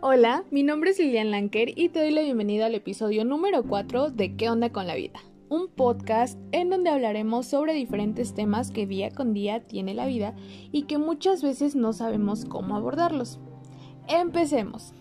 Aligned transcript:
Hola, 0.00 0.44
mi 0.52 0.62
nombre 0.62 0.90
es 0.90 1.00
Lilian 1.00 1.32
Lanker 1.32 1.76
y 1.76 1.88
te 1.88 1.98
doy 1.98 2.12
la 2.12 2.22
bienvenida 2.22 2.66
al 2.66 2.74
episodio 2.76 3.24
número 3.24 3.64
4 3.64 4.10
de 4.10 4.36
¿Qué 4.36 4.48
onda 4.48 4.70
con 4.70 4.86
la 4.86 4.94
vida? 4.94 5.18
Un 5.48 5.66
podcast 5.66 6.38
en 6.52 6.70
donde 6.70 6.90
hablaremos 6.90 7.46
sobre 7.46 7.72
diferentes 7.72 8.32
temas 8.32 8.70
que 8.70 8.86
día 8.86 9.10
con 9.10 9.34
día 9.34 9.66
tiene 9.66 9.94
la 9.94 10.06
vida 10.06 10.36
y 10.70 10.82
que 10.82 10.98
muchas 10.98 11.42
veces 11.42 11.74
no 11.74 11.92
sabemos 11.92 12.44
cómo 12.44 12.76
abordarlos. 12.76 13.40
Empecemos. 14.06 14.94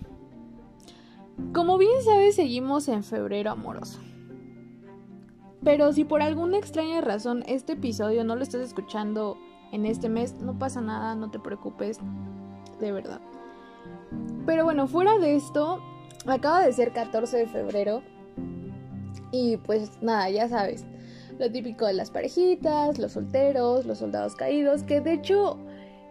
Como 1.53 1.77
bien 1.77 2.01
sabes, 2.03 2.35
seguimos 2.35 2.87
en 2.87 3.03
febrero 3.03 3.51
amoroso. 3.51 3.99
Pero 5.63 5.93
si 5.93 6.05
por 6.05 6.23
alguna 6.23 6.57
extraña 6.57 7.01
razón 7.01 7.43
este 7.45 7.73
episodio 7.73 8.23
no 8.23 8.35
lo 8.35 8.41
estás 8.41 8.61
escuchando 8.61 9.37
en 9.71 9.85
este 9.85 10.09
mes, 10.09 10.41
no 10.41 10.57
pasa 10.57 10.81
nada, 10.81 11.13
no 11.13 11.29
te 11.29 11.37
preocupes, 11.37 11.99
de 12.79 12.91
verdad. 12.91 13.21
Pero 14.45 14.63
bueno, 14.63 14.87
fuera 14.87 15.17
de 15.17 15.35
esto, 15.35 15.81
acaba 16.25 16.61
de 16.61 16.73
ser 16.73 16.91
14 16.91 17.37
de 17.37 17.47
febrero 17.47 18.01
y 19.31 19.57
pues 19.57 20.01
nada, 20.01 20.29
ya 20.29 20.47
sabes, 20.47 20.85
lo 21.39 21.51
típico 21.51 21.85
de 21.85 21.93
las 21.93 22.11
parejitas, 22.11 22.97
los 22.97 23.13
solteros, 23.13 23.85
los 23.85 23.99
soldados 23.99 24.35
caídos, 24.35 24.83
que 24.83 25.01
de 25.01 25.13
hecho 25.13 25.57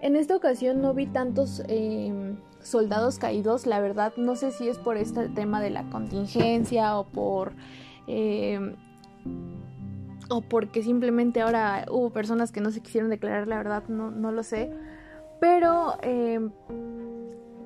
en 0.03 0.17
esta 0.17 0.37
ocasión 0.37 0.83
no 0.83 0.95
vi 0.95 1.07
tantos 1.07 1.63
em, 1.69 2.37
soldados 2.61 3.19
caídos, 3.19 3.67
la 3.67 3.81
verdad 3.81 4.13
no 4.17 4.37
sé 4.37 4.53
si 4.53 4.69
es 4.69 4.79
por 4.79 4.97
este 4.97 5.29
tema 5.29 5.61
de 5.61 5.71
la 5.71 5.89
contingencia 5.91 6.99
o 6.99 7.05
por... 7.05 7.53
Em, 8.07 8.77
o 10.29 10.41
porque 10.41 10.83
simplemente 10.83 11.41
ahora 11.41 11.87
hubo 11.89 12.11
personas 12.11 12.51
que 12.51 12.61
no 12.61 12.73
se 12.73 12.81
quisieron 12.81 13.11
declarar, 13.11 13.47
la 13.47 13.59
verdad 13.59 13.85
no, 13.89 14.11
no 14.11 14.33
lo 14.33 14.43
sé. 14.43 14.73
Pero 15.41 15.97
em, 16.03 16.51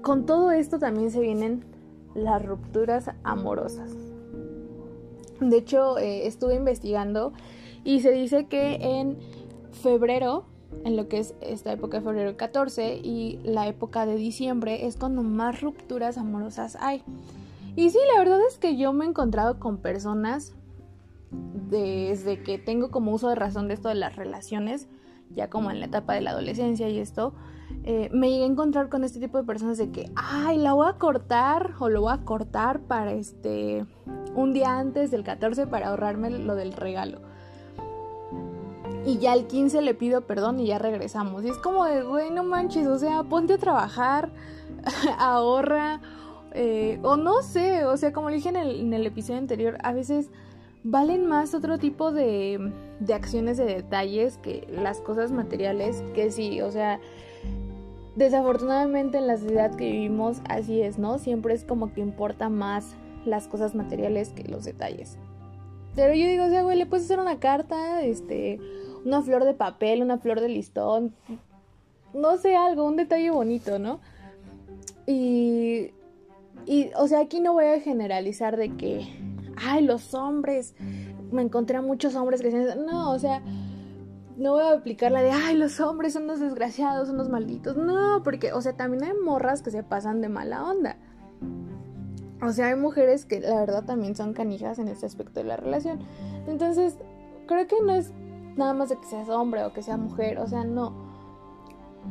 con 0.03 0.27
todo 0.27 0.51
esto 0.51 0.79
también 0.79 1.11
se 1.11 1.21
vienen 1.21 1.65
las 2.15 2.45
rupturas 2.45 3.11
amorosas. 3.23 3.91
De 5.41 5.57
hecho, 5.57 5.99
eh, 5.99 6.27
estuve 6.27 6.55
investigando 6.55 7.33
y 7.85 8.01
se 8.01 8.11
dice 8.11 8.47
que 8.47 8.75
en 8.75 9.19
febrero, 9.73 10.45
en 10.85 10.97
lo 10.97 11.09
que 11.09 11.19
es 11.19 11.35
esta 11.41 11.73
época 11.73 11.99
de 11.99 12.05
febrero 12.05 12.37
14 12.37 12.97
y 12.97 13.41
la 13.43 13.67
época 13.67 14.07
de 14.07 14.17
diciembre, 14.17 14.87
es 14.87 14.97
cuando 14.97 15.23
más 15.23 15.61
rupturas 15.61 16.19
amorosas 16.19 16.77
hay. 16.81 17.03
Y 17.77 17.91
sí, 17.91 17.99
la 18.13 18.19
verdad 18.19 18.41
es 18.47 18.59
que 18.59 18.77
yo 18.77 18.93
me 18.93 19.05
he 19.05 19.09
encontrado 19.09 19.59
con 19.59 19.79
personas 19.79 20.55
desde 21.71 22.43
que 22.43 22.59
tengo 22.59 22.91
como 22.91 23.13
uso 23.13 23.29
de 23.29 23.37
razón 23.37 23.69
de 23.69 23.75
esto 23.75 23.89
de 23.89 23.95
las 23.95 24.17
relaciones, 24.17 24.89
ya 25.31 25.49
como 25.49 25.71
en 25.71 25.81
la 25.81 25.87
etapa 25.87 26.15
de 26.15 26.21
la 26.21 26.31
adolescencia 26.31 26.89
y 26.89 26.99
esto, 26.99 27.33
eh, 27.85 28.11
me 28.13 28.31
llegué 28.31 28.45
a 28.45 28.47
encontrar 28.47 28.89
con 28.89 29.05
este 29.05 29.21
tipo 29.21 29.39
de 29.39 29.45
personas 29.45 29.79
de 29.79 29.91
que, 29.91 30.11
ay, 30.15 30.59
la 30.59 30.75
voy 30.75 30.89
a 30.89 30.95
cortar 30.95 31.73
o 31.79 31.89
lo 31.89 32.03
voy 32.03 32.13
a 32.13 32.19
cortar 32.19 32.81
para 32.81 33.13
este, 33.13 33.87
un 34.35 34.53
día 34.53 34.79
antes 34.79 35.11
del 35.11 35.25
14 35.25 35.67
para 35.67 35.89
ahorrarme 35.89 36.31
lo 36.31 36.55
del 36.55 36.73
regalo. 36.73 37.21
Y 39.07 39.19
ya 39.19 39.33
el 39.33 39.47
15 39.47 39.81
le 39.81 39.95
pido 39.95 40.21
perdón 40.23 40.61
y 40.61 40.67
ya 40.67 40.79
regresamos. 40.79 41.43
Y 41.45 41.49
es 41.49 41.57
como 41.57 41.87
de, 41.87 42.03
güey, 42.03 42.31
no 42.31 42.45
manches, 42.45 42.87
o 42.87 42.99
sea, 42.99 43.23
ponte 43.23 43.55
a 43.55 43.59
trabajar, 43.59 44.31
ahorra, 45.19 46.01
eh, 46.53 46.99
o 47.03 47.17
no 47.17 47.43
sé, 47.43 47.87
o 47.87 47.97
sea, 47.97 48.13
como 48.13 48.29
dije 48.29 48.51
en 48.51 48.57
el, 48.57 48.81
en 48.81 48.93
el 48.93 49.07
episodio 49.07 49.39
anterior, 49.39 49.79
a 49.83 49.93
veces 49.93 50.31
valen 50.83 51.27
más 51.27 51.55
otro 51.55 51.79
tipo 51.79 52.13
de, 52.13 52.73
de 53.01 53.15
acciones, 53.15 53.57
de 53.57 53.65
detalles 53.65 54.39
que 54.39 54.67
las 54.71 55.01
cosas 55.01 55.33
materiales, 55.33 56.03
que 56.15 56.31
sí, 56.31 56.61
o 56.61 56.71
sea, 56.71 57.01
desafortunadamente 58.25 59.19
en 59.19 59.27
la 59.27 59.37
sociedad 59.37 59.75
que 59.75 59.91
vivimos 59.91 60.41
así 60.49 60.81
es, 60.81 60.99
¿no? 60.99 61.19
Siempre 61.19 61.55
es 61.55 61.65
como 61.65 61.93
que 61.93 62.01
importa 62.01 62.49
más 62.49 62.95
las 63.25 63.49
cosas 63.49 63.75
materiales 63.75 64.31
que 64.31 64.45
los 64.45 64.65
detalles. 64.65 65.19
Pero 65.97 66.15
yo 66.15 66.27
digo, 66.27 66.45
o 66.45 66.49
sea, 66.49 66.63
güey, 66.63 66.79
le 66.79 66.87
puedes 66.87 67.07
hacer 67.07 67.19
una 67.19 67.41
carta, 67.41 68.03
este, 68.03 68.61
una 69.05 69.23
flor 69.23 69.45
de 69.45 69.55
papel, 69.55 70.03
una 70.03 70.19
flor 70.19 70.41
de 70.41 70.49
listón, 70.49 71.15
no 72.15 72.37
sé, 72.37 72.57
algo, 72.57 72.85
un 72.85 72.97
detalle 72.97 73.31
bonito, 73.31 73.79
¿no? 73.79 74.01
Y, 75.07 75.91
y, 76.67 76.91
o 76.97 77.09
sea, 77.09 77.21
aquí 77.21 77.41
no 77.41 77.55
voy 77.55 77.65
a 77.65 77.81
generalizar 77.81 78.57
de 78.57 78.77
que 78.77 79.09
ay, 79.63 79.85
los 79.85 80.15
hombres, 80.15 80.75
me 81.31 81.43
encontré 81.43 81.77
a 81.77 81.83
muchos 81.83 82.15
hombres 82.15 82.41
que 82.43 82.51
no, 82.51 83.13
o 83.13 83.19
sea, 83.19 83.43
no 84.41 84.53
voy 84.53 84.63
a 84.63 84.73
aplicar 84.73 85.13
la 85.13 85.23
de, 85.23 85.31
ay, 85.31 85.55
los 85.55 85.81
hombres 85.81 86.15
son 86.15 86.25
unos 86.25 86.41
desgraciados, 86.41 87.09
son 87.09 87.17
unos 87.17 87.29
malditos. 87.29 87.77
No, 87.77 88.23
porque, 88.25 88.55
o 88.55 88.63
sea, 88.63 88.73
también 88.73 89.05
hay 89.05 89.13
morras 89.13 89.61
que 89.61 89.71
se 89.71 89.83
pasan 89.83 90.23
de 90.23 90.31
mala 90.31 90.65
onda. 90.65 90.97
O 92.43 92.51
sea, 92.51 92.69
hay 92.69 92.77
mujeres 92.77 93.27
que 93.27 93.41
la 93.41 93.61
verdad 93.61 93.85
también 93.85 94.17
son 94.17 94.33
canijas 94.33 94.79
en 94.79 94.89
este 94.89 95.05
aspecto 95.05 95.41
de 95.41 95.45
la 95.45 95.59
relación. 95.59 96.01
Entonces, 96.47 96.97
creo 97.47 97.67
que 97.67 97.77
no 97.83 97.93
es 97.95 98.15
nada 98.57 98.73
más 98.73 98.89
de 98.89 98.97
que 98.97 99.05
seas 99.05 99.29
hombre 99.29 99.63
o 99.63 99.75
que 99.75 99.83
sea 99.83 99.99
mujer, 99.99 100.39
o 100.39 100.47
sea, 100.47 100.65
no. 100.65 100.95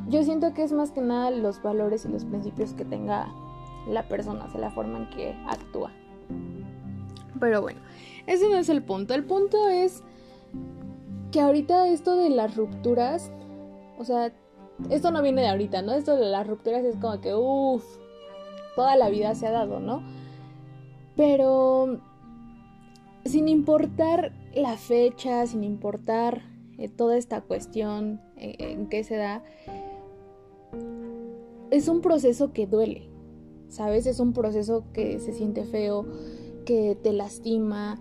Yo 0.07 0.23
siento 0.23 0.53
que 0.53 0.61
es 0.61 0.71
más 0.71 0.91
que 0.91 1.01
nada 1.01 1.31
los 1.31 1.63
valores 1.63 2.05
y 2.05 2.09
los 2.09 2.25
principios 2.25 2.73
que 2.73 2.85
tenga 2.85 3.27
la 3.87 4.07
persona, 4.07 4.45
o 4.45 4.51
sea, 4.51 4.61
la 4.61 4.69
forma 4.69 4.99
en 4.99 5.09
que 5.09 5.35
actúa. 5.47 5.91
Pero 7.39 7.63
bueno, 7.63 7.79
ese 8.27 8.47
no 8.49 8.57
es 8.57 8.69
el 8.69 8.83
punto. 8.83 9.15
El 9.15 9.23
punto 9.23 9.67
es 9.67 10.03
que 11.31 11.41
ahorita 11.41 11.87
esto 11.87 12.15
de 12.15 12.29
las 12.29 12.55
rupturas, 12.55 13.31
o 13.97 14.03
sea, 14.03 14.33
esto 14.89 15.11
no 15.11 15.21
viene 15.21 15.41
de 15.41 15.49
ahorita, 15.49 15.81
¿no? 15.81 15.93
Esto 15.93 16.15
de 16.15 16.25
las 16.25 16.47
rupturas 16.47 16.83
es 16.83 16.95
como 16.95 17.19
que, 17.21 17.33
uff, 17.35 17.83
toda 18.75 18.95
la 18.95 19.09
vida 19.09 19.35
se 19.35 19.47
ha 19.47 19.51
dado, 19.51 19.79
¿no? 19.79 20.01
Pero 21.15 21.99
sin 23.25 23.47
importar 23.47 24.33
la 24.53 24.77
fecha, 24.77 25.45
sin 25.45 25.63
importar 25.63 26.43
eh, 26.77 26.87
toda 26.87 27.17
esta 27.17 27.41
cuestión 27.41 28.21
en, 28.37 28.79
en 28.79 28.89
qué 28.89 29.03
se 29.03 29.17
da, 29.17 29.43
es 31.71 31.87
un 31.87 32.01
proceso 32.01 32.53
que 32.53 32.65
duele, 32.65 33.09
¿sabes? 33.67 34.07
Es 34.07 34.19
un 34.19 34.33
proceso 34.33 34.85
que 34.93 35.19
se 35.19 35.33
siente 35.33 35.65
feo, 35.65 36.05
que 36.65 36.97
te 37.01 37.13
lastima, 37.13 37.99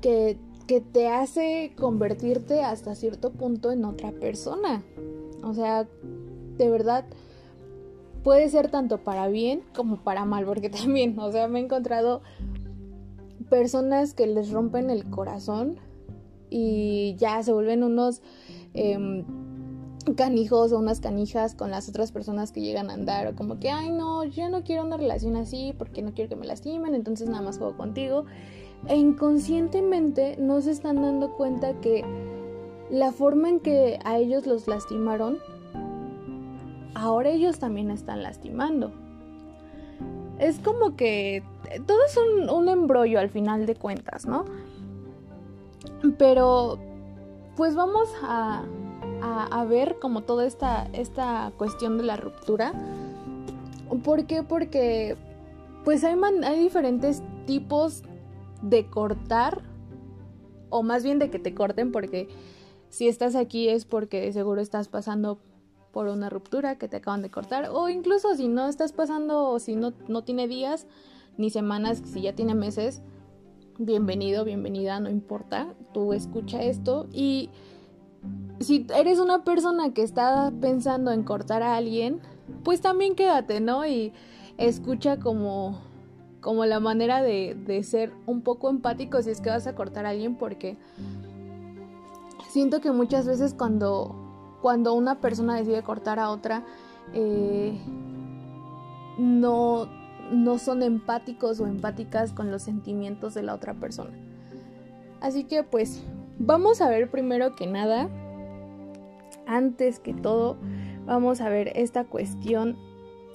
que, 0.00 0.38
que 0.68 0.82
te 0.82 1.08
hace 1.08 1.72
convertirte 1.76 2.62
hasta 2.62 2.94
cierto 2.94 3.32
punto 3.32 3.72
en 3.72 3.86
otra 3.86 4.12
persona. 4.12 4.84
O 5.42 5.54
sea, 5.54 5.88
de 6.58 6.70
verdad, 6.70 7.06
puede 8.22 8.50
ser 8.50 8.70
tanto 8.70 8.98
para 8.98 9.28
bien 9.28 9.62
como 9.74 10.04
para 10.04 10.26
mal, 10.26 10.44
porque 10.44 10.68
también, 10.70 11.18
o 11.18 11.32
sea, 11.32 11.48
me 11.48 11.58
he 11.58 11.64
encontrado 11.64 12.20
personas 13.48 14.12
que 14.12 14.26
les 14.26 14.50
rompen 14.50 14.90
el 14.90 15.08
corazón 15.08 15.78
y 16.50 17.16
ya 17.16 17.42
se 17.42 17.52
vuelven 17.52 17.82
unos 17.82 18.20
em, 18.74 19.24
canijos 20.16 20.72
o 20.72 20.78
unas 20.78 21.00
canijas 21.00 21.54
con 21.54 21.70
las 21.70 21.88
otras 21.88 22.12
personas 22.12 22.52
que 22.52 22.60
llegan 22.60 22.90
a 22.90 22.94
andar 22.94 23.26
o 23.26 23.34
como 23.34 23.58
que, 23.58 23.70
ay 23.70 23.90
no, 23.90 24.24
yo 24.24 24.50
no 24.50 24.64
quiero 24.64 24.84
una 24.84 24.98
relación 24.98 25.36
así 25.36 25.74
porque 25.78 26.02
no 26.02 26.12
quiero 26.12 26.28
que 26.28 26.36
me 26.36 26.46
lastimen, 26.46 26.94
entonces 26.94 27.26
nada 27.26 27.42
más 27.42 27.56
juego 27.56 27.74
contigo. 27.74 28.26
E 28.86 28.96
inconscientemente 28.96 30.36
no 30.38 30.60
se 30.60 30.70
están 30.70 31.02
dando 31.02 31.32
cuenta 31.32 31.74
que 31.80 32.04
la 32.90 33.12
forma 33.12 33.48
en 33.48 33.60
que 33.60 33.98
a 34.04 34.18
ellos 34.18 34.46
los 34.46 34.66
lastimaron, 34.66 35.38
ahora 36.94 37.30
ellos 37.30 37.58
también 37.58 37.90
están 37.90 38.22
lastimando. 38.22 38.92
Es 40.38 40.60
como 40.60 40.96
que 40.96 41.42
todo 41.86 41.98
es 42.06 42.16
un, 42.16 42.48
un 42.48 42.68
embrollo 42.68 43.18
al 43.18 43.28
final 43.28 43.66
de 43.66 43.74
cuentas, 43.74 44.26
¿no? 44.26 44.44
Pero, 46.16 46.78
pues 47.56 47.74
vamos 47.74 48.08
a, 48.22 48.64
a, 49.20 49.64
ver 49.64 49.98
como 50.00 50.22
toda 50.22 50.46
esta, 50.46 50.88
esta 50.92 51.52
cuestión 51.56 51.98
de 51.98 52.04
la 52.04 52.16
ruptura. 52.16 52.72
¿Por 54.04 54.26
qué? 54.26 54.42
Porque 54.42 55.16
pues 55.84 56.04
hay, 56.04 56.16
hay 56.44 56.60
diferentes 56.60 57.22
tipos 57.46 58.02
de 58.62 58.86
cortar, 58.86 59.62
o 60.70 60.82
más 60.82 61.04
bien 61.04 61.18
de 61.18 61.30
que 61.30 61.38
te 61.38 61.54
corten, 61.54 61.92
porque 61.92 62.28
si 62.88 63.08
estás 63.08 63.34
aquí 63.36 63.68
es 63.68 63.84
porque 63.84 64.32
seguro 64.32 64.60
estás 64.60 64.88
pasando 64.88 65.38
por 65.92 66.08
una 66.08 66.30
ruptura 66.30 66.76
que 66.76 66.88
te 66.88 66.96
acaban 66.96 67.22
de 67.22 67.30
cortar, 67.30 67.70
o 67.72 67.88
incluso 67.88 68.34
si 68.34 68.48
no 68.48 68.68
estás 68.68 68.92
pasando, 68.92 69.48
o 69.48 69.58
si 69.58 69.76
no, 69.76 69.92
no 70.08 70.22
tiene 70.22 70.48
días 70.48 70.86
ni 71.36 71.50
semanas, 71.50 72.02
si 72.04 72.22
ya 72.22 72.34
tiene 72.34 72.54
meses, 72.54 73.02
bienvenido, 73.78 74.44
bienvenida, 74.44 75.00
no 75.00 75.08
importa, 75.08 75.74
tú 75.92 76.12
escucha 76.12 76.62
esto 76.62 77.06
y 77.12 77.50
si 78.60 78.86
eres 78.94 79.20
una 79.20 79.44
persona 79.44 79.94
que 79.94 80.02
está 80.02 80.52
pensando 80.60 81.12
en 81.12 81.22
cortar 81.22 81.62
a 81.62 81.76
alguien, 81.76 82.20
pues 82.64 82.80
también 82.80 83.14
quédate, 83.14 83.60
¿no? 83.60 83.86
Y 83.86 84.12
escucha 84.56 85.18
como, 85.18 85.78
como 86.48 86.64
la 86.64 86.80
manera 86.80 87.20
de, 87.20 87.54
de 87.66 87.82
ser 87.82 88.10
un 88.24 88.40
poco 88.40 88.70
empático 88.70 89.20
si 89.20 89.28
es 89.28 89.42
que 89.42 89.50
vas 89.50 89.66
a 89.66 89.74
cortar 89.74 90.06
a 90.06 90.08
alguien 90.08 90.34
porque 90.34 90.78
siento 92.48 92.80
que 92.80 92.90
muchas 92.90 93.26
veces 93.26 93.52
cuando, 93.52 94.16
cuando 94.62 94.94
una 94.94 95.20
persona 95.20 95.56
decide 95.56 95.82
cortar 95.82 96.18
a 96.18 96.30
otra, 96.30 96.64
eh, 97.12 97.78
no, 99.18 99.90
no 100.32 100.56
son 100.56 100.82
empáticos 100.82 101.60
o 101.60 101.66
empáticas 101.66 102.32
con 102.32 102.50
los 102.50 102.62
sentimientos 102.62 103.34
de 103.34 103.42
la 103.42 103.52
otra 103.52 103.74
persona. 103.74 104.16
Así 105.20 105.44
que 105.44 105.64
pues 105.64 106.02
vamos 106.38 106.80
a 106.80 106.88
ver 106.88 107.10
primero 107.10 107.56
que 107.56 107.66
nada, 107.66 108.08
antes 109.46 110.00
que 110.00 110.14
todo, 110.14 110.56
vamos 111.04 111.42
a 111.42 111.50
ver 111.50 111.72
esta 111.76 112.04
cuestión 112.04 112.78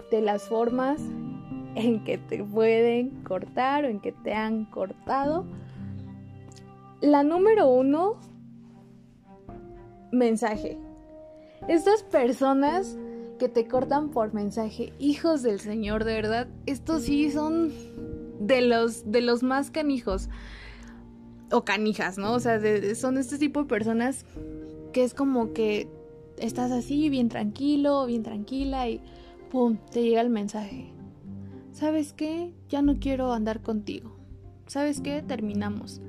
de 0.09 0.21
las 0.21 0.49
formas 0.49 0.99
en 1.75 2.03
que 2.03 2.17
te 2.17 2.43
pueden 2.43 3.23
cortar 3.23 3.85
o 3.85 3.87
en 3.87 3.99
que 3.99 4.11
te 4.11 4.33
han 4.33 4.65
cortado. 4.65 5.45
La 7.01 7.23
número 7.23 7.67
uno, 7.67 8.17
mensaje. 10.11 10.77
Estas 11.67 12.03
personas 12.03 12.97
que 13.39 13.49
te 13.49 13.67
cortan 13.67 14.09
por 14.09 14.33
mensaje, 14.33 14.93
hijos 14.99 15.41
del 15.41 15.59
Señor, 15.59 16.03
de 16.03 16.13
verdad, 16.13 16.47
estos 16.65 17.03
sí 17.03 17.31
son 17.31 17.71
de 18.39 18.61
los, 18.61 19.11
de 19.11 19.21
los 19.21 19.43
más 19.43 19.71
canijos 19.71 20.29
o 21.51 21.63
canijas, 21.63 22.17
¿no? 22.17 22.33
O 22.33 22.39
sea, 22.39 22.59
son 22.95 23.17
este 23.17 23.37
tipo 23.37 23.61
de 23.61 23.65
personas 23.65 24.25
que 24.91 25.03
es 25.03 25.13
como 25.13 25.53
que 25.53 25.87
estás 26.37 26.71
así, 26.71 27.09
bien 27.09 27.29
tranquilo, 27.29 28.05
bien 28.05 28.23
tranquila 28.23 28.87
y 28.89 29.01
¡pum! 29.51 29.77
te 29.91 30.03
llega 30.03 30.21
el 30.21 30.29
mensaje. 30.29 30.92
¿Sabes 31.73 32.13
qué? 32.13 32.53
Ya 32.69 32.83
no 32.83 32.99
quiero 32.99 33.33
andar 33.33 33.61
contigo. 33.61 34.15
¿Sabes 34.67 35.01
qué? 35.01 35.23
Terminamos. 35.23 36.01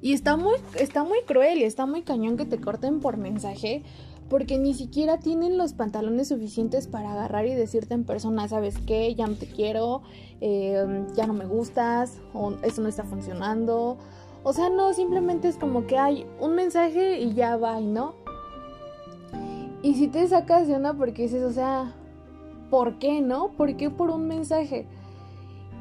Y 0.00 0.12
está 0.12 0.36
muy, 0.36 0.54
está 0.78 1.02
muy 1.02 1.18
cruel 1.26 1.58
y 1.58 1.64
está 1.64 1.86
muy 1.86 2.02
cañón 2.02 2.36
que 2.36 2.44
te 2.44 2.60
corten 2.60 3.00
por 3.00 3.16
mensaje 3.16 3.82
porque 4.28 4.58
ni 4.58 4.74
siquiera 4.74 5.18
tienen 5.18 5.58
los 5.58 5.72
pantalones 5.72 6.28
suficientes 6.28 6.86
para 6.86 7.12
agarrar 7.12 7.46
y 7.46 7.54
decirte 7.54 7.94
en 7.94 8.04
persona, 8.04 8.48
¿sabes 8.48 8.76
qué? 8.86 9.14
Ya 9.14 9.26
no 9.26 9.34
te 9.34 9.46
quiero, 9.46 10.02
em, 10.40 11.12
ya 11.14 11.26
no 11.26 11.32
me 11.32 11.46
gustas, 11.46 12.20
eso 12.62 12.82
no 12.82 12.88
está 12.88 13.04
funcionando. 13.04 13.98
O 14.44 14.52
sea, 14.52 14.68
no, 14.68 14.92
simplemente 14.94 15.48
es 15.48 15.56
como 15.56 15.86
que 15.86 15.98
hay 15.98 16.26
un 16.40 16.54
mensaje 16.54 17.20
y 17.20 17.34
ya 17.34 17.56
va, 17.56 17.80
¿no? 17.80 18.14
Y 19.82 19.94
si 19.94 20.08
te 20.08 20.26
sacas 20.28 20.68
de 20.68 20.74
una 20.74 20.94
porque 20.94 21.22
dices, 21.22 21.42
o 21.42 21.52
sea, 21.52 21.92
¿por 22.70 22.98
qué 22.98 23.20
no? 23.20 23.52
¿Por 23.52 23.76
qué 23.76 23.90
por 23.90 24.10
un 24.10 24.28
mensaje? 24.28 24.86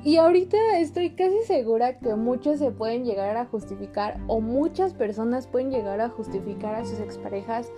Y 0.04 0.18
ahorita 0.18 0.80
estoy 0.80 1.16
casi 1.16 1.42
segura 1.48 1.98
que 1.98 2.14
muchos 2.14 2.60
se 2.60 2.70
pueden 2.70 3.06
llegar 3.06 3.38
a 3.38 3.46
justificar 3.46 4.20
o 4.28 4.40
muchas 4.40 4.94
personas 4.94 5.48
pueden 5.48 5.72
llegar 5.72 6.00
a 6.00 6.10
justificar 6.10 6.76
a 6.76 6.86
sus 6.86 7.00
exparejas 7.00 7.72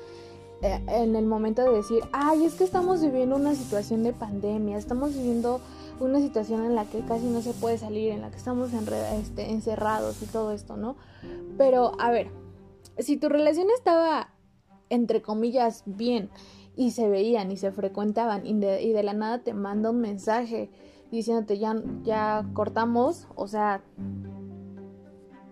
eh, 0.62 0.84
en 0.88 1.16
el 1.16 1.26
momento 1.26 1.64
de 1.64 1.78
decir, 1.78 2.04
ay, 2.12 2.44
es 2.44 2.56
que 2.56 2.64
estamos 2.64 3.02
viviendo 3.02 3.36
una 3.36 3.56
situación 3.56 4.04
de 4.04 4.12
pandemia, 4.12 4.78
estamos 4.78 5.16
viviendo 5.16 5.62
una 6.00 6.20
situación 6.20 6.66
en 6.66 6.76
la 6.76 6.86
que 6.86 7.00
casi 7.02 7.28
no 7.28 7.42
se 7.42 7.54
puede 7.54 7.78
salir, 7.78 8.12
en 8.12 8.22
la 8.22 8.30
que 8.30 8.38
estamos 8.38 8.72
este, 8.74 9.52
encerrados 9.52 10.22
y 10.22 10.26
todo 10.26 10.52
esto, 10.52 10.76
¿no? 10.76 10.98
Pero, 11.58 11.94
a 12.00 12.12
ver, 12.12 12.30
si 12.98 13.18
tu 13.18 13.30
relación 13.30 13.68
estaba, 13.76 14.34
entre 14.90 15.22
comillas, 15.22 15.84
bien, 15.86 16.30
y 16.78 16.92
se 16.92 17.10
veían 17.10 17.52
y 17.52 17.58
se 17.58 17.72
frecuentaban, 17.72 18.46
y 18.46 18.54
de, 18.54 19.04
la 19.04 19.14
nada 19.14 19.40
te 19.40 19.54
manda 19.54 19.90
un 19.90 20.00
mensaje 20.00 20.70
diciéndote 21.12 21.58
ya, 21.58 21.76
ya 22.04 22.46
cortamos, 22.54 23.28
o 23.36 23.48
sea, 23.48 23.82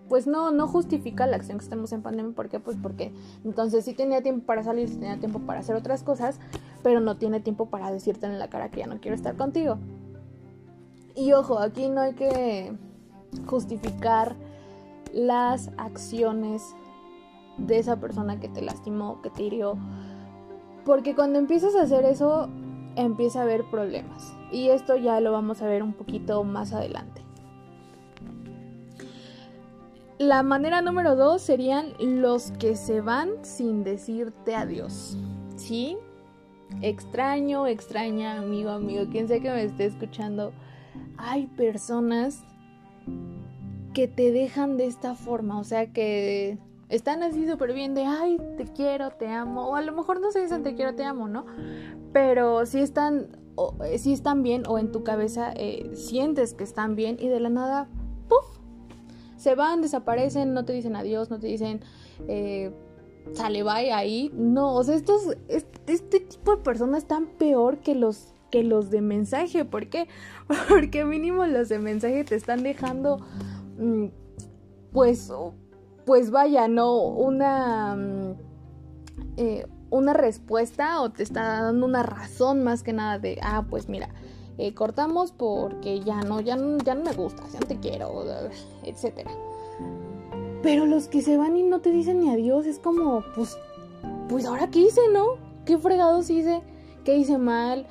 pues 0.08 0.28
no, 0.28 0.52
no 0.52 0.68
justifica 0.68 1.26
la 1.26 1.36
acción 1.36 1.58
que 1.58 1.64
estemos 1.64 1.90
en 1.92 2.02
pandemia. 2.02 2.32
¿Por 2.34 2.48
qué? 2.48 2.60
Pues 2.60 2.76
porque 2.80 3.12
entonces 3.44 3.84
sí 3.84 3.92
tenía 3.92 4.22
tiempo 4.22 4.46
para 4.46 4.62
salir, 4.62 4.88
sí 4.88 4.96
tenía 4.96 5.18
tiempo 5.18 5.40
para 5.40 5.60
hacer 5.60 5.74
otras 5.74 6.04
cosas, 6.04 6.38
pero 6.84 7.00
no 7.00 7.16
tiene 7.16 7.40
tiempo 7.40 7.66
para 7.66 7.90
decirte 7.90 8.26
en 8.26 8.38
la 8.38 8.48
cara 8.48 8.70
que 8.70 8.80
ya 8.80 8.86
no 8.86 9.00
quiero 9.00 9.16
estar 9.16 9.36
contigo. 9.36 9.78
Y 11.16 11.32
ojo, 11.32 11.58
aquí 11.58 11.88
no 11.88 12.02
hay 12.02 12.14
que 12.14 12.72
justificar 13.46 14.36
las 15.12 15.70
acciones 15.76 16.62
de 17.58 17.78
esa 17.78 17.96
persona 17.96 18.38
que 18.38 18.48
te 18.48 18.62
lastimó, 18.62 19.22
que 19.22 19.30
te 19.30 19.42
hirió. 19.42 19.76
Porque 20.86 21.16
cuando 21.16 21.40
empiezas 21.40 21.74
a 21.74 21.82
hacer 21.82 22.04
eso, 22.04 22.48
empieza 22.94 23.40
a 23.40 23.42
haber 23.42 23.64
problemas. 23.64 24.34
Y 24.52 24.68
esto 24.68 24.96
ya 24.96 25.20
lo 25.20 25.32
vamos 25.32 25.60
a 25.60 25.66
ver 25.66 25.82
un 25.82 25.92
poquito 25.92 26.44
más 26.44 26.72
adelante. 26.72 27.22
La 30.18 30.44
manera 30.44 30.80
número 30.80 31.16
dos 31.16 31.42
serían 31.42 31.92
los 31.98 32.52
que 32.52 32.76
se 32.76 33.00
van 33.00 33.30
sin 33.42 33.82
decirte 33.82 34.54
adiós. 34.54 35.18
¿Sí? 35.56 35.98
Extraño, 36.80 37.66
extraña, 37.66 38.38
amigo, 38.38 38.70
amigo, 38.70 39.10
quien 39.10 39.26
sea 39.26 39.40
que 39.40 39.50
me 39.50 39.64
esté 39.64 39.86
escuchando. 39.86 40.52
Hay 41.18 41.48
personas 41.48 42.44
que 43.92 44.06
te 44.06 44.30
dejan 44.30 44.76
de 44.76 44.86
esta 44.86 45.16
forma, 45.16 45.58
o 45.58 45.64
sea 45.64 45.92
que 45.92 46.58
están 46.88 47.22
así 47.22 47.48
súper 47.48 47.72
bien 47.72 47.94
de, 47.94 48.04
ay, 48.04 48.38
te 48.56 48.64
quiero, 48.64 49.10
te 49.10 49.28
amo, 49.28 49.68
o 49.68 49.76
a 49.76 49.82
lo 49.82 49.92
mejor 49.92 50.20
no 50.20 50.30
se 50.30 50.40
dicen 50.40 50.62
te 50.62 50.74
quiero, 50.74 50.94
te 50.94 51.04
amo, 51.04 51.28
¿no? 51.28 51.46
Pero 52.12 52.66
si 52.66 52.80
están, 52.80 53.36
eh, 53.84 53.98
si 53.98 54.12
están 54.12 54.42
bien 54.42 54.64
o 54.68 54.78
en 54.78 54.92
tu 54.92 55.04
cabeza 55.04 55.52
eh, 55.56 55.90
sientes 55.94 56.54
que 56.54 56.64
están 56.64 56.96
bien 56.96 57.16
y 57.18 57.28
de 57.28 57.40
la 57.40 57.50
nada 57.50 57.88
se 59.36 59.54
van, 59.54 59.80
desaparecen, 59.82 60.54
no 60.54 60.64
te 60.64 60.72
dicen 60.72 60.96
adiós, 60.96 61.30
no 61.30 61.38
te 61.38 61.46
dicen 61.46 61.80
eh, 62.26 62.72
sale, 63.32 63.62
bye 63.62 63.92
ahí. 63.92 64.30
No, 64.34 64.74
o 64.74 64.82
sea, 64.82 64.94
estos, 64.94 65.36
este, 65.48 66.20
tipo 66.20 66.56
de 66.56 66.62
personas 66.62 67.02
están 67.02 67.26
peor 67.26 67.78
que 67.78 67.94
los 67.94 68.32
que 68.50 68.62
los 68.62 68.90
de 68.90 69.02
mensaje. 69.02 69.64
¿Por 69.64 69.88
qué? 69.88 70.08
Porque 70.68 71.04
mínimo 71.04 71.46
los 71.46 71.68
de 71.68 71.78
mensaje 71.78 72.24
te 72.24 72.34
están 72.34 72.62
dejando, 72.62 73.18
mm, 73.78 74.06
pues, 74.92 75.30
pues 76.06 76.30
vaya, 76.30 76.68
no, 76.68 77.02
una, 77.02 77.96
mm, 77.96 78.34
eh, 79.36 79.66
una 79.90 80.14
respuesta 80.14 81.02
o 81.02 81.10
te 81.10 81.24
está 81.24 81.62
dando 81.62 81.84
una 81.84 82.04
razón 82.04 82.62
más 82.62 82.82
que 82.84 82.92
nada 82.92 83.18
de, 83.18 83.38
ah, 83.42 83.66
pues 83.68 83.88
mira, 83.88 84.08
eh, 84.56 84.72
cortamos 84.72 85.32
porque 85.32 86.00
ya 86.00 86.22
no, 86.22 86.40
ya 86.40 86.56
no, 86.56 86.78
ya 86.78 86.94
no 86.94 87.02
me 87.02 87.12
gusta, 87.12 87.42
ya 87.52 87.58
no 87.58 87.66
te 87.66 87.78
quiero, 87.78 88.24
etcétera. 88.84 89.32
Pero 90.62 90.86
los 90.86 91.08
que 91.08 91.22
se 91.22 91.36
van 91.36 91.56
y 91.56 91.64
no 91.64 91.80
te 91.80 91.90
dicen 91.90 92.20
ni 92.20 92.30
adiós, 92.30 92.66
es 92.66 92.78
como, 92.78 93.24
pues, 93.34 93.58
pues 94.28 94.46
ahora 94.46 94.70
qué 94.70 94.80
hice, 94.80 95.00
¿no? 95.12 95.38
¿Qué 95.64 95.76
fregados 95.76 96.30
hice? 96.30 96.62
¿Qué 97.04 97.16
hice 97.16 97.36
mal? 97.36 97.86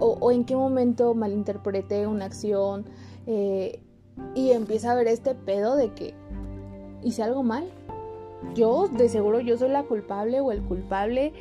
O, 0.00 0.30
en 0.30 0.44
qué 0.44 0.56
momento 0.56 1.14
malinterpreté 1.14 2.06
una 2.06 2.26
acción. 2.26 2.84
Eh, 3.26 3.80
y 4.34 4.50
empieza 4.50 4.92
a 4.92 4.94
ver 4.94 5.06
este 5.06 5.34
pedo 5.34 5.76
de 5.76 5.94
que 5.94 6.14
hice 7.02 7.22
algo 7.22 7.42
mal. 7.42 7.64
Yo, 8.54 8.88
de 8.88 9.08
seguro, 9.08 9.40
yo 9.40 9.58
soy 9.58 9.68
la 9.68 9.82
culpable 9.82 10.40
o 10.40 10.52
el 10.52 10.62
culpable. 10.62 11.32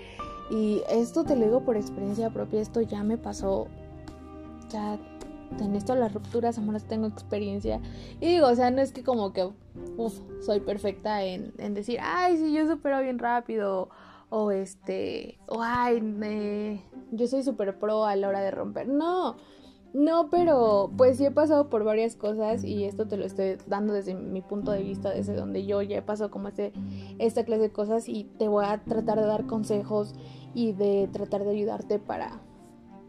Y 0.51 0.81
esto 0.89 1.23
te 1.23 1.35
lo 1.35 1.45
digo 1.45 1.61
por 1.61 1.77
experiencia 1.77 2.31
propia, 2.31 2.59
esto 2.59 2.81
ya 2.81 3.03
me 3.03 3.17
pasó 3.17 3.67
ya 4.69 4.97
en 5.59 5.75
esto 5.75 5.95
las 5.95 6.13
rupturas 6.13 6.57
amorosas 6.57 6.87
tengo 6.87 7.07
experiencia. 7.07 7.81
Y 8.19 8.27
digo, 8.27 8.47
o 8.47 8.55
sea, 8.55 8.71
no 8.71 8.81
es 8.81 8.91
que 8.91 9.03
como 9.03 9.33
que, 9.33 9.49
uff, 9.97 10.19
soy 10.41 10.59
perfecta 10.59 11.23
en, 11.23 11.53
en 11.57 11.73
decir, 11.73 11.99
ay, 12.01 12.37
sí, 12.37 12.53
yo 12.53 12.67
supero 12.67 13.01
bien 13.01 13.19
rápido. 13.19 13.89
O 14.31 14.51
este, 14.51 15.39
o 15.47 15.61
ay, 15.63 16.83
yo 17.11 17.27
soy 17.27 17.41
súper 17.41 17.79
pro 17.79 18.05
a 18.05 18.15
la 18.15 18.27
hora 18.27 18.41
de 18.41 18.51
romper. 18.51 18.87
No, 18.87 19.37
no, 19.93 20.29
pero 20.29 20.91
pues 20.98 21.17
sí 21.17 21.25
he 21.25 21.31
pasado 21.31 21.69
por 21.69 21.84
varias 21.84 22.15
cosas 22.15 22.63
y 22.63 22.84
esto 22.84 23.08
te 23.08 23.17
lo 23.17 23.25
estoy 23.25 23.58
dando 23.65 23.93
desde 23.93 24.13
mi 24.13 24.41
punto 24.41 24.72
de 24.72 24.84
vista, 24.84 25.10
desde 25.10 25.36
donde 25.36 25.65
yo 25.65 25.81
ya 25.81 25.98
he 25.98 26.01
pasado 26.01 26.29
como 26.29 26.48
este, 26.48 26.74
esta 27.17 27.43
clase 27.43 27.63
de 27.63 27.72
cosas 27.72 28.08
y 28.08 28.25
te 28.25 28.48
voy 28.48 28.65
a 28.65 28.84
tratar 28.84 29.19
de 29.19 29.25
dar 29.25 29.48
consejos 29.48 30.13
y 30.53 30.74
de 30.74 31.10
tratar 31.12 31.43
de 31.43 31.51
ayudarte 31.51 31.98
para, 31.98 32.39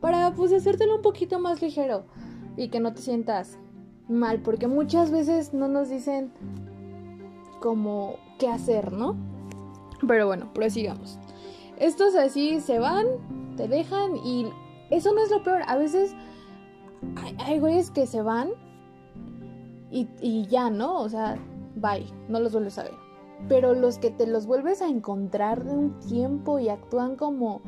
para 0.01 0.33
pues 0.33 0.53
hacértelo 0.53 0.97
un 0.97 1.03
poquito 1.03 1.39
más 1.39 1.61
ligero 1.61 2.05
y 2.57 2.69
que 2.69 2.81
no 2.81 2.95
te 2.95 3.03
sientas 3.03 3.59
mal, 4.09 4.41
porque 4.41 4.67
muchas 4.67 5.11
veces 5.11 5.53
no 5.53 5.69
nos 5.69 5.91
dicen 5.91 6.33
como 7.61 8.17
qué 8.39 8.49
hacer, 8.49 8.91
¿no? 8.93 9.17
Pero 10.07 10.27
bueno, 10.27 10.51
prosigamos. 10.55 11.19
Estos 11.79 12.15
así 12.15 12.61
se 12.61 12.79
van, 12.79 13.07
te 13.57 13.69
dejan 13.69 14.17
y 14.17 14.47
eso 14.91 15.13
no 15.15 15.23
es 15.23 15.31
lo 15.31 15.43
peor. 15.43 15.61
A 15.67 15.77
veces 15.77 16.15
hay, 17.45 17.59
güeyes 17.59 17.91
que 17.91 18.07
se 18.07 18.23
van 18.23 18.51
y, 19.91 20.47
ya, 20.47 20.71
¿no? 20.71 21.01
O 21.01 21.09
sea, 21.09 21.37
bye, 21.75 22.07
no 22.29 22.41
los 22.41 22.53
vuelves 22.53 22.79
a 22.79 22.85
ver. 22.85 22.95
Pero 23.49 23.75
los 23.75 23.99
que 23.99 24.11
te 24.11 24.27
los 24.27 24.47
vuelves 24.47 24.83
a 24.83 24.89
encontrar 24.89 25.65
de 25.65 25.73
un 25.73 25.99
tiempo 26.01 26.59
y 26.59 26.69
actúan 26.69 27.17
como 27.17 27.63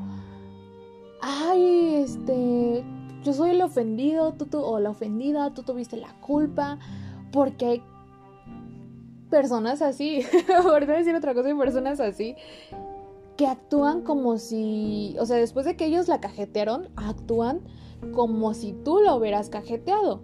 ay, 1.23 1.95
este, 2.03 2.85
yo 3.23 3.33
soy 3.33 3.51
el 3.51 3.63
ofendido, 3.63 4.35
tú, 4.35 4.47
tú, 4.47 4.61
o 4.61 4.79
la 4.81 4.91
ofendida, 4.91 5.55
tú 5.55 5.63
tuviste 5.63 5.97
la 5.97 6.13
culpa, 6.21 6.79
porque 7.31 7.67
hay 7.67 7.83
personas 9.31 9.81
así, 9.81 10.23
por 10.63 10.85
decir 10.85 11.15
otra 11.15 11.33
cosa, 11.33 11.49
hay 11.49 11.55
personas 11.55 12.01
así, 12.01 12.35
que 13.37 13.47
actúan 13.47 14.03
como 14.03 14.37
si, 14.37 15.17
o 15.19 15.25
sea, 15.25 15.37
después 15.37 15.65
de 15.65 15.77
que 15.77 15.87
ellos 15.87 16.09
la 16.09 16.21
cajetearon, 16.21 16.91
actúan 16.97 17.61
como 18.13 18.55
si 18.55 18.73
tú 18.73 19.01
lo 19.01 19.17
hubieras 19.17 19.49
cajeteado. 19.49 20.21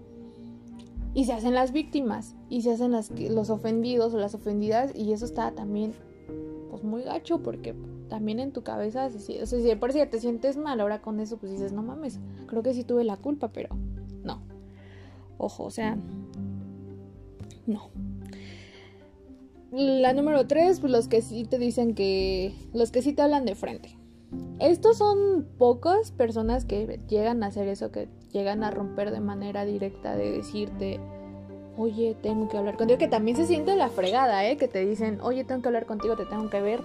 y 1.15 1.25
se 1.25 1.33
hacen 1.33 1.55
las 1.55 1.73
víctimas 1.73 2.37
y 2.49 2.63
se 2.63 2.73
hacen 2.73 2.93
los 2.93 3.51
ofendidos 3.51 4.15
o 4.15 4.19
las 4.19 4.35
ofendidas 4.35 4.93
y 4.95 5.13
eso 5.13 5.25
está 5.25 5.53
también 5.53 5.93
pues 6.71 6.85
muy 6.85 7.03
gacho 7.03 7.43
porque 7.43 7.75
también 8.09 8.41
en 8.41 8.53
tu 8.53 8.63
cabeza, 8.63 9.07
o 9.07 9.11
sea, 9.47 9.61
si 9.61 9.75
por 9.77 9.93
si 9.93 10.05
te 10.07 10.21
sientes 10.21 10.57
mal 10.57 10.81
ahora 10.81 11.01
con 11.01 11.21
eso, 11.21 11.37
pues 11.39 11.53
dices, 11.53 11.73
no 11.73 11.83
mames, 11.83 12.21
creo 12.47 12.63
que 12.63 12.75
sí 12.75 12.85
tuve 12.85 13.05
la 13.05 13.17
culpa, 13.17 13.49
pero 13.53 13.77
no. 14.25 14.43
Ojo, 15.39 15.65
o 15.65 15.71
sea, 15.71 15.97
no. 17.67 17.91
La 19.71 20.15
número 20.15 20.47
tres, 20.47 20.81
pues 20.81 20.91
los 20.91 21.09
que 21.09 21.21
sí 21.21 21.45
te 21.45 21.59
dicen 21.59 21.95
que, 21.95 22.55
los 22.73 22.91
que 22.91 23.03
sí 23.03 23.13
te 23.13 23.23
hablan 23.23 23.45
de 23.45 23.55
frente. 23.55 23.97
Estos 24.59 24.99
son 24.99 25.47
pocas 25.57 26.11
personas 26.11 26.65
que 26.65 27.01
llegan 27.09 27.43
a 27.43 27.47
hacer 27.47 27.69
eso, 27.69 27.91
que 27.91 28.09
llegan 28.33 28.65
a 28.65 28.71
romper 28.71 29.11
de 29.11 29.21
manera 29.21 29.65
directa, 29.65 30.17
de 30.17 30.33
decirte, 30.33 31.01
oye, 31.77 32.17
tengo 32.21 32.49
que 32.49 32.59
hablar 32.59 32.77
contigo, 32.77 32.99
que 32.99 33.09
también 33.09 33.37
se 33.37 33.47
siente 33.47 33.77
la 33.77 33.89
fregada, 33.89 34.47
¿eh? 34.47 34.57
Que 34.57 34.69
te 34.69 34.85
dicen, 34.85 35.21
oye, 35.23 35.45
tengo 35.45 35.63
que 35.63 35.69
hablar 35.69 35.87
contigo, 35.87 36.17
te 36.17 36.27
tengo 36.27 36.51
que 36.51 36.61
ver. 36.61 36.81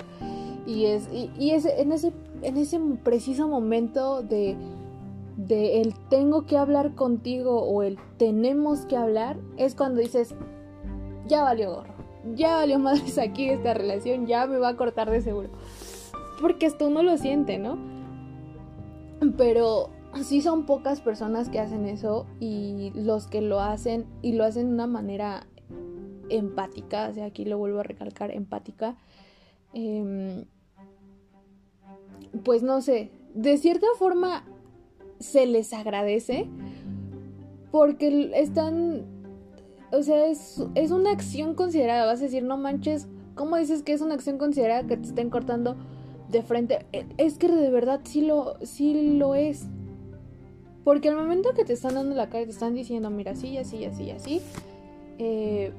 Y 0.65 0.85
es, 0.85 1.09
y, 1.11 1.51
es 1.51 1.65
en, 1.65 1.91
ese, 1.91 2.13
en 2.41 2.57
ese 2.57 2.79
preciso 3.03 3.47
momento 3.47 4.21
de, 4.21 4.55
de 5.35 5.81
el 5.81 5.93
tengo 6.09 6.45
que 6.45 6.57
hablar 6.57 6.95
contigo 6.95 7.63
o 7.63 7.83
el 7.83 7.97
tenemos 8.17 8.85
que 8.85 8.95
hablar, 8.95 9.37
es 9.57 9.75
cuando 9.75 9.99
dices, 9.99 10.35
ya 11.27 11.43
valió 11.43 11.73
gorro, 11.73 11.93
ya 12.35 12.55
valió 12.55 12.79
madres 12.79 13.17
aquí 13.17 13.49
esta 13.49 13.73
relación, 13.73 14.27
ya 14.27 14.45
me 14.45 14.57
va 14.59 14.69
a 14.69 14.77
cortar 14.77 15.09
de 15.09 15.21
seguro. 15.21 15.49
Porque 16.41 16.65
esto 16.65 16.87
uno 16.87 17.03
lo 17.03 17.17
siente, 17.17 17.57
¿no? 17.57 17.77
Pero 19.37 19.89
sí 20.21 20.41
son 20.41 20.65
pocas 20.65 21.01
personas 21.01 21.49
que 21.49 21.59
hacen 21.59 21.85
eso 21.85 22.25
y 22.39 22.91
los 22.95 23.27
que 23.27 23.41
lo 23.41 23.59
hacen 23.59 24.05
y 24.21 24.33
lo 24.33 24.43
hacen 24.43 24.67
de 24.67 24.73
una 24.73 24.87
manera 24.87 25.47
empática, 26.29 27.09
o 27.09 27.13
sea, 27.13 27.25
aquí 27.25 27.45
lo 27.45 27.57
vuelvo 27.57 27.79
a 27.79 27.83
recalcar, 27.83 28.31
empática, 28.31 28.95
em, 29.73 30.45
pues 32.43 32.63
no 32.63 32.81
sé, 32.81 33.11
de 33.33 33.57
cierta 33.57 33.87
forma 33.97 34.45
se 35.19 35.45
les 35.45 35.73
agradece 35.73 36.47
porque 37.71 38.31
están, 38.35 39.05
o 39.91 40.01
sea, 40.03 40.27
es, 40.27 40.63
es 40.75 40.91
una 40.91 41.11
acción 41.11 41.55
considerada, 41.55 42.05
vas 42.05 42.19
a 42.19 42.23
decir, 42.23 42.43
no 42.43 42.57
manches, 42.57 43.07
¿cómo 43.35 43.57
dices 43.57 43.83
que 43.83 43.93
es 43.93 44.01
una 44.01 44.13
acción 44.13 44.37
considerada 44.37 44.85
que 44.85 44.97
te 44.97 45.07
estén 45.07 45.29
cortando 45.29 45.75
de 46.33 46.41
frente? 46.43 46.85
E, 46.91 47.05
es 47.17 47.37
que 47.37 47.47
de 47.47 47.69
verdad 47.69 48.01
sí 48.03 48.21
lo, 48.21 48.55
sí 48.63 49.15
lo 49.17 49.35
es. 49.35 49.65
Porque 50.83 51.07
al 51.07 51.15
momento 51.15 51.53
que 51.53 51.63
te 51.63 51.71
están 51.71 51.95
dando 51.95 52.13
la 52.13 52.27
cara, 52.27 52.43
te 52.43 52.51
están 52.51 52.73
diciendo, 52.73 53.09
mira, 53.09 53.31
así, 53.31 53.57
así, 53.57 53.85
así, 53.85 54.11
así, 54.11 54.41
eh, 55.17 55.71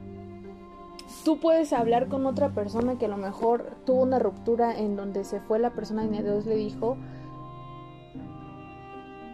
tú 1.24 1.38
puedes 1.38 1.74
hablar 1.74 2.08
con 2.08 2.24
otra 2.24 2.54
persona 2.54 2.96
que 2.96 3.04
a 3.04 3.08
lo 3.08 3.18
mejor 3.18 3.76
tuvo 3.84 4.02
una 4.02 4.18
ruptura 4.18 4.78
en 4.78 4.96
donde 4.96 5.24
se 5.24 5.40
fue 5.40 5.58
la 5.58 5.74
persona 5.74 6.04
y 6.04 6.08
Dios 6.08 6.46
le 6.46 6.56
dijo, 6.56 6.96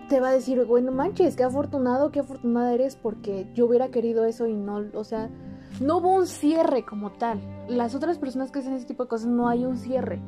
te 0.09 0.19
va 0.19 0.31
a 0.31 0.33
decir, 0.33 0.65
bueno, 0.65 0.91
manches, 0.91 1.37
qué 1.37 1.45
afortunado, 1.45 2.11
qué 2.11 2.19
afortunada 2.19 2.75
eres 2.75 2.97
porque 2.97 3.47
yo 3.55 3.67
hubiera 3.67 3.93
querido 3.93 4.25
eso 4.25 4.49
y 4.49 4.55
no, 4.55 4.83
o 4.95 5.05
sea, 5.05 5.31
no 5.81 5.99
hubo 5.99 6.13
un 6.13 6.27
cierre 6.27 6.85
como 6.85 7.13
tal. 7.13 7.41
Las 7.69 7.95
otras 7.95 8.19
personas 8.19 8.51
que 8.51 8.59
hacen 8.59 8.73
ese 8.73 8.87
tipo 8.87 9.05
de 9.05 9.09
cosas 9.09 9.29
no 9.29 9.49
hay 9.49 9.65
un 9.65 9.77
cierre. 9.77 10.21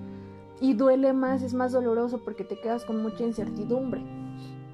Y 0.62 0.74
duele 0.74 1.12
más, 1.12 1.42
es 1.42 1.54
más 1.54 1.72
doloroso 1.72 2.22
porque 2.24 2.44
te 2.44 2.58
quedas 2.58 2.84
con 2.84 3.02
mucha 3.02 3.24
incertidumbre. 3.24 4.00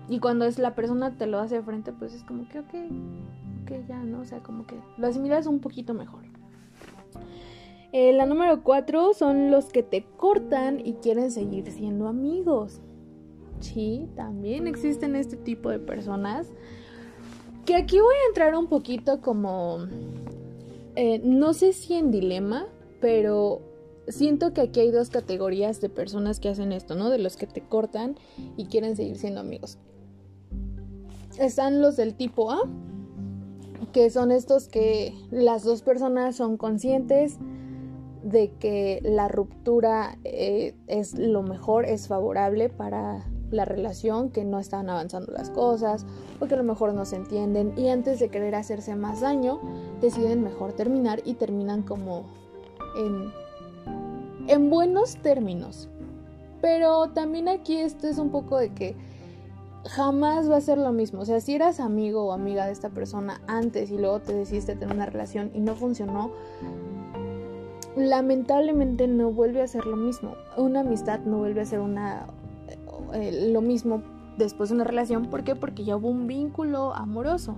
Y 0.07 0.21
cuando 0.21 0.45
es 0.45 0.59
la 0.59 0.75
persona 0.75 1.17
te 1.17 1.27
lo 1.27 1.39
hace 1.39 1.57
de 1.57 1.63
frente, 1.63 1.93
pues 1.95 2.13
es 2.15 2.25
como 2.25 2.47
que, 2.47 2.59
ok, 2.59 2.75
ok, 3.63 3.89
ya, 3.89 3.99
¿no? 4.05 4.21
O 4.21 4.25
sea, 4.27 4.43
como 4.43 4.67
que 4.67 4.77
lo 4.99 5.07
asimilas 5.07 5.47
un 5.47 5.61
poquito 5.61 5.95
mejor. 5.95 6.25
Eh, 7.93 8.13
la 8.13 8.27
número 8.27 8.63
cuatro 8.63 9.15
son 9.15 9.51
los 9.51 9.73
que 9.73 9.83
te 9.83 10.05
cortan 10.19 10.79
y 10.87 10.95
quieren 10.95 11.31
seguir 11.31 11.71
siendo 11.73 12.07
amigos. 12.07 12.83
Sí, 13.61 14.11
también 14.15 14.67
existen 14.67 15.17
este 15.17 15.39
tipo 15.39 15.71
de 15.71 15.79
personas. 15.79 16.53
Que 17.65 17.77
aquí 17.77 17.99
voy 17.99 18.15
a 18.15 18.29
entrar 18.29 18.55
un 18.55 18.67
poquito 18.67 19.23
como... 19.23 19.87
Eh, 20.97 21.21
no 21.25 21.55
sé 21.55 21.73
si 21.73 21.95
en 21.95 22.11
dilema, 22.11 22.67
pero 23.01 23.63
siento 24.09 24.53
que 24.53 24.63
aquí 24.63 24.81
hay 24.81 24.91
dos 24.91 25.11
categorías 25.11 25.81
de 25.81 25.89
personas 25.89 26.41
que 26.41 26.49
hacen 26.49 26.73
esto, 26.73 26.95
¿no? 26.95 27.11
De 27.11 27.19
los 27.19 27.37
que 27.37 27.47
te 27.47 27.61
cortan 27.61 28.17
y 28.57 28.67
quieren 28.67 28.97
seguir 28.97 29.17
siendo 29.17 29.41
amigos 29.41 29.79
están 31.39 31.81
los 31.81 31.97
del 31.97 32.15
tipo 32.15 32.51
A, 32.51 32.61
que 33.93 34.11
son 34.11 34.33
estos 34.33 34.69
que 34.69 35.15
las 35.31 35.65
dos 35.65 35.83
personas 35.83 36.37
son 36.37 36.57
conscientes 36.57 37.39
de 38.23 38.51
que 38.59 39.01
la 39.03 39.29
ruptura 39.29 40.19
eh, 40.25 40.75
es 40.87 41.19
lo 41.19 41.43
mejor, 41.43 41.85
es 41.85 42.09
favorable 42.09 42.69
para 42.69 43.25
la 43.51 43.65
relación, 43.65 44.31
que 44.31 44.45
no 44.45 44.59
están 44.59 44.91
avanzando 44.91 45.33
las 45.33 45.49
cosas 45.49 46.05
o 46.39 46.47
que 46.47 46.55
a 46.55 46.59
lo 46.59 46.65
mejor 46.65 46.93
no 46.93 47.05
se 47.05 47.17
entienden 47.17 47.73
y 47.79 47.89
antes 47.89 48.19
de 48.19 48.29
querer 48.29 48.55
hacerse 48.55 48.95
más 48.95 49.21
daño 49.21 49.61
deciden 50.03 50.43
mejor 50.43 50.75
terminar 50.75 51.23
y 51.25 51.35
terminan 51.35 51.83
como 51.83 52.27
en, 52.99 53.33
en 54.49 54.71
buenos 54.71 55.17
términos. 55.17 55.89
Pero 56.61 57.11
también 57.11 57.49
aquí 57.49 57.77
esto 57.77 58.09
es 58.09 58.19
un 58.19 58.31
poco 58.31 58.59
de 58.59 58.71
que 58.71 58.97
jamás 59.85 60.51
va 60.51 60.57
a 60.57 60.61
ser 60.61 60.79
lo 60.79 60.93
mismo. 60.93 61.21
O 61.21 61.25
sea, 61.25 61.41
si 61.41 61.55
eras 61.55 61.81
amigo 61.81 62.25
o 62.25 62.33
amiga 62.33 62.67
de 62.67 62.73
esta 62.73 62.91
persona 62.91 63.41
antes 63.47 63.91
y 63.91 63.99
luego 63.99 64.21
te 64.21 64.35
decidiste 64.35 64.75
tener 64.75 64.95
una 64.95 65.07
relación 65.07 65.51
y 65.55 65.61
no 65.61 65.75
funcionó, 65.77 66.33
lamentablemente 67.97 69.07
no 69.07 69.31
vuelve 69.31 69.63
a 69.63 69.69
ser 69.69 69.87
lo 69.87 69.97
mismo. 69.97 70.35
Una 70.57 70.81
amistad 70.81 71.21
no 71.21 71.39
vuelve 71.39 71.61
a 71.61 71.65
ser 71.65 71.81
una 71.81 72.27
eh, 73.15 73.51
lo 73.53 73.61
mismo 73.61 74.03
después 74.37 74.71
de 74.71 74.77
una 74.77 74.85
relación. 74.85 75.27
¿Por 75.27 75.45
qué? 75.45 75.55
Porque 75.55 75.85
ya 75.85 75.97
hubo 75.97 76.09
un 76.09 76.27
vínculo 76.27 76.95
amoroso. 76.95 77.57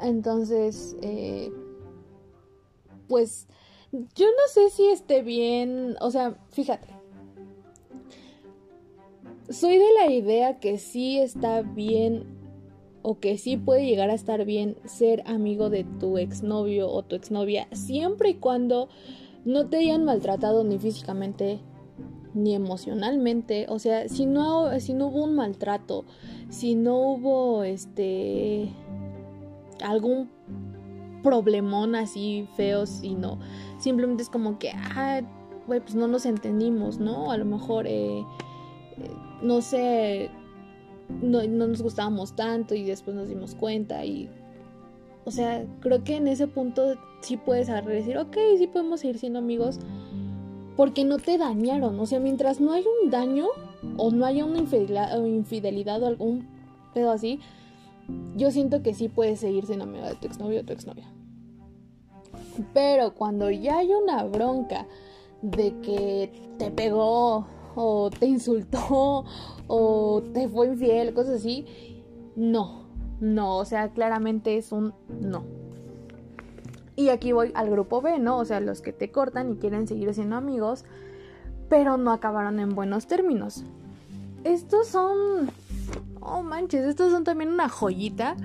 Entonces, 0.00 0.96
eh, 1.00 1.50
pues 3.08 3.48
yo 3.92 4.26
no 4.26 4.48
sé 4.52 4.70
si 4.70 4.86
esté 4.88 5.22
bien. 5.22 5.96
O 6.00 6.10
sea, 6.10 6.36
fíjate 6.50 6.96
soy 9.48 9.78
de 9.78 9.92
la 9.94 10.10
idea 10.10 10.58
que 10.58 10.78
sí 10.78 11.18
está 11.18 11.62
bien 11.62 12.24
o 13.02 13.20
que 13.20 13.38
sí 13.38 13.56
puede 13.56 13.86
llegar 13.86 14.10
a 14.10 14.14
estar 14.14 14.44
bien 14.44 14.76
ser 14.84 15.22
amigo 15.26 15.70
de 15.70 15.84
tu 15.84 16.18
exnovio 16.18 16.90
o 16.90 17.02
tu 17.04 17.14
exnovia 17.14 17.68
siempre 17.72 18.30
y 18.30 18.34
cuando 18.34 18.88
no 19.44 19.68
te 19.68 19.78
hayan 19.78 20.04
maltratado 20.04 20.64
ni 20.64 20.78
físicamente 20.78 21.60
ni 22.34 22.54
emocionalmente, 22.54 23.64
o 23.70 23.78
sea, 23.78 24.10
si 24.10 24.26
no 24.26 24.78
si 24.78 24.92
no 24.92 25.06
hubo 25.06 25.24
un 25.24 25.36
maltrato, 25.36 26.04
si 26.50 26.74
no 26.74 26.98
hubo 26.98 27.64
este 27.64 28.68
algún 29.82 30.28
problemón 31.26 31.96
así 31.96 32.48
feo, 32.56 32.86
sino 32.86 33.38
simplemente 33.78 34.22
es 34.22 34.30
como 34.30 34.58
que 34.58 34.70
ah, 34.70 35.20
güey, 35.66 35.80
pues 35.80 35.96
no 35.96 36.06
nos 36.06 36.24
entendimos, 36.24 37.00
¿no? 37.00 37.32
A 37.32 37.36
lo 37.36 37.44
mejor 37.44 37.86
eh, 37.88 38.24
no 39.42 39.60
sé, 39.60 40.30
no, 41.22 41.42
nos 41.44 41.82
gustábamos 41.82 42.34
tanto 42.34 42.74
y 42.74 42.84
después 42.84 43.16
nos 43.16 43.28
dimos 43.28 43.54
cuenta 43.54 44.04
y... 44.04 44.30
O 45.24 45.32
sea, 45.32 45.66
creo 45.80 46.04
que 46.04 46.16
en 46.16 46.28
ese 46.28 46.46
punto 46.46 46.94
sí 47.20 47.36
puedes 47.36 47.66
decir, 47.66 48.16
ok, 48.16 48.36
sí 48.58 48.68
podemos 48.68 49.00
seguir 49.00 49.18
siendo 49.18 49.40
amigos 49.40 49.80
porque 50.76 51.04
no 51.04 51.18
te 51.18 51.36
dañaron. 51.36 51.98
O 51.98 52.06
sea, 52.06 52.20
mientras 52.20 52.60
no 52.60 52.72
haya 52.72 52.86
un 53.02 53.10
daño 53.10 53.46
o 53.96 54.12
no 54.12 54.24
haya 54.24 54.44
una 54.44 54.58
infidelidad 54.58 55.18
o, 55.18 55.26
infidelidad 55.26 56.00
o 56.04 56.06
algún 56.06 56.46
pedo 56.94 57.10
así, 57.10 57.40
yo 58.36 58.52
siento 58.52 58.84
que 58.84 58.94
sí 58.94 59.08
puedes 59.08 59.40
seguir 59.40 59.66
siendo 59.66 59.84
amigo 59.84 60.06
de 60.06 60.14
tu 60.14 60.28
exnovio 60.28 60.60
o 60.60 60.64
tu 60.64 60.72
exnovia. 60.72 61.10
Pero 62.72 63.14
cuando 63.14 63.50
ya 63.50 63.78
hay 63.78 63.92
una 63.92 64.24
bronca 64.24 64.86
de 65.42 65.78
que 65.80 66.32
te 66.58 66.70
pegó 66.70 67.46
o 67.74 68.10
te 68.10 68.26
insultó 68.26 69.24
o 69.66 70.22
te 70.32 70.48
fue 70.48 70.68
infiel, 70.68 71.14
cosas 71.14 71.36
así. 71.36 71.66
No, 72.34 72.86
no, 73.20 73.58
o 73.58 73.64
sea, 73.64 73.90
claramente 73.90 74.56
es 74.56 74.72
un 74.72 74.92
no. 75.08 75.44
Y 76.96 77.10
aquí 77.10 77.32
voy 77.32 77.52
al 77.54 77.70
grupo 77.70 78.00
B, 78.00 78.18
¿no? 78.18 78.38
O 78.38 78.44
sea, 78.44 78.60
los 78.60 78.80
que 78.80 78.92
te 78.92 79.10
cortan 79.10 79.52
y 79.52 79.56
quieren 79.56 79.86
seguir 79.86 80.12
siendo 80.14 80.36
amigos, 80.36 80.84
pero 81.68 81.98
no 81.98 82.10
acabaron 82.12 82.58
en 82.58 82.70
buenos 82.70 83.06
términos. 83.06 83.64
Estos 84.44 84.88
son... 84.88 85.50
Oh 86.20 86.42
manches, 86.42 86.84
estos 86.86 87.12
son 87.12 87.24
también 87.24 87.50
una 87.50 87.68
joyita. 87.68 88.36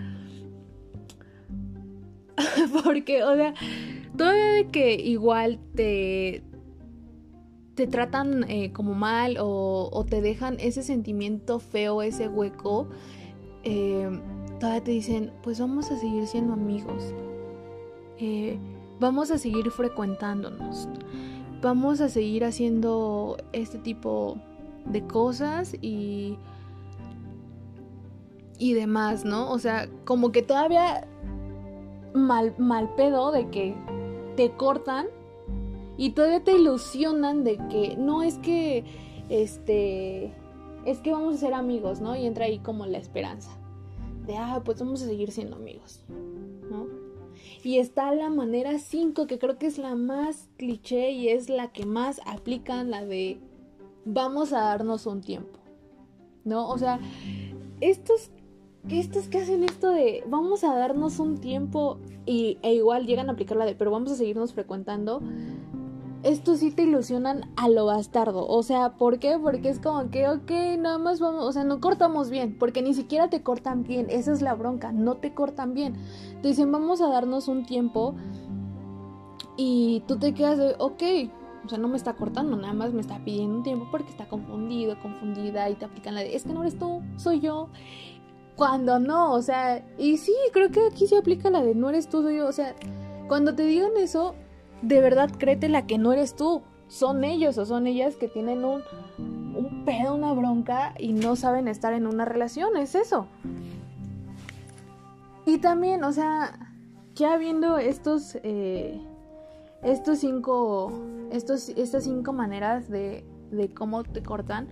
Porque, 2.83 3.23
o 3.23 3.35
sea, 3.35 3.53
todavía 4.17 4.51
de 4.53 4.67
que 4.67 4.95
igual 4.95 5.59
te, 5.75 6.43
te 7.75 7.87
tratan 7.87 8.45
eh, 8.49 8.71
como 8.73 8.93
mal 8.93 9.37
o, 9.39 10.05
te 10.09 10.21
dejan 10.21 10.57
ese 10.59 10.83
sentimiento 10.83 11.59
feo, 11.59 12.01
ese 12.01 12.27
hueco, 12.27 12.87
eh, 13.63 14.09
todavía 14.59 14.83
te 14.83 14.91
dicen, 14.91 15.31
pues 15.43 15.59
vamos 15.59 15.91
a 15.91 15.97
seguir 15.97 16.27
siendo 16.27 16.53
amigos. 16.53 17.13
Eh, 18.17 18.57
vamos 18.99 19.31
a 19.31 19.37
seguir 19.37 19.69
frecuentándonos. 19.71 20.87
Vamos 21.61 22.01
a 22.01 22.09
seguir 22.09 22.43
haciendo 22.43 23.37
este 23.53 23.77
tipo 23.77 24.37
de 24.85 25.05
cosas 25.05 25.75
y 25.81 26.37
y 28.61 28.75
demás, 28.75 29.25
¿no? 29.25 29.49
O 29.49 29.57
sea, 29.57 29.89
como 30.05 30.31
que 30.31 30.43
todavía 30.43 31.07
mal, 32.13 32.53
mal 32.59 32.93
pedo 32.95 33.31
de 33.31 33.49
que 33.49 33.75
cortan 34.49 35.07
y 35.97 36.11
todavía 36.11 36.43
te 36.43 36.53
ilusionan 36.53 37.43
de 37.43 37.57
que 37.69 37.95
no 37.97 38.23
es 38.23 38.37
que 38.39 38.83
este 39.29 40.33
es 40.85 40.99
que 40.99 41.11
vamos 41.11 41.35
a 41.35 41.37
ser 41.37 41.53
amigos, 41.53 42.01
¿no? 42.01 42.15
Y 42.15 42.25
entra 42.25 42.45
ahí 42.45 42.57
como 42.59 42.85
la 42.87 42.97
esperanza 42.97 43.51
de 44.25 44.37
ah, 44.37 44.61
pues 44.63 44.79
vamos 44.79 45.01
a 45.01 45.05
seguir 45.05 45.31
siendo 45.31 45.55
amigos, 45.55 46.03
¿no? 46.69 46.87
Y 47.63 47.77
está 47.77 48.13
la 48.13 48.29
manera 48.29 48.79
5 48.79 49.27
que 49.27 49.37
creo 49.37 49.57
que 49.57 49.67
es 49.67 49.77
la 49.77 49.95
más 49.95 50.49
cliché 50.57 51.11
y 51.11 51.29
es 51.29 51.49
la 51.49 51.71
que 51.71 51.85
más 51.85 52.19
aplican 52.25 52.89
la 52.89 53.05
de 53.05 53.39
vamos 54.05 54.53
a 54.53 54.61
darnos 54.61 55.05
un 55.05 55.21
tiempo. 55.21 55.59
¿No? 56.43 56.67
O 56.69 56.77
sea, 56.79 56.99
estos 57.81 58.31
estos 58.89 59.27
que 59.27 59.39
hacen 59.39 59.63
esto 59.63 59.89
de 59.91 60.23
vamos 60.27 60.63
a 60.63 60.75
darnos 60.75 61.19
un 61.19 61.37
tiempo 61.37 61.97
y, 62.25 62.57
e 62.61 62.73
igual 62.73 63.05
llegan 63.05 63.29
a 63.29 63.33
aplicar 63.33 63.57
la 63.57 63.65
de 63.65 63.75
pero 63.75 63.91
vamos 63.91 64.11
a 64.11 64.15
seguirnos 64.15 64.53
frecuentando, 64.53 65.21
estos 66.23 66.59
sí 66.59 66.71
te 66.71 66.83
ilusionan 66.83 67.49
a 67.55 67.67
lo 67.67 67.85
bastardo. 67.85 68.47
O 68.47 68.63
sea, 68.63 68.93
¿por 68.93 69.19
qué? 69.19 69.37
Porque 69.41 69.69
es 69.69 69.79
como 69.79 70.09
que, 70.09 70.27
ok, 70.27 70.51
nada 70.79 70.97
más 70.97 71.19
vamos, 71.19 71.43
o 71.43 71.51
sea, 71.51 71.63
no 71.63 71.79
cortamos 71.79 72.29
bien, 72.29 72.55
porque 72.57 72.81
ni 72.81 72.93
siquiera 72.93 73.29
te 73.29 73.41
cortan 73.41 73.83
bien, 73.83 74.07
esa 74.09 74.31
es 74.31 74.41
la 74.41 74.53
bronca, 74.53 74.91
no 74.91 75.15
te 75.15 75.33
cortan 75.33 75.73
bien. 75.73 75.95
Te 76.41 76.49
dicen, 76.49 76.71
vamos 76.71 77.01
a 77.01 77.09
darnos 77.09 77.47
un 77.47 77.65
tiempo 77.65 78.15
y 79.57 80.03
tú 80.07 80.17
te 80.17 80.33
quedas 80.33 80.57
de, 80.57 80.75
ok, 80.77 81.03
o 81.65 81.69
sea, 81.69 81.77
no 81.77 81.87
me 81.87 81.97
está 81.97 82.13
cortando, 82.13 82.57
nada 82.57 82.73
más 82.73 82.93
me 82.93 83.01
está 83.01 83.23
pidiendo 83.23 83.57
un 83.57 83.63
tiempo 83.63 83.87
porque 83.91 84.09
está 84.09 84.27
confundido, 84.27 84.99
confundida 85.01 85.69
y 85.69 85.75
te 85.75 85.85
aplican 85.85 86.15
la 86.15 86.21
de, 86.21 86.35
es 86.35 86.43
que 86.43 86.53
no 86.53 86.61
eres 86.61 86.77
tú, 86.77 87.01
soy 87.17 87.39
yo. 87.39 87.69
Cuando 88.61 88.99
no, 88.99 89.33
o 89.33 89.41
sea, 89.41 89.83
y 89.97 90.17
sí, 90.17 90.35
creo 90.53 90.69
que 90.69 90.85
aquí 90.85 91.07
se 91.07 91.17
aplica 91.17 91.49
la 91.49 91.63
de 91.63 91.73
no 91.73 91.89
eres 91.89 92.07
tú, 92.07 92.21
soy 92.21 92.37
yo, 92.37 92.47
o 92.47 92.51
sea, 92.51 92.75
cuando 93.27 93.55
te 93.55 93.63
digan 93.63 93.97
eso, 93.97 94.35
de 94.83 95.01
verdad 95.01 95.31
créete 95.35 95.67
la 95.67 95.87
que 95.87 95.97
no 95.97 96.13
eres 96.13 96.35
tú, 96.35 96.61
son 96.87 97.23
ellos 97.23 97.57
o 97.57 97.65
son 97.65 97.87
ellas 97.87 98.17
que 98.17 98.27
tienen 98.27 98.63
un, 98.63 98.83
un 99.17 99.83
pedo, 99.83 100.13
una 100.13 100.31
bronca 100.33 100.93
y 100.99 101.13
no 101.13 101.35
saben 101.35 101.67
estar 101.67 101.93
en 101.93 102.05
una 102.05 102.23
relación, 102.23 102.77
es 102.77 102.93
eso. 102.93 103.25
Y 105.47 105.57
también, 105.57 106.03
o 106.03 106.11
sea, 106.11 106.75
ya 107.15 107.37
viendo 107.37 107.79
estos, 107.79 108.37
eh, 108.43 109.01
estos 109.81 110.19
cinco, 110.19 110.93
estos, 111.31 111.69
estas 111.69 112.03
cinco 112.03 112.31
maneras 112.31 112.89
de, 112.89 113.25
de 113.49 113.73
cómo 113.73 114.03
te 114.03 114.21
cortan, 114.21 114.67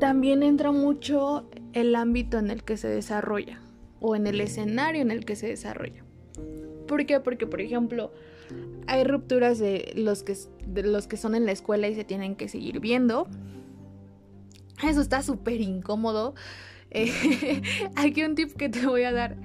también 0.00 0.42
entra 0.42 0.72
mucho 0.72 1.44
el 1.72 1.94
ámbito 1.94 2.38
en 2.38 2.50
el 2.50 2.64
que 2.64 2.76
se 2.76 2.88
desarrolla 2.88 3.60
o 4.00 4.16
en 4.16 4.26
el 4.26 4.40
escenario 4.40 5.00
en 5.00 5.10
el 5.10 5.24
que 5.24 5.36
se 5.36 5.48
desarrolla. 5.48 6.04
¿Por 6.86 7.06
qué? 7.06 7.20
Porque, 7.20 7.46
por 7.46 7.60
ejemplo, 7.60 8.12
hay 8.86 9.04
rupturas 9.04 9.58
de 9.58 9.92
los 9.96 10.22
que, 10.22 10.36
de 10.66 10.82
los 10.82 11.06
que 11.06 11.16
son 11.16 11.34
en 11.34 11.46
la 11.46 11.52
escuela 11.52 11.88
y 11.88 11.94
se 11.94 12.04
tienen 12.04 12.36
que 12.36 12.48
seguir 12.48 12.80
viendo. 12.80 13.28
Eso 14.82 15.00
está 15.00 15.22
súper 15.22 15.60
incómodo. 15.60 16.34
Eh, 16.94 17.62
aquí 17.96 18.22
un 18.22 18.34
tip 18.34 18.52
que 18.52 18.68
te 18.68 18.86
voy 18.86 19.04
a 19.04 19.12
dar. 19.12 19.38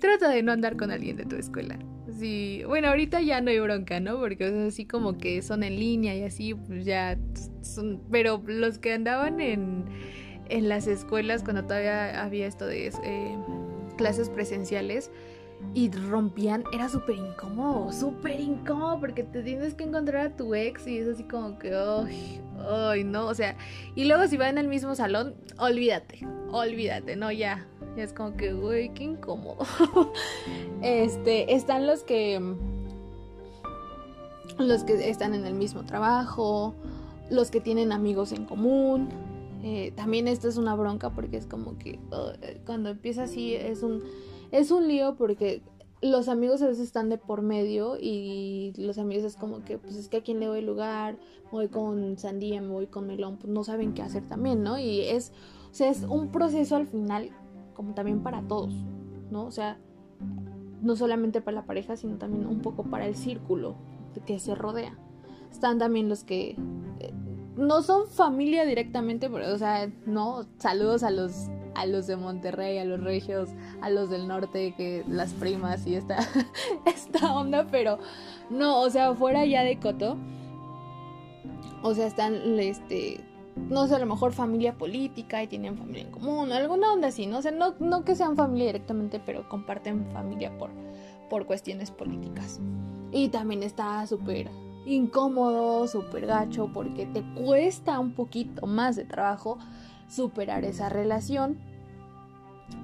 Trata 0.00 0.28
de 0.28 0.42
no 0.42 0.50
andar 0.50 0.76
con 0.76 0.90
alguien 0.90 1.16
de 1.16 1.24
tu 1.24 1.36
escuela. 1.36 1.78
Sí, 2.18 2.62
bueno, 2.66 2.88
ahorita 2.88 3.20
ya 3.20 3.40
no 3.40 3.50
hay 3.50 3.60
bronca, 3.60 4.00
¿no? 4.00 4.18
Porque 4.18 4.48
es 4.48 4.52
así 4.52 4.84
como 4.84 5.18
que 5.18 5.40
son 5.40 5.62
en 5.62 5.78
línea 5.78 6.16
y 6.16 6.24
así, 6.24 6.54
pues 6.54 6.84
ya. 6.84 7.16
Pero 8.10 8.42
los 8.44 8.78
que 8.78 8.92
andaban 8.92 9.38
en, 9.38 9.84
en 10.52 10.68
las 10.68 10.86
escuelas 10.86 11.42
cuando 11.42 11.64
todavía 11.64 12.22
había 12.22 12.46
esto 12.46 12.66
de 12.66 12.88
eh, 12.88 13.38
clases 13.96 14.28
presenciales 14.28 15.10
y 15.74 15.90
rompían, 15.90 16.64
era 16.72 16.90
súper 16.90 17.16
incómodo, 17.16 17.90
súper 17.90 18.38
incómodo 18.38 19.00
porque 19.00 19.22
te 19.22 19.42
tienes 19.42 19.74
que 19.74 19.84
encontrar 19.84 20.26
a 20.26 20.36
tu 20.36 20.54
ex 20.54 20.86
y 20.86 20.98
es 20.98 21.08
así 21.08 21.24
como 21.24 21.58
que, 21.58 21.74
ay, 21.74 22.42
ay, 22.68 23.04
no, 23.04 23.26
o 23.28 23.34
sea, 23.34 23.56
y 23.94 24.04
luego 24.04 24.26
si 24.26 24.36
van 24.36 24.50
en 24.50 24.58
el 24.58 24.68
mismo 24.68 24.94
salón, 24.94 25.34
olvídate, 25.58 26.20
olvídate, 26.50 27.16
no, 27.16 27.32
ya, 27.32 27.66
ya 27.96 28.02
es 28.02 28.12
como 28.12 28.36
que, 28.36 28.52
güey, 28.52 28.92
qué 28.92 29.04
incómodo. 29.04 29.64
este, 30.82 31.54
están 31.54 31.86
los 31.86 32.02
que, 32.02 32.38
los 34.58 34.84
que 34.84 35.08
están 35.08 35.32
en 35.32 35.46
el 35.46 35.54
mismo 35.54 35.84
trabajo, 35.84 36.74
los 37.30 37.50
que 37.50 37.60
tienen 37.62 37.92
amigos 37.92 38.32
en 38.32 38.44
común, 38.44 39.08
eh, 39.62 39.92
también 39.94 40.28
esto 40.28 40.48
es 40.48 40.56
una 40.56 40.74
bronca 40.74 41.10
porque 41.10 41.36
es 41.36 41.46
como 41.46 41.78
que 41.78 41.98
cuando 42.66 42.90
empieza 42.90 43.24
así 43.24 43.54
es 43.54 43.82
un, 43.82 44.02
es 44.50 44.70
un 44.70 44.88
lío 44.88 45.14
porque 45.16 45.62
los 46.02 46.28
amigos 46.28 46.60
a 46.62 46.66
veces 46.66 46.82
están 46.82 47.08
de 47.08 47.16
por 47.16 47.42
medio 47.42 47.96
y 47.98 48.72
los 48.76 48.98
amigos 48.98 49.24
es 49.24 49.36
como 49.36 49.64
que, 49.64 49.78
pues 49.78 49.94
es 49.94 50.08
que 50.08 50.16
a 50.16 50.22
quién 50.22 50.40
le 50.40 50.46
doy 50.46 50.60
lugar, 50.62 51.16
voy 51.52 51.68
con 51.68 52.18
sandía, 52.18 52.60
me 52.60 52.68
voy 52.68 52.88
con 52.88 53.06
melón, 53.06 53.36
pues 53.36 53.52
no 53.52 53.62
saben 53.62 53.94
qué 53.94 54.02
hacer 54.02 54.28
también, 54.28 54.64
¿no? 54.64 54.80
Y 54.80 55.02
es, 55.02 55.32
o 55.70 55.74
sea, 55.74 55.88
es 55.90 56.02
un 56.02 56.32
proceso 56.32 56.74
al 56.74 56.88
final 56.88 57.30
como 57.74 57.94
también 57.94 58.20
para 58.22 58.42
todos, 58.42 58.74
¿no? 59.30 59.44
O 59.44 59.52
sea, 59.52 59.78
no 60.82 60.96
solamente 60.96 61.40
para 61.40 61.60
la 61.60 61.66
pareja, 61.66 61.96
sino 61.96 62.18
también 62.18 62.46
un 62.46 62.60
poco 62.60 62.82
para 62.82 63.06
el 63.06 63.14
círculo 63.14 63.76
que 64.26 64.40
se 64.40 64.56
rodea. 64.56 64.98
Están 65.52 65.78
también 65.78 66.08
los 66.08 66.24
que 66.24 66.50
eh, 66.50 66.56
no 67.56 67.82
son 67.82 68.06
familia 68.08 68.64
directamente, 68.64 69.28
pero, 69.28 69.52
o 69.52 69.58
sea, 69.58 69.90
no, 70.06 70.46
saludos 70.58 71.02
a 71.02 71.10
los 71.10 71.48
a 71.74 71.86
los 71.86 72.06
de 72.06 72.16
Monterrey, 72.16 72.78
a 72.78 72.84
los 72.84 73.02
regios, 73.02 73.48
a 73.80 73.90
los 73.90 74.10
del 74.10 74.28
norte, 74.28 74.74
que 74.76 75.04
las 75.08 75.32
primas 75.32 75.86
y 75.86 75.94
esta, 75.94 76.18
esta 76.86 77.34
onda, 77.34 77.66
pero 77.70 77.98
no, 78.50 78.80
o 78.80 78.90
sea, 78.90 79.14
fuera 79.14 79.44
ya 79.46 79.64
de 79.64 79.78
Coto, 79.78 80.16
o 81.82 81.94
sea, 81.94 82.06
están, 82.06 82.58
este, 82.58 83.20
no 83.56 83.86
sé, 83.86 83.96
a 83.96 83.98
lo 83.98 84.06
mejor 84.06 84.32
familia 84.32 84.76
política 84.76 85.42
y 85.42 85.46
tienen 85.46 85.76
familia 85.76 86.02
en 86.02 86.10
común, 86.10 86.52
alguna 86.52 86.92
onda 86.92 87.08
así, 87.08 87.26
¿no? 87.26 87.38
O 87.38 87.42
sea, 87.42 87.52
no, 87.52 87.74
no 87.80 88.04
que 88.04 88.14
sean 88.14 88.36
familia 88.36 88.66
directamente, 88.66 89.20
pero 89.24 89.48
comparten 89.48 90.10
familia 90.12 90.56
por, 90.58 90.70
por 91.28 91.46
cuestiones 91.46 91.90
políticas. 91.90 92.60
Y 93.10 93.28
también 93.28 93.62
está 93.62 94.06
súper 94.06 94.48
incómodo, 94.86 95.86
súper 95.86 96.26
gacho, 96.26 96.70
porque 96.72 97.06
te 97.06 97.22
cuesta 97.34 97.98
un 97.98 98.12
poquito 98.12 98.66
más 98.66 98.96
de 98.96 99.04
trabajo 99.04 99.58
superar 100.08 100.64
esa 100.64 100.88
relación 100.88 101.58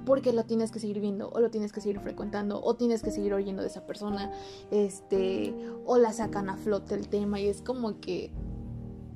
porque 0.05 0.33
lo 0.33 0.45
tienes 0.45 0.71
que 0.71 0.81
seguir 0.81 1.01
viendo 1.01 1.31
o 1.31 1.41
lo 1.41 1.51
tienes 1.51 1.73
que 1.73 1.81
seguir 1.81 2.01
frecuentando 2.01 2.63
o 2.63 2.75
tienes 2.75 3.03
que 3.03 3.11
seguir 3.11 3.35
oyendo 3.35 3.63
de 3.63 3.69
esa 3.69 3.87
persona 3.87 4.33
este 4.71 5.55
o 5.85 5.99
la 5.99 6.13
sacan 6.13 6.49
a 6.49 6.57
flote 6.57 6.95
el 6.95 7.09
tema 7.09 7.41
y 7.41 7.49
es 7.49 7.63
como 7.63 8.01
que 8.01 8.31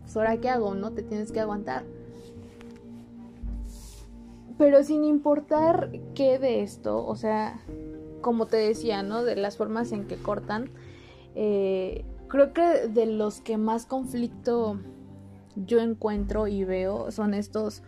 pues 0.02 0.16
ahora 0.16 0.36
qué 0.38 0.50
hago 0.50 0.74
no 0.74 0.92
te 0.92 1.02
tienes 1.02 1.32
que 1.32 1.40
aguantar. 1.40 1.84
Pero 4.58 4.84
sin 4.84 5.04
importar 5.04 5.90
qué 6.14 6.38
de 6.38 6.62
esto 6.62 7.04
o 7.04 7.16
sea 7.16 7.60
como 8.20 8.46
te 8.46 8.58
decía 8.58 9.02
no 9.02 9.24
de 9.24 9.36
las 9.36 9.56
formas 9.56 9.92
en 9.92 10.06
que 10.06 10.16
cortan 10.16 10.70
eh, 11.34 12.04
creo 12.32 12.54
que 12.54 12.88
de 12.88 13.04
los 13.04 13.42
que 13.42 13.58
más 13.58 13.84
conflicto 13.84 14.80
yo 15.54 15.80
encuentro 15.80 16.48
y 16.48 16.64
veo 16.64 17.10
son 17.10 17.34
estos 17.34 17.82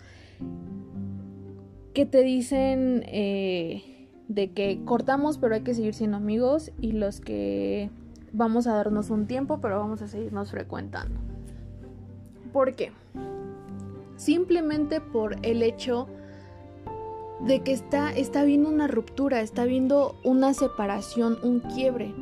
que 1.94 2.04
te 2.04 2.22
dicen 2.22 3.02
eh, 3.06 4.10
de 4.28 4.52
que 4.52 4.84
cortamos 4.84 5.38
pero 5.38 5.54
hay 5.54 5.62
que 5.62 5.72
seguir 5.72 5.94
siendo 5.94 6.18
amigos 6.18 6.72
y 6.78 6.92
los 6.92 7.22
que 7.22 7.88
vamos 8.32 8.66
a 8.66 8.74
darnos 8.74 9.08
un 9.08 9.26
tiempo 9.26 9.62
pero 9.62 9.78
vamos 9.78 10.02
a 10.02 10.08
seguirnos 10.08 10.50
frecuentando. 10.50 11.18
¿Por 12.52 12.74
qué? 12.76 12.92
Simplemente 14.16 15.00
por 15.00 15.38
el 15.40 15.62
hecho 15.62 16.06
de 17.40 17.62
que 17.62 17.72
está, 17.72 18.12
está 18.12 18.44
viendo 18.44 18.68
una 18.68 18.88
ruptura, 18.88 19.40
está 19.40 19.64
viendo 19.64 20.16
una 20.22 20.52
separación, 20.52 21.38
un 21.42 21.60
quiebre. 21.60 22.14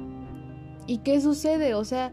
¿Y 0.86 0.98
qué 0.98 1.20
sucede? 1.20 1.74
O 1.74 1.84
sea, 1.84 2.12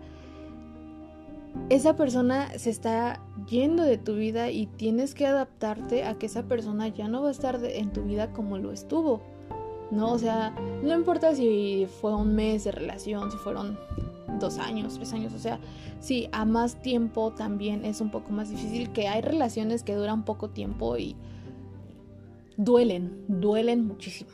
esa 1.69 1.95
persona 1.95 2.49
se 2.57 2.69
está 2.69 3.21
yendo 3.49 3.83
de 3.83 3.97
tu 3.97 4.15
vida 4.15 4.51
y 4.51 4.67
tienes 4.67 5.15
que 5.15 5.25
adaptarte 5.25 6.03
a 6.03 6.15
que 6.15 6.27
esa 6.27 6.43
persona 6.43 6.87
ya 6.87 7.07
no 7.07 7.21
va 7.21 7.29
a 7.29 7.31
estar 7.31 7.59
en 7.63 7.91
tu 7.91 8.03
vida 8.03 8.31
como 8.31 8.57
lo 8.57 8.71
estuvo. 8.71 9.21
¿No? 9.91 10.11
O 10.11 10.19
sea, 10.19 10.51
no 10.83 10.93
importa 10.93 11.33
si 11.33 11.87
fue 11.99 12.15
un 12.15 12.35
mes 12.35 12.63
de 12.63 12.71
relación, 12.71 13.31
si 13.31 13.37
fueron 13.37 13.79
dos 14.39 14.59
años, 14.59 14.93
tres 14.93 15.11
años, 15.13 15.33
o 15.33 15.39
sea, 15.39 15.59
sí, 15.99 16.29
a 16.31 16.45
más 16.45 16.79
tiempo 16.83 17.31
también 17.31 17.83
es 17.83 17.99
un 17.99 18.11
poco 18.11 18.31
más 18.31 18.51
difícil, 18.51 18.91
que 18.91 19.07
hay 19.07 19.21
relaciones 19.21 19.81
que 19.81 19.95
duran 19.95 20.25
poco 20.25 20.51
tiempo 20.51 20.95
y, 20.95 21.15
duelen, 22.59 23.23
duelen 23.27 23.87
muchísimo. 23.87 24.31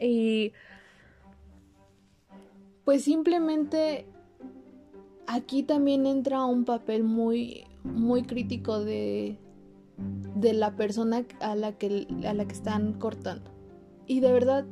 Y 0.00 0.52
pues 2.84 3.04
simplemente 3.04 4.06
aquí 5.26 5.62
también 5.62 6.06
entra 6.06 6.44
un 6.44 6.64
papel 6.64 7.04
muy, 7.04 7.64
muy 7.82 8.22
crítico 8.22 8.80
de, 8.84 9.38
de 10.34 10.52
la 10.52 10.76
persona 10.76 11.24
a 11.40 11.54
la, 11.54 11.72
que, 11.72 12.06
a 12.26 12.34
la 12.34 12.44
que 12.44 12.52
están 12.52 12.94
cortando. 12.94 13.50
Y 14.06 14.20
de 14.20 14.32
verdad, 14.32 14.66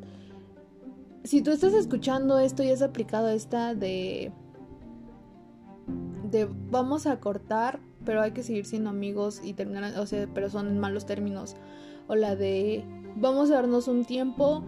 si 1.24 1.42
tú 1.42 1.50
estás 1.52 1.72
escuchando 1.72 2.38
esto 2.38 2.62
y 2.62 2.70
has 2.70 2.82
aplicado 2.82 3.28
esta 3.28 3.74
de 3.74 4.32
de 6.32 6.48
vamos 6.70 7.06
a 7.06 7.20
cortar, 7.20 7.78
pero 8.04 8.22
hay 8.22 8.32
que 8.32 8.42
seguir 8.42 8.64
siendo 8.64 8.90
amigos 8.90 9.40
y 9.44 9.52
terminar, 9.52 9.96
o 9.98 10.06
sea, 10.06 10.26
pero 10.34 10.50
son 10.50 10.66
en 10.66 10.80
malos 10.80 11.06
términos. 11.06 11.54
O 12.08 12.16
la 12.16 12.34
de 12.34 12.84
vamos 13.16 13.50
a 13.50 13.54
darnos 13.54 13.86
un 13.86 14.04
tiempo, 14.04 14.64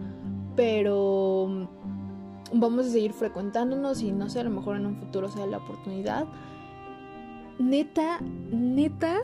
pero 0.55 1.67
vamos 2.53 2.87
a 2.87 2.89
seguir 2.89 3.13
frecuentándonos 3.13 4.01
y 4.01 4.11
no 4.11 4.29
sé, 4.29 4.39
a 4.39 4.43
lo 4.43 4.49
mejor 4.49 4.77
en 4.77 4.85
un 4.85 4.95
futuro 4.97 5.29
sea 5.29 5.45
la 5.45 5.57
oportunidad. 5.57 6.25
Neta, 7.59 8.19
neta, 8.51 9.19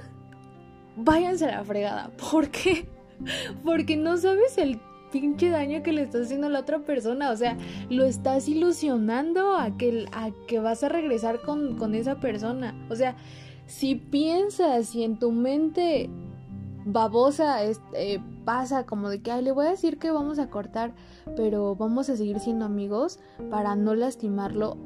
váyanse 0.96 1.46
a 1.46 1.58
la 1.58 1.64
fregada. 1.64 2.12
¿Por 2.32 2.50
qué? 2.50 2.88
Porque 3.64 3.98
no 3.98 4.18
sabes 4.18 4.58
el 4.58 4.80
pinche 5.12 5.50
daño 5.50 5.84
que 5.84 5.92
le 5.92 6.04
estás 6.04 6.26
haciendo 6.26 6.48
a 6.48 6.50
la 6.50 6.60
otra 6.60 6.80
persona. 6.80 7.32
O 7.32 7.38
sea, 7.38 7.58
lo 7.90 8.06
estás 8.06 8.48
ilusionando 8.48 9.56
a 9.58 9.78
que, 9.78 10.06
a 10.12 10.32
que 10.48 10.60
vas 10.60 10.84
a 10.84 10.90
regresar 10.90 11.42
con, 11.42 11.78
con 11.78 11.94
esa 11.94 12.20
persona. 12.20 12.74
O 12.90 12.96
sea, 12.96 13.16
si 13.68 13.96
piensas 13.96 14.96
y 14.96 15.04
en 15.04 15.20
tu 15.20 15.32
mente 15.32 16.10
babosa 16.86 17.64
eh, 17.64 18.20
pasa 18.46 18.86
como 18.86 19.10
de 19.10 19.22
que, 19.22 19.32
ay, 19.32 19.44
le 19.44 19.52
voy 19.52 19.68
a 19.68 19.72
decir 19.72 20.00
que 20.00 20.12
vamos 20.12 20.40
a 20.40 20.50
cortar, 20.50 20.94
pero 21.36 21.76
vamos 21.76 22.10
a 22.10 22.18
seguir 22.18 22.40
siendo 22.40 22.66
amigos 22.66 23.20
para 23.50 23.76
no 23.76 23.96
lastimarlo. 23.96 24.78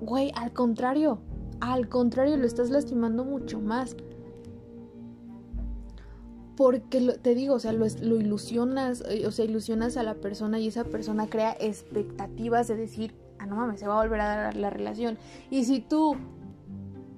Güey, 0.00 0.32
al 0.34 0.52
contrario, 0.52 1.20
al 1.60 1.88
contrario, 1.88 2.36
lo 2.36 2.46
estás 2.46 2.70
lastimando 2.70 3.24
mucho 3.24 3.60
más. 3.60 3.96
Porque 6.56 7.00
te 7.22 7.34
digo, 7.34 7.54
o 7.54 7.58
sea, 7.58 7.72
lo, 7.72 7.86
lo, 8.02 8.20
ilusionas, 8.20 9.02
eh, 9.08 9.26
o 9.26 9.30
sea, 9.30 9.44
ilusionas 9.44 9.96
a 9.96 10.02
la 10.02 10.14
persona 10.14 10.58
y 10.58 10.68
esa 10.68 10.84
persona 10.84 11.28
crea 11.28 11.56
expectativas 11.58 12.68
de 12.68 12.76
decir, 12.76 13.14
ah, 13.38 13.46
no 13.46 13.56
mames, 13.56 13.80
se 13.80 13.86
va 13.86 13.98
a 13.98 14.02
volver 14.02 14.20
a 14.20 14.36
dar 14.36 14.56
la 14.56 14.70
relación. 14.70 15.18
Y 15.50 15.64
si 15.64 15.80
tú 15.80 16.16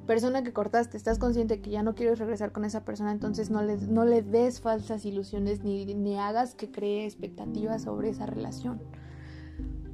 persona 0.07 0.43
que 0.43 0.53
cortaste, 0.53 0.97
estás 0.97 1.19
consciente 1.19 1.61
que 1.61 1.71
ya 1.71 1.83
no 1.83 1.95
quieres 1.95 2.19
regresar 2.19 2.53
con 2.53 2.65
esa 2.65 2.85
persona, 2.85 3.13
entonces 3.13 3.51
no 3.51 3.63
le, 3.63 3.77
no 3.77 4.05
le 4.05 4.23
des 4.23 4.61
falsas 4.61 5.05
ilusiones 5.05 5.63
ni, 5.65 5.87
ni 5.87 6.19
hagas 6.19 6.55
que 6.55 6.71
cree 6.71 7.05
expectativas 7.05 7.83
sobre 7.83 8.11
esa 8.11 8.27
relación. 8.27 8.81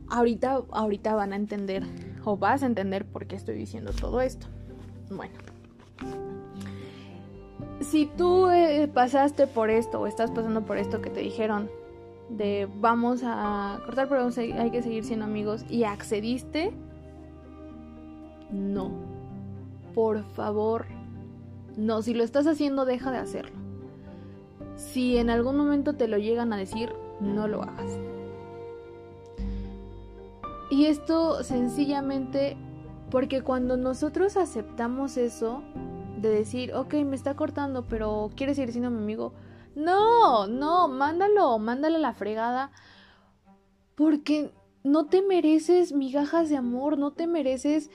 Ahorita, 0.08 0.62
ahorita 0.70 1.14
van 1.14 1.32
a 1.32 1.36
entender 1.36 1.84
o 2.24 2.36
vas 2.36 2.62
a 2.62 2.66
entender 2.66 3.06
por 3.06 3.26
qué 3.26 3.36
estoy 3.36 3.54
diciendo 3.56 3.92
todo 3.92 4.20
esto. 4.20 4.46
Bueno. 5.10 5.34
Si 7.80 8.06
tú 8.06 8.48
eh, 8.50 8.88
pasaste 8.92 9.46
por 9.46 9.70
esto 9.70 10.00
o 10.00 10.06
estás 10.06 10.30
pasando 10.30 10.64
por 10.64 10.76
esto 10.76 11.00
que 11.00 11.10
te 11.10 11.20
dijeron 11.20 11.70
de 12.28 12.68
vamos 12.76 13.22
a 13.24 13.80
cortar 13.84 14.08
pero 14.08 14.28
hay 14.38 14.70
que 14.70 14.82
seguir 14.82 15.04
siendo 15.04 15.24
amigos 15.24 15.64
y 15.68 15.84
accediste, 15.84 16.72
no 18.52 19.09
por 19.94 20.24
favor, 20.32 20.86
no, 21.76 22.02
si 22.02 22.14
lo 22.14 22.24
estás 22.24 22.46
haciendo, 22.46 22.84
deja 22.84 23.10
de 23.10 23.18
hacerlo. 23.18 23.56
Si 24.76 25.16
en 25.16 25.30
algún 25.30 25.56
momento 25.56 25.94
te 25.94 26.08
lo 26.08 26.18
llegan 26.18 26.52
a 26.52 26.56
decir, 26.56 26.92
no 27.20 27.48
lo 27.48 27.62
hagas. 27.62 27.98
Y 30.70 30.86
esto 30.86 31.42
sencillamente 31.42 32.56
porque 33.10 33.42
cuando 33.42 33.76
nosotros 33.76 34.36
aceptamos 34.36 35.16
eso, 35.16 35.62
de 36.20 36.30
decir, 36.30 36.74
ok, 36.74 36.94
me 37.04 37.16
está 37.16 37.34
cortando, 37.34 37.86
pero 37.88 38.30
quieres 38.36 38.58
ir 38.58 38.70
siendo 38.70 38.90
mi 38.90 38.98
amigo, 38.98 39.32
no, 39.74 40.46
no, 40.46 40.88
mándalo, 40.88 41.58
mándale 41.58 41.98
la 41.98 42.12
fregada, 42.12 42.70
porque 43.94 44.52
no 44.84 45.06
te 45.06 45.22
mereces 45.22 45.92
migajas 45.92 46.48
de 46.48 46.56
amor, 46.56 46.98
no 46.98 47.12
te 47.12 47.26
mereces 47.26 47.90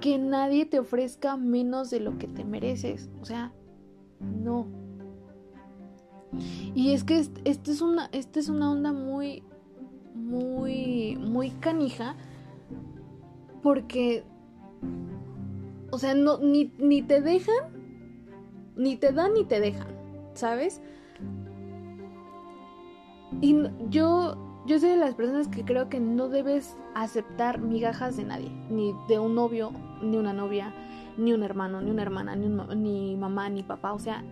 que 0.00 0.18
nadie 0.18 0.66
te 0.66 0.78
ofrezca 0.78 1.36
menos 1.36 1.90
de 1.90 2.00
lo 2.00 2.18
que 2.18 2.28
te 2.28 2.44
mereces. 2.44 3.10
O 3.20 3.24
sea, 3.24 3.52
no. 4.20 4.66
Y 6.74 6.92
es 6.92 7.04
que 7.04 7.18
esta 7.18 7.70
es 7.70 7.80
una, 7.80 8.08
esta 8.12 8.40
es 8.40 8.48
una 8.48 8.70
onda 8.70 8.92
muy, 8.92 9.42
muy, 10.14 11.16
muy 11.16 11.50
canija. 11.50 12.16
Porque, 13.62 14.24
o 15.90 15.98
sea, 15.98 16.14
no, 16.14 16.38
ni, 16.38 16.72
ni 16.78 17.02
te 17.02 17.20
dejan, 17.20 17.54
ni 18.76 18.96
te 18.96 19.12
dan 19.12 19.34
ni 19.34 19.44
te 19.44 19.60
dejan, 19.60 19.88
¿sabes? 20.34 20.80
Y 23.40 23.56
yo 23.88 24.45
yo 24.66 24.80
soy 24.80 24.90
de 24.90 24.96
las 24.96 25.14
personas 25.14 25.48
que 25.48 25.64
creo 25.64 25.88
que 25.88 26.00
no 26.00 26.28
debes 26.28 26.76
aceptar 26.94 27.60
migajas 27.60 28.16
de 28.16 28.24
nadie, 28.24 28.50
ni 28.68 28.92
de 29.08 29.18
un 29.18 29.34
novio, 29.34 29.72
ni 30.02 30.16
una 30.16 30.32
novia, 30.32 30.74
ni 31.16 31.32
un 31.32 31.42
hermano, 31.42 31.80
ni 31.80 31.90
una 31.90 32.02
hermana, 32.02 32.34
ni, 32.34 32.48
ni 32.48 33.16
mamá, 33.16 33.48
ni 33.48 33.62
papá. 33.62 33.92
O 33.92 33.98
sea, 33.98 34.24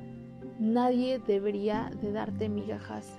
nadie 0.59 1.21
debería 1.21 1.91
de 2.03 2.13
darte 2.13 2.49
migajas 2.49 3.19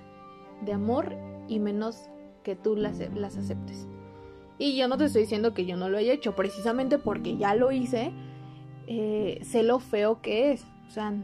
de 0.64 0.72
amor 0.72 1.14
y 1.48 1.58
menos 1.58 2.10
que 2.42 2.54
tú 2.54 2.76
las, 2.76 2.98
las 3.14 3.36
aceptes. 3.36 3.88
Y 4.58 4.76
yo 4.76 4.88
no 4.88 4.96
te 4.96 5.06
estoy 5.06 5.22
diciendo 5.22 5.54
que 5.54 5.66
yo 5.66 5.76
no 5.76 5.88
lo 5.88 5.98
haya 5.98 6.12
hecho, 6.12 6.34
precisamente 6.34 6.98
porque 6.98 7.36
ya 7.36 7.54
lo 7.54 7.72
hice, 7.72 8.12
eh, 8.86 9.40
sé 9.42 9.62
lo 9.62 9.80
feo 9.80 10.20
que 10.20 10.52
es. 10.52 10.64
O 10.88 10.90
sea, 10.90 11.14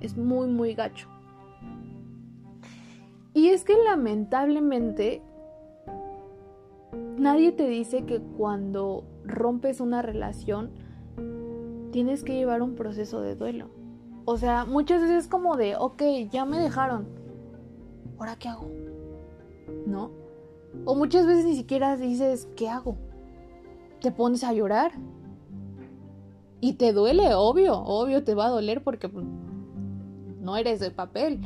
es 0.00 0.16
muy, 0.16 0.48
muy 0.48 0.74
gacho. 0.74 1.13
Y 3.34 3.48
es 3.48 3.64
que 3.64 3.76
lamentablemente 3.76 5.20
nadie 7.18 7.52
te 7.52 7.68
dice 7.68 8.04
que 8.06 8.20
cuando 8.20 9.04
rompes 9.24 9.80
una 9.80 10.02
relación 10.02 10.70
tienes 11.90 12.22
que 12.22 12.34
llevar 12.34 12.62
un 12.62 12.76
proceso 12.76 13.20
de 13.20 13.34
duelo. 13.34 13.70
O 14.24 14.36
sea, 14.36 14.64
muchas 14.64 15.02
veces 15.02 15.24
es 15.24 15.28
como 15.28 15.56
de, 15.56 15.76
ok, 15.76 16.02
ya 16.30 16.44
me 16.44 16.58
dejaron. 16.58 17.06
¿Ahora 18.18 18.36
qué 18.36 18.48
hago? 18.48 18.70
¿No? 19.86 20.10
O 20.84 20.94
muchas 20.94 21.26
veces 21.26 21.44
ni 21.44 21.56
siquiera 21.56 21.96
dices, 21.96 22.48
¿qué 22.56 22.68
hago? 22.68 22.96
Te 24.00 24.12
pones 24.12 24.44
a 24.44 24.52
llorar. 24.52 24.92
Y 26.60 26.74
te 26.74 26.92
duele, 26.92 27.34
obvio, 27.34 27.78
obvio 27.78 28.24
te 28.24 28.34
va 28.34 28.46
a 28.46 28.50
doler 28.50 28.82
porque 28.82 29.08
pues, 29.08 29.26
no 30.40 30.56
eres 30.56 30.80
de 30.80 30.90
papel. 30.90 31.40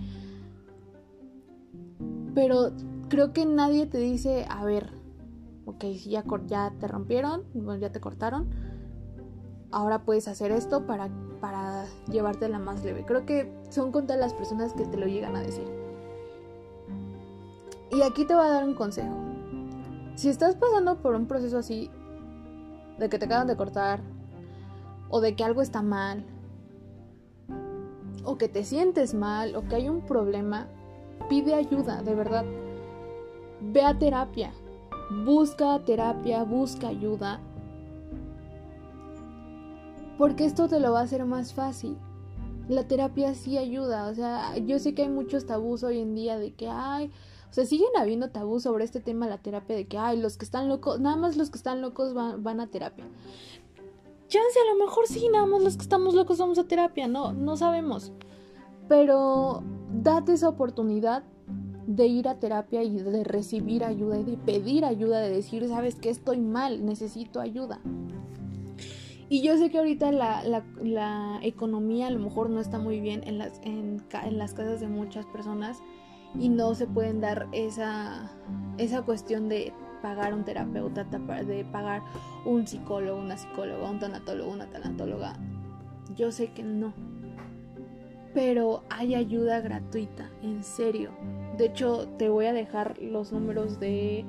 Pero 2.39 2.71
creo 3.09 3.33
que 3.33 3.45
nadie 3.47 3.87
te 3.87 3.99
dice, 3.99 4.47
a 4.49 4.65
ver, 4.65 4.93
ok, 5.67 5.81
si 5.97 6.11
ya, 6.11 6.23
ya 6.47 6.73
te 6.79 6.87
rompieron, 6.87 7.43
ya 7.81 7.91
te 7.91 7.99
cortaron, 7.99 8.49
ahora 9.73 10.05
puedes 10.05 10.29
hacer 10.29 10.53
esto 10.53 10.87
para, 10.87 11.09
para 11.41 11.87
llevártela 12.09 12.61
más 12.61 12.85
leve. 12.85 13.05
Creo 13.05 13.27
que 13.27 13.53
son 13.71 13.91
contadas 13.91 14.21
las 14.21 14.35
personas 14.35 14.73
que 14.73 14.85
te 14.85 14.97
lo 14.97 15.07
llegan 15.07 15.35
a 15.35 15.41
decir. 15.41 15.67
Y 17.91 18.03
aquí 18.03 18.25
te 18.25 18.37
voy 18.37 18.47
a 18.47 18.51
dar 18.51 18.65
un 18.65 18.75
consejo. 18.75 19.17
Si 20.15 20.29
estás 20.29 20.55
pasando 20.55 21.03
por 21.03 21.17
un 21.17 21.27
proceso 21.27 21.59
así, 21.59 21.91
de 23.01 23.09
que 23.09 23.19
te 23.19 23.25
acaban 23.25 23.49
de 23.49 23.57
cortar, 23.57 24.01
o 25.09 25.21
de 25.21 25.35
que 25.35 25.43
algo 25.43 25.61
está 25.61 25.83
mal, 25.83 26.25
o 28.23 28.39
que 28.39 28.47
te 28.49 28.63
sientes 28.63 29.13
mal, 29.13 29.57
o 29.57 29.67
que 29.67 29.75
hay 29.75 29.89
un 29.89 30.03
problema, 30.03 30.69
pide 31.29 31.55
ayuda, 31.55 32.03
de 32.03 32.15
verdad. 32.15 32.45
Ve 33.61 33.83
a 33.83 33.99
terapia, 33.99 34.53
busca 35.25 35.79
terapia, 35.85 36.45
busca 36.45 36.89
ayuda. 36.89 37.41
Porque 40.17 40.45
esto 40.45 40.69
te 40.69 40.81
lo 40.81 40.93
va 40.93 41.01
a 41.01 41.05
hacer 41.05 41.25
más 41.25 41.55
fácil. 41.55 41.97
La 42.69 42.87
terapia 42.87 43.35
sí 43.35 43.57
ayuda, 43.57 44.09
o 44.09 44.15
sea, 44.15 44.57
yo 44.59 44.79
sé 44.79 44.95
que 44.95 45.03
hay 45.03 45.09
muchos 45.09 45.47
tabús 45.47 45.83
hoy 45.85 46.01
en 46.01 46.15
día 46.15 46.39
de 46.39 46.53
que 46.53 46.69
hay, 46.69 47.11
o 47.51 47.53
sea, 47.53 47.65
siguen 47.65 47.89
habiendo 47.97 48.29
tabús 48.29 48.65
sobre 48.65 48.85
este 48.85 49.01
tema 49.01 49.27
la 49.27 49.39
terapia 49.39 49.75
de 49.75 49.87
que 49.87 49.97
hay 49.97 50.21
los 50.21 50.37
que 50.37 50.45
están 50.45 50.69
locos, 50.69 51.01
nada 51.01 51.17
más 51.17 51.39
los 51.39 51.49
que 51.49 51.57
están 51.57 51.81
locos 51.81 52.13
van, 52.13 52.43
van 52.43 52.61
a 52.61 52.67
terapia. 52.67 53.07
Chance, 54.29 54.59
a 54.61 54.75
lo 54.75 54.85
mejor 54.85 55.07
sí, 55.07 55.31
nada 55.33 55.47
más 55.47 55.63
los 55.63 55.77
que 55.79 55.83
estamos 55.83 56.15
locos 56.15 56.37
vamos 56.37 56.59
a 56.59 56.65
terapia, 56.65 57.09
no, 57.09 57.33
no 57.33 57.57
sabemos. 57.57 58.13
Pero 58.87 59.63
date 59.93 60.33
esa 60.33 60.49
oportunidad 60.49 61.25
de 61.87 62.07
ir 62.07 62.29
a 62.29 62.39
terapia 62.39 62.83
y 62.83 62.99
de 62.99 63.25
recibir 63.25 63.83
ayuda 63.85 64.19
y 64.19 64.25
de 64.25 64.37
pedir 64.37 64.85
ayuda, 64.85 65.21
de 65.21 65.31
decir, 65.31 65.67
sabes 65.69 65.95
que 65.97 66.11
estoy 66.11 66.39
mal, 66.39 66.85
necesito 66.85 67.41
ayuda. 67.41 67.81
Y 69.31 69.43
yo 69.43 69.57
sé 69.59 69.71
que 69.71 69.79
ahorita 69.79 70.11
la, 70.11 70.43
la, 70.83 71.39
economía 71.43 72.07
a 72.07 72.11
lo 72.11 72.19
mejor 72.19 72.49
no 72.49 72.61
está 72.61 72.79
muy 72.79 73.01
bien 73.01 73.23
en 73.25 73.39
las, 73.39 73.61
en, 73.63 74.03
en 74.25 74.39
las 74.39 74.55
casas 74.55 74.81
de 74.81 74.89
muchas 74.89 75.27
personas 75.27 75.83
y 76.39 76.49
no 76.49 76.75
se 76.75 76.87
pueden 76.87 77.21
dar 77.21 77.47
esa, 77.53 78.31
esa 78.79 79.03
cuestión 79.03 79.49
de 79.49 79.73
pagar 80.03 80.33
un 80.33 80.45
terapeuta, 80.45 81.05
de 81.05 81.65
pagar 81.65 82.03
un 82.45 82.67
psicólogo, 82.67 83.21
una 83.21 83.37
psicóloga, 83.37 83.91
un 83.91 83.99
tanatólogo, 83.99 84.51
una 84.51 84.67
tanatóloga. 84.67 85.35
Yo 86.17 86.31
sé 86.33 86.53
que 86.53 86.63
no. 86.63 86.93
Pero 88.35 88.83
hay 88.91 89.15
ayuda 89.15 89.61
gratuita, 89.61 90.31
en 90.43 90.63
serio. 90.63 91.11
De 91.57 91.67
hecho, 91.67 92.09
te 92.19 92.29
voy 92.29 92.47
a 92.47 92.53
dejar 92.53 92.99
los 93.01 93.33
números 93.33 93.81
de 93.81 94.25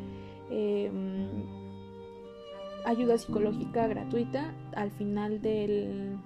em, 0.49 1.27
ayuda 2.85 3.17
psicológica 3.17 3.88
gratuita 3.88 4.53
al 4.73 4.91
final 4.91 5.41
del, 5.41 6.17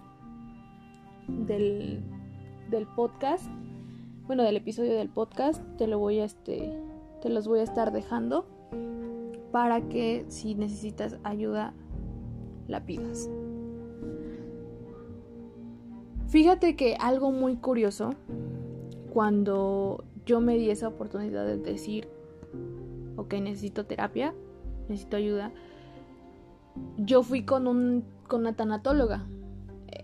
del, 1.27 2.03
del 2.69 2.87
podcast. 2.95 3.49
Bueno, 4.27 4.43
del 4.43 4.57
episodio 4.57 4.95
del 4.95 5.09
podcast. 5.09 5.61
Te 5.77 5.87
lo 5.87 5.99
voy 5.99 6.19
a 6.19 6.25
este. 6.25 6.71
Te 7.21 7.29
los 7.29 7.47
voy 7.47 7.59
a 7.59 7.63
estar 7.63 7.91
dejando 7.91 8.45
para 9.51 9.87
que 9.87 10.25
si 10.29 10.55
necesitas 10.55 11.17
ayuda 11.23 11.73
la 12.67 12.85
pidas. 12.85 13.29
Fíjate 16.33 16.75
que 16.75 16.95
algo 16.99 17.31
muy 17.31 17.57
curioso, 17.57 18.15
cuando 19.11 20.03
yo 20.25 20.41
me 20.41 20.57
di 20.57 20.71
esa 20.71 20.87
oportunidad 20.87 21.45
de 21.45 21.57
decir, 21.57 22.09
ok, 23.17 23.35
necesito 23.35 23.85
terapia, 23.85 24.33
necesito 24.89 25.17
ayuda, 25.17 25.51
yo 26.97 27.21
fui 27.21 27.45
con, 27.45 27.67
un, 27.67 28.03
con 28.27 28.41
una 28.41 28.55
tanatóloga. 28.55 29.27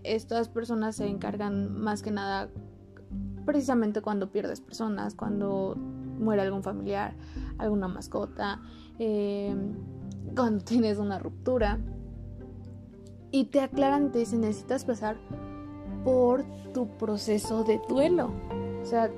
Estas 0.04 0.48
personas 0.48 0.94
se 0.94 1.08
encargan 1.08 1.76
más 1.76 2.00
que 2.00 2.12
nada 2.12 2.48
precisamente 3.44 4.00
cuando 4.00 4.30
pierdes 4.30 4.60
personas, 4.60 5.16
cuando 5.16 5.74
muere 5.76 6.42
algún 6.42 6.62
familiar, 6.62 7.16
alguna 7.58 7.88
mascota, 7.88 8.60
eh, 9.00 9.52
cuando 10.36 10.62
tienes 10.64 10.98
una 10.98 11.18
ruptura. 11.18 11.80
Y 13.32 13.46
te 13.46 13.62
aclaran, 13.62 14.12
te 14.12 14.20
dicen, 14.20 14.42
necesitas 14.42 14.84
pasar 14.84 15.16
por 16.04 16.44
tu 16.72 16.86
proceso 16.86 17.64
de 17.64 17.80
duelo. 17.88 18.30
O 18.82 18.84
sea, 18.84 19.10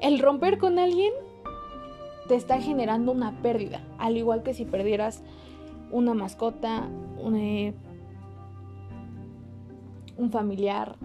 el 0.00 0.18
romper 0.18 0.58
con 0.58 0.78
alguien 0.78 1.12
te 2.28 2.34
está 2.34 2.60
generando 2.60 3.12
una 3.12 3.42
pérdida, 3.42 3.80
al 3.98 4.16
igual 4.16 4.42
que 4.42 4.54
si 4.54 4.64
perdieras 4.64 5.22
una 5.90 6.14
mascota, 6.14 6.88
un, 7.18 7.36
eh, 7.36 7.74
familiar. 10.30 10.96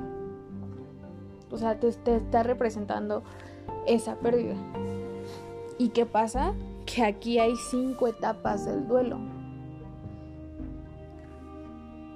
O 1.51 1.57
sea, 1.57 1.79
te 1.79 1.87
está 1.87 2.43
representando 2.43 3.23
esa 3.87 4.15
pérdida. 4.15 4.55
¿Y 5.77 5.89
qué 5.89 6.05
pasa? 6.05 6.53
Que 6.85 7.03
aquí 7.03 7.39
hay 7.39 7.55
cinco 7.55 8.07
etapas 8.07 8.65
del 8.65 8.87
duelo. 8.87 9.17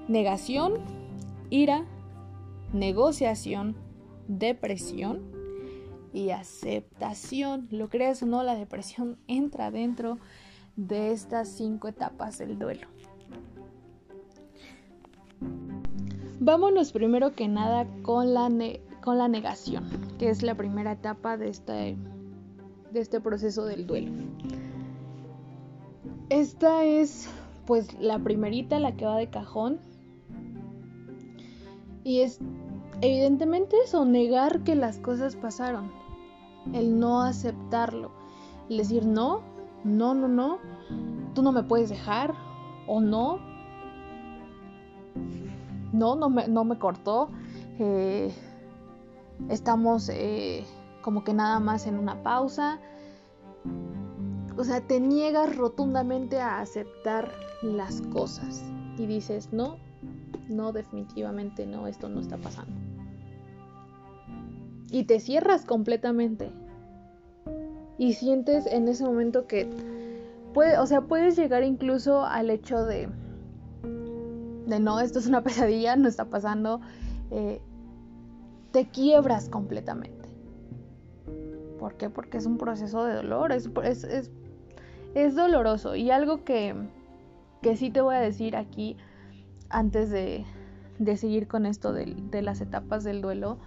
Negación, 0.08 0.74
ira, 1.50 1.86
negociación, 2.74 3.76
depresión 4.28 5.22
y 6.14 6.30
aceptación. 6.30 7.68
Lo 7.72 7.90
creas 7.90 8.24
o 8.24 8.26
no, 8.26 8.44
la 8.44 8.56
depresión 8.56 9.18
entra 9.28 9.72
dentro 9.72 10.18
de 10.76 11.12
estas 11.12 11.50
cinco 11.50 11.88
etapas 11.88 12.38
del 12.38 12.58
duelo. 12.58 12.88
Vámonos 16.40 16.94
primero 16.94 17.34
que 17.34 17.48
nada 17.48 17.86
con 18.02 18.34
la, 18.34 18.50
con 19.02 19.18
la 19.18 19.28
negación, 19.28 19.90
que 20.18 20.30
es 20.30 20.42
la 20.42 20.56
primera 20.56 20.94
etapa 20.94 21.36
de 21.36 21.50
este, 21.50 21.98
de 22.92 23.00
este 23.00 23.20
proceso 23.20 23.66
del 23.66 23.86
duelo. 23.86 24.12
Esta 26.30 26.86
es 26.86 27.28
pues 27.66 28.00
la 28.00 28.20
primerita, 28.20 28.80
la 28.80 28.96
que 28.96 29.06
va 29.06 29.18
de 29.18 29.30
cajón. 29.30 29.80
Y 32.10 32.22
es 32.22 32.40
evidentemente 33.02 33.78
eso, 33.86 34.04
negar 34.04 34.64
que 34.64 34.74
las 34.74 34.98
cosas 34.98 35.36
pasaron. 35.36 35.92
El 36.74 37.00
no 37.00 37.22
aceptarlo. 37.22 38.10
El 38.68 38.78
decir 38.78 39.06
no, 39.06 39.44
no, 39.84 40.16
no, 40.16 40.28
no, 40.28 40.58
tú 41.36 41.44
no 41.44 41.52
me 41.52 41.62
puedes 41.62 41.90
dejar. 41.90 42.34
O 42.88 43.00
no. 43.00 43.38
No, 45.94 46.16
no 46.16 46.32
me, 46.32 46.48
no 46.48 46.64
me 46.64 46.80
cortó. 46.80 47.30
Eh, 47.78 48.34
estamos 49.48 50.10
eh, 50.10 50.66
como 51.04 51.24
que 51.24 51.36
nada 51.36 51.60
más 51.60 51.86
en 51.86 52.00
una 52.00 52.24
pausa. 52.24 52.80
O 54.58 54.64
sea, 54.64 54.82
te 54.82 55.00
niegas 55.00 55.56
rotundamente 55.56 56.42
a 56.42 56.60
aceptar 56.60 57.32
las 57.62 58.02
cosas. 58.02 58.64
Y 58.98 59.06
dices, 59.06 59.54
no, 59.54 59.78
no, 60.48 60.72
definitivamente 60.72 61.66
no, 61.66 61.88
esto 61.88 62.10
no 62.10 62.20
está 62.20 62.38
pasando. 62.38 62.74
Y 64.92 65.04
te 65.04 65.20
cierras 65.20 65.66
completamente. 65.66 66.52
Y 67.98 68.14
sientes 68.14 68.66
en 68.66 68.88
ese 68.88 69.04
momento 69.06 69.46
que 69.46 69.70
o 70.56 70.86
sea, 70.88 71.02
puedes 71.02 71.38
llegar 71.38 71.64
incluso 71.64 72.26
al 72.26 72.50
hecho 72.50 72.84
de 72.84 73.08
de 74.70 74.80
no, 74.80 75.00
esto 75.00 75.20
es 75.20 75.28
una 75.28 75.42
pesadilla, 75.44 75.96
no 75.96 76.08
está 76.08 76.26
pasando. 76.26 76.80
Eh, 77.32 77.62
te 78.72 78.88
quiebras 78.88 79.50
completamente. 79.50 80.30
¿Por 81.80 81.96
qué? 81.96 82.10
Porque 82.10 82.38
es 82.38 82.46
un 82.46 82.58
proceso 82.58 83.04
de 83.04 83.16
dolor, 83.16 83.52
es, 83.52 83.70
es, 85.16 85.36
doloroso. 85.36 85.96
Y 85.96 86.12
algo 86.12 86.44
que, 86.44 86.76
que, 87.62 87.76
sí 87.76 87.90
te 87.90 88.02
voy 88.02 88.16
a 88.16 88.20
decir 88.20 88.56
aquí, 88.56 88.98
antes 89.70 90.10
de, 90.10 90.46
seguir 91.16 91.48
con 91.48 91.66
esto 91.66 91.94
de, 91.94 92.42
las 92.42 92.62
etapas 92.62 93.04
del 93.04 93.22
duelo, 93.22 93.60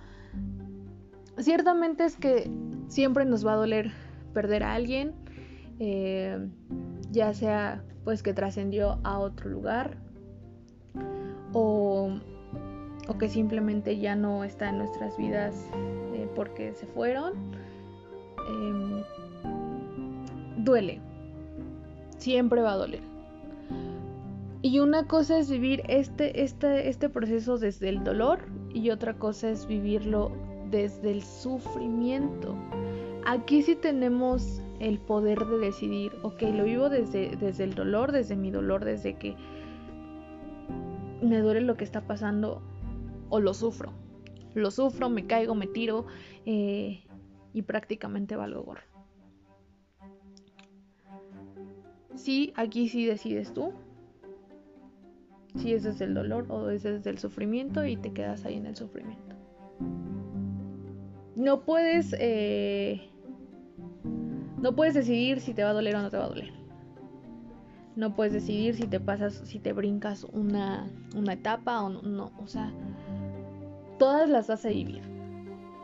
ciertamente 1.39 2.05
es 2.05 2.17
que 2.17 2.51
siempre 2.89 3.25
nos 3.25 3.47
va 3.47 3.55
a 3.55 3.57
doler 3.57 3.93
perder 4.35 4.63
a 4.63 4.75
alguien, 4.75 5.13
eh, 5.79 6.49
ya 7.11 7.35
sea 7.35 7.85
pues 8.05 8.23
que 8.23 8.35
trascendió 8.35 8.99
a 9.05 9.19
otro 9.19 9.49
lugar 9.49 9.97
o 11.53 12.13
o 13.09 13.19
que 13.19 13.29
simplemente 13.29 13.99
ya 13.99 14.15
no 14.15 14.45
está 14.45 14.69
en 14.69 14.79
nuestras 14.79 15.17
vidas 15.17 15.55
eh, 16.15 16.29
porque 16.35 16.75
se 16.75 16.87
fueron, 16.87 17.33
em, 18.49 19.03
duele. 20.65 21.01
Siempre 22.19 22.63
va 22.63 22.73
a 22.73 22.77
doler. 22.77 23.12
Y 24.63 24.79
una 24.79 25.09
cosa 25.09 25.39
es 25.39 25.51
vivir 25.51 25.83
este, 25.89 26.45
este, 26.45 26.89
este 26.89 27.09
proceso 27.09 27.59
desde 27.59 27.89
el 27.89 28.05
dolor 28.05 28.47
y 28.73 28.91
otra 28.91 29.19
cosa 29.19 29.51
es 29.51 29.67
vivirlo 29.67 30.31
desde 30.71 31.11
el 31.11 31.23
sufrimiento. 31.23 32.57
Aquí 33.27 33.63
sí 33.63 33.75
tenemos 33.75 34.63
el 34.79 35.01
poder 35.01 35.45
de 35.47 35.59
decidir, 35.59 36.13
ok, 36.23 36.43
lo 36.43 36.65
vivo 36.65 36.89
desde, 36.89 37.37
desde 37.37 37.65
el 37.65 37.75
dolor, 37.75 38.13
desde 38.13 38.37
mi 38.37 38.53
dolor, 38.53 38.85
desde 38.85 39.15
que 39.15 39.35
me 41.21 41.39
duele 41.39 41.63
lo 41.63 41.77
que 41.77 41.85
está 41.85 42.07
pasando, 42.07 42.63
o 43.31 43.41
lo 43.41 43.55
sufro. 43.55 43.93
Lo 44.55 44.71
sufro, 44.71 45.09
me 45.09 45.27
caigo, 45.27 45.57
me 45.57 45.67
tiro 45.67 46.07
eh, 46.47 47.03
y 47.53 47.63
prácticamente 47.63 48.37
valgo 48.37 48.63
gorro. 48.63 48.83
Sí, 52.15 52.53
aquí 52.55 52.89
sí 52.89 53.07
decides 53.07 53.53
tú. 53.53 53.73
Si 55.57 55.75
es 55.75 56.01
el 56.01 56.15
dolor 56.15 56.47
o 56.49 56.71
es 56.71 56.85
el 56.85 57.19
sufrimiento 57.19 57.85
y 57.85 57.97
te 57.97 58.13
quedas 58.13 58.45
ahí 58.45 58.57
en 58.57 58.67
el 58.67 58.77
sufrimiento. 58.77 59.37
No 61.37 61.61
puedes, 61.61 62.15
eh, 62.19 63.11
no 64.61 64.75
puedes 64.75 64.95
decidir 64.95 65.41
si 65.41 65.55
te 65.55 65.63
va 65.65 65.71
a 65.71 65.75
doler 65.75 65.97
o 65.97 66.03
no 66.03 66.11
te 66.11 66.17
va 66.17 66.25
a 66.25 66.29
doler. 66.29 66.53
No 67.97 68.15
puedes 68.15 68.33
decidir 68.33 68.75
si 68.75 68.87
te 68.87 69.01
pasas, 69.01 69.43
si 69.45 69.59
te 69.59 69.73
brincas 69.73 70.25
una, 70.25 70.91
una 71.15 71.35
etapa 71.35 71.83
o 71.83 71.91
no, 71.91 72.03
no. 72.03 72.33
O 72.43 72.47
sea, 72.47 72.73
todas 73.99 74.29
las 74.29 74.49
vas 74.49 74.65
a 74.65 74.69
vivir. 74.69 75.03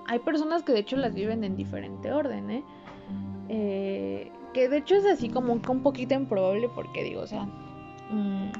Hay 0.06 0.20
personas 0.20 0.62
que 0.62 0.72
de 0.72 0.80
hecho 0.80 0.96
las 0.96 1.14
viven 1.14 1.44
en 1.44 1.56
diferente 1.56 2.12
orden, 2.12 2.50
¿eh? 2.50 2.64
eh 3.48 4.32
que 4.54 4.68
de 4.68 4.78
hecho 4.78 4.94
es 4.96 5.04
así 5.04 5.28
como 5.28 5.52
un 5.52 5.60
poquito 5.60 6.14
improbable 6.14 6.68
porque 6.74 7.04
digo, 7.04 7.20
o 7.20 7.26
sea, 7.26 7.44
mm, 8.10 8.50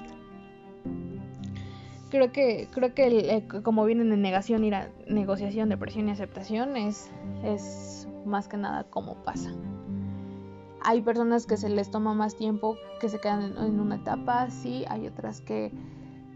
creo 2.08 2.32
que 2.32 2.68
creo 2.72 2.94
que 2.94 3.44
como 3.62 3.84
vienen 3.84 4.12
en 4.12 4.22
negación 4.22 4.64
y 4.64 4.70
la 4.70 4.88
negociación, 5.06 5.68
depresión 5.68 6.08
y 6.08 6.12
aceptación 6.12 6.76
es 6.76 7.10
es 7.44 8.08
más 8.24 8.48
que 8.48 8.56
nada 8.56 8.84
como 8.84 9.14
pasa. 9.24 9.50
Hay 10.82 11.00
personas 11.02 11.46
que 11.46 11.56
se 11.56 11.68
les 11.68 11.90
toma 11.90 12.14
más 12.14 12.36
tiempo, 12.36 12.76
que 13.00 13.08
se 13.08 13.18
quedan 13.18 13.42
en, 13.42 13.56
en 13.58 13.80
una 13.80 13.96
etapa, 13.96 14.48
sí, 14.50 14.84
hay 14.88 15.06
otras 15.06 15.40
que, 15.40 15.72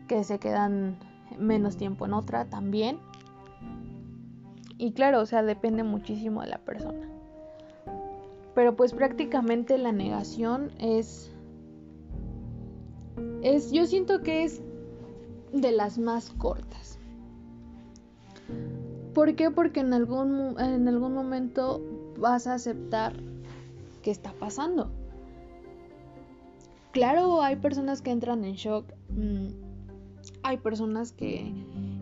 que 0.09 0.25
se 0.25 0.39
quedan 0.39 0.99
menos 1.39 1.77
tiempo 1.77 2.07
en 2.07 2.15
otra 2.15 2.47
también. 2.47 2.99
Y 4.79 4.93
claro, 4.93 5.21
o 5.21 5.27
sea, 5.27 5.43
depende 5.43 5.85
muchísimo 5.85 6.43
de 6.43 6.49
la 6.49 6.59
persona. 6.59 7.09
Pero 8.55 8.75
pues 8.75 8.93
prácticamente 8.93 9.79
la 9.79 9.93
negación 9.93 10.73
es... 10.79 11.31
Es, 13.43 13.73
yo 13.73 13.87
siento 13.87 14.23
que 14.23 14.45
es 14.45 14.63
de 15.53 15.73
las 15.73 15.99
más 15.99 16.31
cortas. 16.31 16.99
¿Por 19.15 19.35
qué? 19.35 19.51
Porque 19.51 19.81
en 19.81 19.93
algún, 19.93 20.59
en 20.59 20.89
algún 20.89 21.13
momento 21.13 21.83
vas 22.19 22.47
a 22.47 22.55
aceptar 22.55 23.15
que 24.03 24.11
está 24.11 24.33
pasando. 24.33 24.91
Claro, 26.93 27.43
hay 27.43 27.57
personas 27.57 28.03
que 28.03 28.11
entran 28.11 28.45
en 28.45 28.55
shock. 28.55 28.87
Mm, 29.11 29.49
hay 30.43 30.57
personas 30.59 31.13
que 31.13 31.53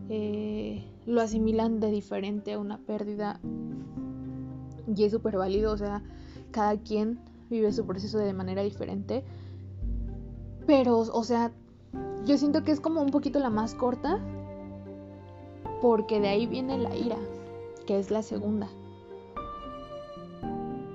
eh, 0.08 0.84
lo 1.06 1.20
asimilan 1.20 1.80
de 1.80 1.90
diferente 1.90 2.52
a 2.52 2.58
una 2.58 2.78
pérdida. 2.78 3.40
Y 4.94 5.04
es 5.04 5.12
súper 5.12 5.36
válido. 5.36 5.72
O 5.72 5.76
sea, 5.76 6.02
cada 6.50 6.76
quien 6.76 7.20
vive 7.50 7.72
su 7.72 7.86
proceso 7.86 8.18
de 8.18 8.32
manera 8.32 8.62
diferente. 8.62 9.24
Pero, 10.66 10.98
o 10.98 11.24
sea, 11.24 11.52
yo 12.26 12.36
siento 12.38 12.64
que 12.64 12.72
es 12.72 12.80
como 12.80 13.00
un 13.02 13.10
poquito 13.10 13.38
la 13.38 13.50
más 13.50 13.74
corta 13.74 14.18
porque 15.80 16.20
de 16.20 16.28
ahí 16.28 16.46
viene 16.46 16.78
la 16.78 16.94
ira, 16.94 17.16
que 17.86 17.98
es 17.98 18.10
la 18.10 18.22
segunda. 18.22 18.68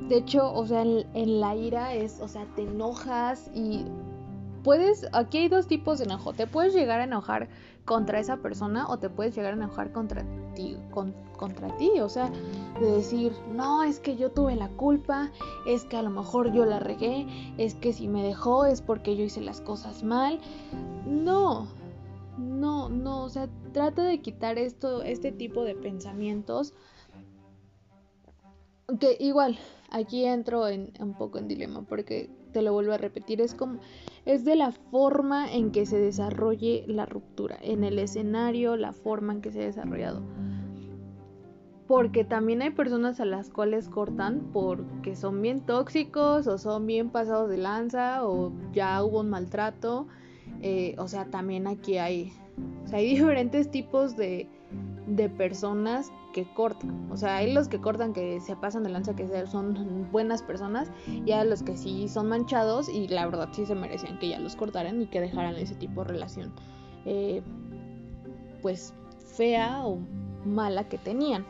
De 0.08 0.18
hecho, 0.18 0.54
o 0.54 0.66
sea, 0.68 0.84
en, 0.84 1.40
la 1.40 1.56
ira 1.56 1.96
es, 1.96 2.22
o 2.22 2.28
sea, 2.28 2.46
te 2.56 2.62
enojas 2.62 3.50
y 3.56 3.86
puedes, 4.66 5.08
aquí 5.14 5.38
hay 5.38 5.48
dos 5.48 5.68
tipos 5.68 6.00
de 6.00 6.06
enojo. 6.06 6.34
Te 6.34 6.48
puedes 6.48 6.74
llegar 6.74 7.00
a 7.00 7.04
enojar 7.04 7.50
contra 7.86 8.20
esa 8.20 8.38
persona 8.38 8.88
o 8.90 8.98
te 8.98 9.12
puedes 9.12 9.36
llegar 9.36 9.54
a 9.54 9.58
enojar 9.58 9.92
contra 9.92 10.26
ti, 10.56 10.76
contra 11.38 11.78
ti. 11.78 12.00
O 12.00 12.10
sea, 12.10 12.32
de 12.80 12.92
decir, 12.94 13.32
no, 13.54 13.84
es 13.84 14.00
que 14.00 14.18
yo 14.18 14.32
tuve 14.32 14.56
la 14.56 14.70
culpa, 14.70 15.32
es 15.68 15.86
que 15.86 15.98
a 15.98 16.02
lo 16.02 16.10
mejor 16.10 16.52
yo 16.52 16.66
la 16.66 16.80
regué, 16.80 17.28
es 17.60 17.76
que 17.76 17.94
si 17.94 18.08
me 18.08 18.24
dejó 18.24 18.66
es 18.66 18.82
porque 18.82 19.16
yo 19.16 19.24
hice 19.24 19.40
las 19.40 19.62
cosas 19.62 20.02
mal. 20.02 20.40
No, 21.06 21.68
no, 22.40 22.90
no, 22.90 23.24
o 23.24 23.30
sea, 23.30 23.48
trata 23.72 24.02
de 24.02 24.20
quitar 24.20 24.58
esto, 24.58 25.04
este 25.04 25.32
tipo 25.32 25.64
de 25.64 25.76
pensamientos. 25.76 26.74
Que 29.00 29.16
igual, 29.20 29.60
aquí 29.96 30.26
entro 30.26 30.68
en, 30.68 30.92
un 31.00 31.14
poco 31.14 31.38
en 31.38 31.48
dilema, 31.48 31.84
porque 31.84 32.30
te 32.52 32.62
lo 32.62 32.74
vuelvo 32.74 32.94
a 32.94 32.98
repetir, 32.98 33.42
es 33.42 33.54
como, 33.54 33.80
es 34.26 34.46
de 34.46 34.56
la 34.56 34.72
forma 34.72 35.52
en 35.52 35.72
que 35.72 35.86
se 35.86 35.98
desarrolle 36.00 36.84
la 36.88 37.06
ruptura, 37.06 37.58
en 37.62 37.84
el 37.84 38.00
escenario, 38.00 38.76
la 38.78 38.94
forma 38.94 39.34
en 39.34 39.42
que 39.42 39.52
se 39.52 39.62
ha 39.62 39.66
desarrollado. 39.66 40.22
Porque 41.88 42.24
también 42.24 42.62
hay 42.64 42.72
personas 42.72 43.20
a 43.20 43.26
las 43.26 43.52
cuales 43.52 43.90
cortan 43.90 44.50
porque 44.52 45.16
son 45.16 45.42
bien 45.42 45.62
tóxicos 45.62 46.48
o 46.48 46.58
son 46.58 46.88
bien 46.88 47.12
pasados 47.12 47.48
de 47.48 47.58
lanza 47.58 48.26
o 48.26 48.52
ya 48.74 49.04
hubo 49.04 49.20
un 49.20 49.30
maltrato 49.30 50.08
eh, 50.62 50.96
o 50.98 51.08
sea, 51.08 51.26
también 51.26 51.68
aquí 51.68 51.98
hay, 51.98 52.34
hay 52.92 53.06
diferentes 53.10 53.70
tipos 53.70 54.16
de, 54.16 54.48
de 55.08 55.30
personas 55.30 56.12
que 56.34 56.46
cortan. 56.54 57.10
O 57.12 57.18
sea, 57.18 57.38
hay 57.38 57.54
los 57.54 57.68
que 57.68 57.80
cortan 57.80 58.14
que 58.14 58.40
se 58.42 58.56
pasan 58.56 58.84
de 58.84 58.90
lanza, 58.90 59.16
que 59.16 59.28
son 59.48 60.10
buenas 60.12 60.42
personas, 60.42 60.92
y 61.08 61.32
hay 61.32 61.48
los 61.48 61.64
que 61.64 61.78
sí 61.78 62.08
son 62.08 62.28
manchados 62.28 62.90
y 62.90 63.08
la 63.08 63.26
verdad 63.26 63.50
sí 63.52 63.66
se 63.66 63.76
merecían 63.76 64.20
que 64.20 64.30
ya 64.30 64.40
los 64.40 64.56
cortaran 64.56 65.02
y 65.02 65.08
que 65.08 65.22
dejaran 65.22 65.56
ese 65.56 65.76
tipo 65.76 66.04
de 66.04 66.10
relación, 66.10 66.54
eh, 67.06 67.42
pues 68.62 68.94
fea 69.36 69.86
o 69.86 70.00
mala 70.46 70.88
que 70.90 70.98
tenían. 70.98 71.46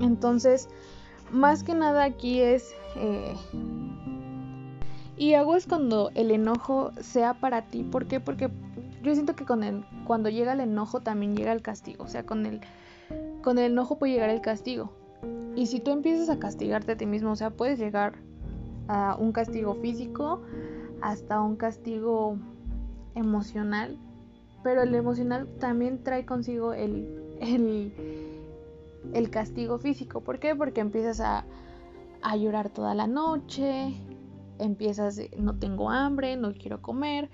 Entonces, 0.00 0.68
más 1.30 1.62
que 1.62 1.74
nada 1.74 2.04
aquí 2.04 2.40
es 2.40 2.74
eh, 2.96 3.34
y 5.16 5.34
hago 5.34 5.56
es 5.56 5.66
cuando 5.66 6.10
el 6.14 6.30
enojo 6.30 6.90
sea 7.00 7.34
para 7.34 7.62
ti. 7.62 7.84
¿Por 7.84 8.06
qué? 8.06 8.18
Porque 8.18 8.50
yo 9.02 9.14
siento 9.14 9.36
que 9.36 9.44
con 9.44 9.62
el, 9.62 9.84
cuando 10.12 10.28
llega 10.28 10.52
el 10.52 10.60
enojo 10.60 11.00
también 11.00 11.34
llega 11.34 11.52
el 11.52 11.62
castigo. 11.62 12.04
O 12.04 12.06
sea, 12.06 12.26
con 12.26 12.44
el, 12.44 12.60
con 13.42 13.56
el 13.56 13.72
enojo 13.72 13.98
puede 13.98 14.12
llegar 14.12 14.28
el 14.28 14.42
castigo. 14.42 14.92
Y 15.56 15.68
si 15.68 15.80
tú 15.80 15.90
empiezas 15.90 16.28
a 16.28 16.38
castigarte 16.38 16.92
a 16.92 16.96
ti 16.98 17.06
mismo, 17.06 17.30
o 17.30 17.34
sea, 17.34 17.48
puedes 17.48 17.78
llegar 17.78 18.16
a 18.88 19.16
un 19.18 19.32
castigo 19.32 19.74
físico 19.76 20.42
hasta 21.00 21.40
un 21.40 21.56
castigo 21.56 22.36
emocional. 23.14 23.96
Pero 24.62 24.82
el 24.82 24.94
emocional 24.94 25.48
también 25.58 26.04
trae 26.04 26.26
consigo 26.26 26.74
el, 26.74 27.08
el, 27.40 27.94
el 29.14 29.30
castigo 29.30 29.78
físico. 29.78 30.20
¿Por 30.20 30.40
qué? 30.40 30.54
Porque 30.54 30.82
empiezas 30.82 31.20
a, 31.20 31.46
a 32.20 32.36
llorar 32.36 32.68
toda 32.68 32.94
la 32.94 33.06
noche, 33.06 33.94
empiezas, 34.62 35.20
no 35.36 35.58
tengo 35.58 35.90
hambre, 35.90 36.36
no 36.36 36.52
quiero 36.54 36.80
comer, 36.80 37.30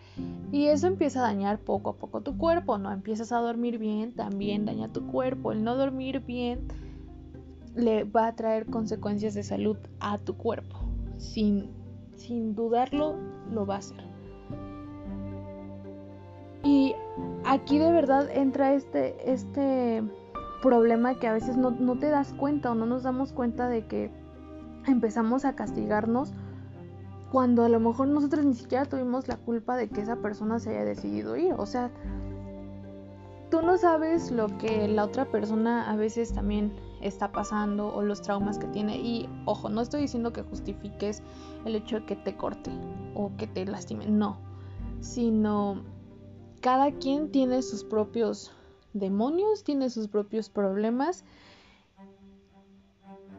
y 0.50 0.66
eso 0.66 0.86
empieza 0.86 1.20
a 1.20 1.22
dañar 1.22 1.58
poco 1.58 1.90
a 1.90 1.96
poco 1.96 2.22
tu 2.22 2.36
cuerpo, 2.36 2.78
¿no? 2.78 2.90
Empiezas 2.90 3.32
a 3.32 3.38
dormir 3.38 3.78
bien, 3.78 4.14
también 4.14 4.64
daña 4.64 4.92
tu 4.92 5.06
cuerpo. 5.06 5.52
El 5.52 5.62
no 5.62 5.76
dormir 5.76 6.20
bien 6.20 6.68
le 7.74 8.04
va 8.04 8.28
a 8.28 8.34
traer 8.34 8.66
consecuencias 8.66 9.34
de 9.34 9.42
salud 9.42 9.76
a 10.00 10.18
tu 10.18 10.36
cuerpo. 10.36 10.78
Sin, 11.18 11.70
sin 12.16 12.54
dudarlo, 12.54 13.16
lo 13.52 13.66
va 13.66 13.76
a 13.76 13.78
hacer. 13.78 14.08
Y 16.64 16.94
aquí 17.44 17.78
de 17.78 17.92
verdad 17.92 18.28
entra 18.32 18.74
este, 18.74 19.30
este 19.30 20.02
problema 20.62 21.18
que 21.18 21.28
a 21.28 21.32
veces 21.32 21.56
no, 21.56 21.70
no 21.70 21.98
te 21.98 22.08
das 22.08 22.32
cuenta 22.32 22.72
o 22.72 22.74
no 22.74 22.86
nos 22.86 23.04
damos 23.04 23.32
cuenta 23.32 23.68
de 23.68 23.86
que 23.86 24.10
empezamos 24.86 25.44
a 25.44 25.54
castigarnos 25.54 26.32
cuando 27.30 27.64
a 27.64 27.68
lo 27.68 27.78
mejor 27.78 28.08
nosotros 28.08 28.44
ni 28.44 28.54
siquiera 28.54 28.86
tuvimos 28.86 29.28
la 29.28 29.36
culpa 29.36 29.76
de 29.76 29.88
que 29.88 30.00
esa 30.00 30.16
persona 30.16 30.58
se 30.58 30.70
haya 30.70 30.84
decidido 30.84 31.36
ir. 31.36 31.54
O 31.58 31.66
sea, 31.66 31.90
tú 33.50 33.60
no 33.62 33.76
sabes 33.76 34.30
lo 34.30 34.46
que 34.58 34.88
la 34.88 35.04
otra 35.04 35.26
persona 35.30 35.90
a 35.90 35.96
veces 35.96 36.32
también 36.32 36.72
está 37.02 37.30
pasando 37.30 37.94
o 37.94 38.02
los 38.02 38.22
traumas 38.22 38.58
que 38.58 38.66
tiene. 38.68 38.96
Y 38.98 39.28
ojo, 39.44 39.68
no 39.68 39.82
estoy 39.82 40.02
diciendo 40.02 40.32
que 40.32 40.42
justifiques 40.42 41.22
el 41.66 41.74
hecho 41.74 42.00
de 42.00 42.06
que 42.06 42.16
te 42.16 42.34
corte 42.36 42.70
o 43.14 43.30
que 43.36 43.46
te 43.46 43.66
lastime, 43.66 44.06
no. 44.06 44.38
Sino 45.00 45.82
cada 46.60 46.92
quien 46.92 47.30
tiene 47.30 47.60
sus 47.60 47.84
propios 47.84 48.52
demonios, 48.94 49.64
tiene 49.64 49.90
sus 49.90 50.08
propios 50.08 50.48
problemas. 50.48 51.24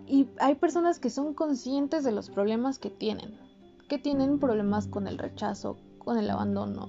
Y 0.05 0.27
hay 0.39 0.55
personas 0.55 0.99
que 0.99 1.09
son 1.09 1.33
conscientes 1.33 2.03
de 2.03 2.11
los 2.11 2.29
problemas 2.29 2.77
que 2.77 2.89
tienen 2.91 3.48
que 3.89 3.97
tienen 3.97 4.39
problemas 4.39 4.87
con 4.87 5.07
el 5.07 5.17
rechazo, 5.17 5.75
con 5.97 6.17
el 6.17 6.29
abandono 6.29 6.87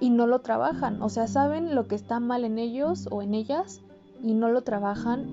y 0.00 0.08
no 0.08 0.26
lo 0.26 0.40
trabajan. 0.40 1.02
O 1.02 1.10
sea, 1.10 1.26
saben 1.26 1.74
lo 1.74 1.86
que 1.86 1.96
está 1.96 2.18
mal 2.18 2.44
en 2.44 2.58
ellos 2.58 3.06
o 3.10 3.20
en 3.20 3.34
ellas 3.34 3.82
y 4.22 4.32
no 4.32 4.48
lo 4.48 4.62
trabajan 4.62 5.26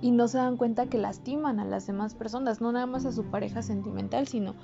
y 0.00 0.12
no 0.12 0.28
se 0.28 0.38
dan 0.38 0.56
cuenta 0.56 0.86
que 0.86 0.98
lastiman 0.98 1.58
a 1.58 1.64
las 1.64 1.86
demás 1.86 2.14
personas, 2.14 2.60
no 2.60 2.70
nada 2.70 2.86
más 2.86 3.06
a 3.06 3.12
su 3.12 3.24
pareja 3.24 3.62
sentimental, 3.62 4.28
sino 4.28 4.54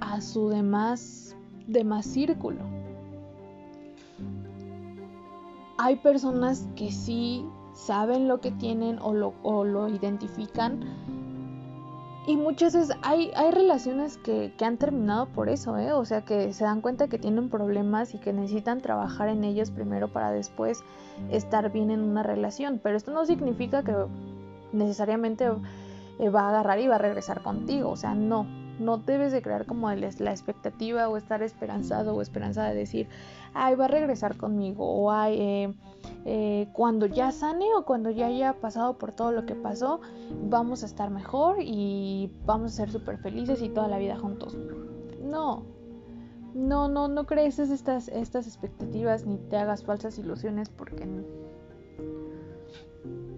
a 0.00 0.20
su 0.20 0.48
demás, 0.48 1.36
demás 1.66 2.04
círculo. 2.04 2.60
Hay 5.78 5.96
personas 5.96 6.68
que 6.76 6.92
sí 6.92 7.46
saben 7.74 8.28
lo 8.28 8.40
que 8.40 8.50
tienen 8.50 8.98
o 9.00 9.14
lo, 9.14 9.34
o 9.42 9.64
lo 9.64 9.88
identifican 9.88 10.80
y 12.26 12.36
muchas 12.36 12.74
veces 12.74 12.96
hay, 13.02 13.32
hay 13.34 13.50
relaciones 13.50 14.16
que, 14.16 14.52
que, 14.56 14.64
han 14.64 14.76
terminado 14.76 15.26
por 15.26 15.48
eso, 15.48 15.76
¿eh? 15.76 15.92
O 15.92 16.04
sea, 16.04 16.24
que 16.24 16.52
se 16.52 16.62
dan 16.62 16.80
cuenta 16.80 17.08
que 17.08 17.18
tienen 17.18 17.50
problemas 17.50 18.14
y 18.14 18.18
que 18.18 18.32
necesitan 18.32 18.80
trabajar 18.80 19.28
en 19.28 19.42
ellos 19.42 19.72
primero 19.72 20.12
para 20.12 20.30
después 20.30 20.84
estar 21.30 21.72
bien 21.72 21.90
en 21.90 22.00
una 22.00 22.22
relación. 22.22 22.80
Pero 22.80 22.96
esto 22.96 23.10
no 23.10 23.26
significa 23.26 23.82
que 23.82 23.94
necesariamente 24.72 25.48
eh, 26.20 26.28
va 26.28 26.42
a 26.42 26.48
agarrar 26.50 26.78
y 26.78 26.86
va 26.86 26.94
a 26.94 26.98
regresar 26.98 27.42
contigo. 27.42 27.90
O 27.90 27.96
sea, 27.96 28.14
no. 28.14 28.46
No 28.82 28.98
debes 28.98 29.32
de 29.32 29.42
crear 29.42 29.66
como 29.66 29.90
la 29.90 30.30
expectativa 30.30 31.08
o 31.08 31.16
estar 31.16 31.42
esperanzado 31.42 32.14
o 32.14 32.22
esperanzada 32.22 32.70
de 32.70 32.76
decir, 32.76 33.08
ay, 33.54 33.74
va 33.74 33.84
a 33.86 33.88
regresar 33.88 34.36
conmigo. 34.36 34.84
O 34.84 35.10
ay, 35.10 35.40
eh, 35.40 35.74
eh, 36.24 36.68
cuando 36.72 37.06
ya 37.06 37.32
sane 37.32 37.66
o 37.76 37.84
cuando 37.84 38.10
ya 38.10 38.26
haya 38.26 38.54
pasado 38.54 38.98
por 38.98 39.12
todo 39.12 39.32
lo 39.32 39.46
que 39.46 39.54
pasó, 39.54 40.00
vamos 40.48 40.82
a 40.82 40.86
estar 40.86 41.10
mejor 41.10 41.56
y 41.60 42.30
vamos 42.44 42.72
a 42.72 42.76
ser 42.76 42.90
súper 42.90 43.18
felices 43.18 43.62
y 43.62 43.68
toda 43.68 43.88
la 43.88 43.98
vida 43.98 44.16
juntos. 44.16 44.56
No, 45.22 45.64
no, 46.54 46.88
no, 46.88 47.08
no 47.08 47.26
crees 47.26 47.58
estas, 47.58 48.08
estas 48.08 48.46
expectativas 48.46 49.26
ni 49.26 49.38
te 49.38 49.56
hagas 49.56 49.84
falsas 49.84 50.18
ilusiones 50.18 50.68
porque 50.68 51.06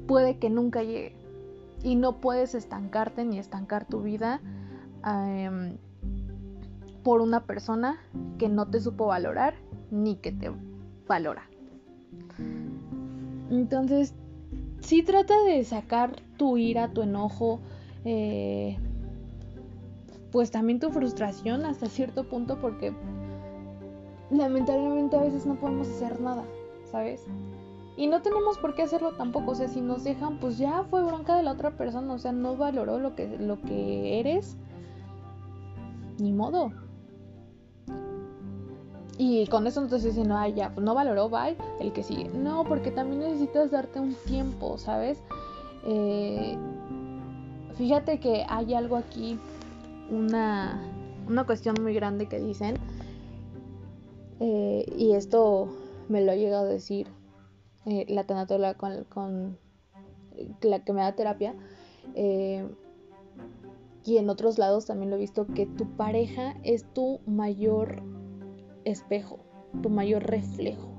puede 0.07 0.39
que 0.39 0.51
nunca 0.51 0.83
llegue. 0.83 1.15
Y 1.83 1.97
no 1.97 2.21
puedes 2.21 2.55
estancarte 2.55 3.25
ni 3.25 3.39
estancar 3.39 3.85
tu 3.85 4.01
vida 4.01 4.41
em, 5.05 5.77
por 7.03 7.21
una 7.21 7.45
persona 7.45 7.99
que 8.39 8.49
no 8.49 8.67
te 8.67 8.81
supo 8.81 9.07
valorar 9.07 9.55
ni 9.91 10.17
que 10.17 10.33
te 10.33 10.51
valora. 11.07 11.49
Entonces, 13.51 14.15
sí 14.81 15.03
trata 15.03 15.35
de 15.45 15.65
sacar 15.65 16.17
tu 16.37 16.57
ira, 16.57 16.93
tu 16.93 17.03
enojo, 17.03 17.61
eh, 18.05 18.79
pues 20.33 20.51
también 20.51 20.81
tu 20.81 20.91
frustración 20.91 21.65
hasta 21.65 21.87
cierto 21.87 22.29
punto 22.29 22.59
porque 22.61 22.93
lamentablemente 24.31 25.17
a 25.17 25.21
veces 25.21 25.47
no 25.47 25.55
podemos 25.55 25.89
hacer 25.89 26.21
nada, 26.21 26.45
¿sabes? 26.91 27.25
Y 27.97 28.09
no 28.09 28.23
tenemos 28.23 28.59
por 28.59 28.75
qué 28.75 28.83
hacerlo 28.83 29.13
tampoco, 29.13 29.53
o 29.53 29.55
sea, 29.55 29.69
si 29.69 29.81
nos 29.81 30.03
dejan, 30.03 30.39
pues 30.39 30.59
ya 30.59 30.83
fue 30.91 31.05
bronca 31.05 31.37
de 31.37 31.45
la 31.45 31.53
otra 31.53 31.77
persona, 31.77 32.13
o 32.13 32.19
sea, 32.19 32.33
no 32.33 32.57
valoró 32.57 32.99
lo 32.99 33.15
que, 33.15 33.39
lo 33.39 33.61
que 33.61 34.19
eres, 34.19 34.57
ni 36.19 36.33
modo. 36.33 36.73
Y 39.17 39.47
con 39.47 39.67
eso 39.67 39.81
no 39.81 39.89
te 39.89 39.97
estoy 39.97 40.11
diciendo, 40.11 40.37
ay, 40.37 40.55
ya, 40.55 40.75
pues 40.75 40.85
no 40.85 40.95
valoró, 40.95 41.29
bye, 41.29 41.57
el 41.81 41.93
que 41.93 42.03
sigue. 42.03 42.29
No, 42.31 42.65
porque 42.65 42.91
también 42.91 43.21
necesitas 43.21 43.71
darte 43.71 44.01
un 44.01 44.15
tiempo, 44.27 44.77
¿sabes? 44.77 45.23
Eh, 45.87 46.59
fíjate 47.77 48.19
que 48.19 48.45
hay 48.49 48.75
algo 48.75 48.97
aquí, 48.97 49.39
una, 50.11 50.83
una 51.29 51.47
cuestión 51.47 51.77
muy 51.81 51.95
grande 51.95 52.27
que 52.27 52.41
dicen, 52.41 52.77
eh, 54.41 54.85
y 54.97 55.13
esto 55.13 55.69
me 56.09 56.23
lo 56.23 56.33
ha 56.33 56.37
llegado 56.37 56.65
a 56.67 56.69
decir 56.69 57.07
eh, 57.87 58.07
la 58.09 58.25
tanatóloga 58.25 58.75
con, 58.75 59.59
la 60.63 60.85
que 60.85 60.93
me 60.93 61.03
da 61.03 61.15
terapia. 61.15 61.55
Eh, 62.15 62.67
y 64.05 64.19
en 64.19 64.29
otros 64.29 64.59
lados 64.59 64.87
también 64.87 65.11
lo 65.11 65.17
he 65.17 65.21
visto 65.21 65.47
que 65.47 65.67
tu 65.67 65.97
pareja 65.97 66.55
es 66.63 66.85
tu 66.93 67.21
mayor 67.27 68.03
espejo, 68.85 69.39
tu 69.83 69.89
mayor 69.89 70.25
reflejo. 70.25 70.91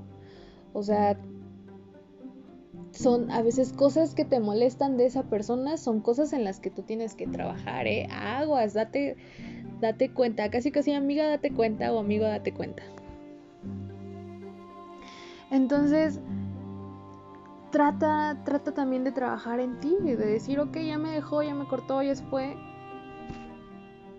O 0.72 0.82
sea, 0.82 1.16
son 2.90 3.30
a 3.30 3.42
veces 3.42 3.72
cosas 3.72 4.14
que 4.14 4.24
te 4.24 4.40
molestan 4.40 4.96
de 4.96 5.06
esa 5.06 5.22
persona, 5.24 5.76
son 5.76 6.00
cosas 6.00 6.32
en 6.32 6.44
las 6.44 6.60
que 6.60 6.70
tú 6.70 6.82
tienes 6.82 7.14
que 7.14 7.26
trabajar, 7.26 7.86
¿eh? 7.86 8.08
Aguas, 8.10 8.74
date, 8.74 9.16
date 9.80 10.12
cuenta, 10.12 10.50
casi 10.50 10.72
casi 10.72 10.92
amiga, 10.92 11.28
date 11.28 11.52
cuenta 11.52 11.92
o 11.92 11.98
amigo, 11.98 12.24
date 12.24 12.52
cuenta. 12.52 12.82
Entonces, 15.50 16.20
trata, 17.70 18.42
trata 18.44 18.72
también 18.72 19.04
de 19.04 19.12
trabajar 19.12 19.60
en 19.60 19.78
ti, 19.80 19.96
de 20.02 20.16
decir, 20.16 20.58
ok, 20.58 20.76
ya 20.78 20.98
me 20.98 21.10
dejó, 21.10 21.42
ya 21.42 21.54
me 21.54 21.66
cortó, 21.66 22.02
ya 22.02 22.14
se 22.14 22.24
fue. 22.24 22.56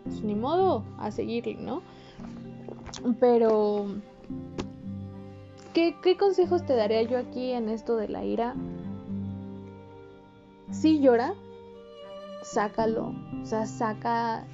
Pues 0.08 0.24
ni 0.24 0.36
modo, 0.36 0.84
a 0.98 1.12
seguirle, 1.12 1.56
¿no? 1.56 1.82
Pero, 3.20 3.88
¿qué, 5.74 5.96
¿qué 6.02 6.18
consejos 6.18 6.66
te 6.66 6.76
daría 6.76 7.04
yo 7.04 7.18
aquí 7.18 7.52
en 7.52 7.70
esto 7.70 7.98
de 7.98 8.08
la 8.08 8.24
ira? 8.24 8.56
Si 10.72 11.00
llora, 11.00 11.34
sácalo, 12.44 13.14
o 13.42 13.46
sea, 13.46 13.66
saca 13.66 14.46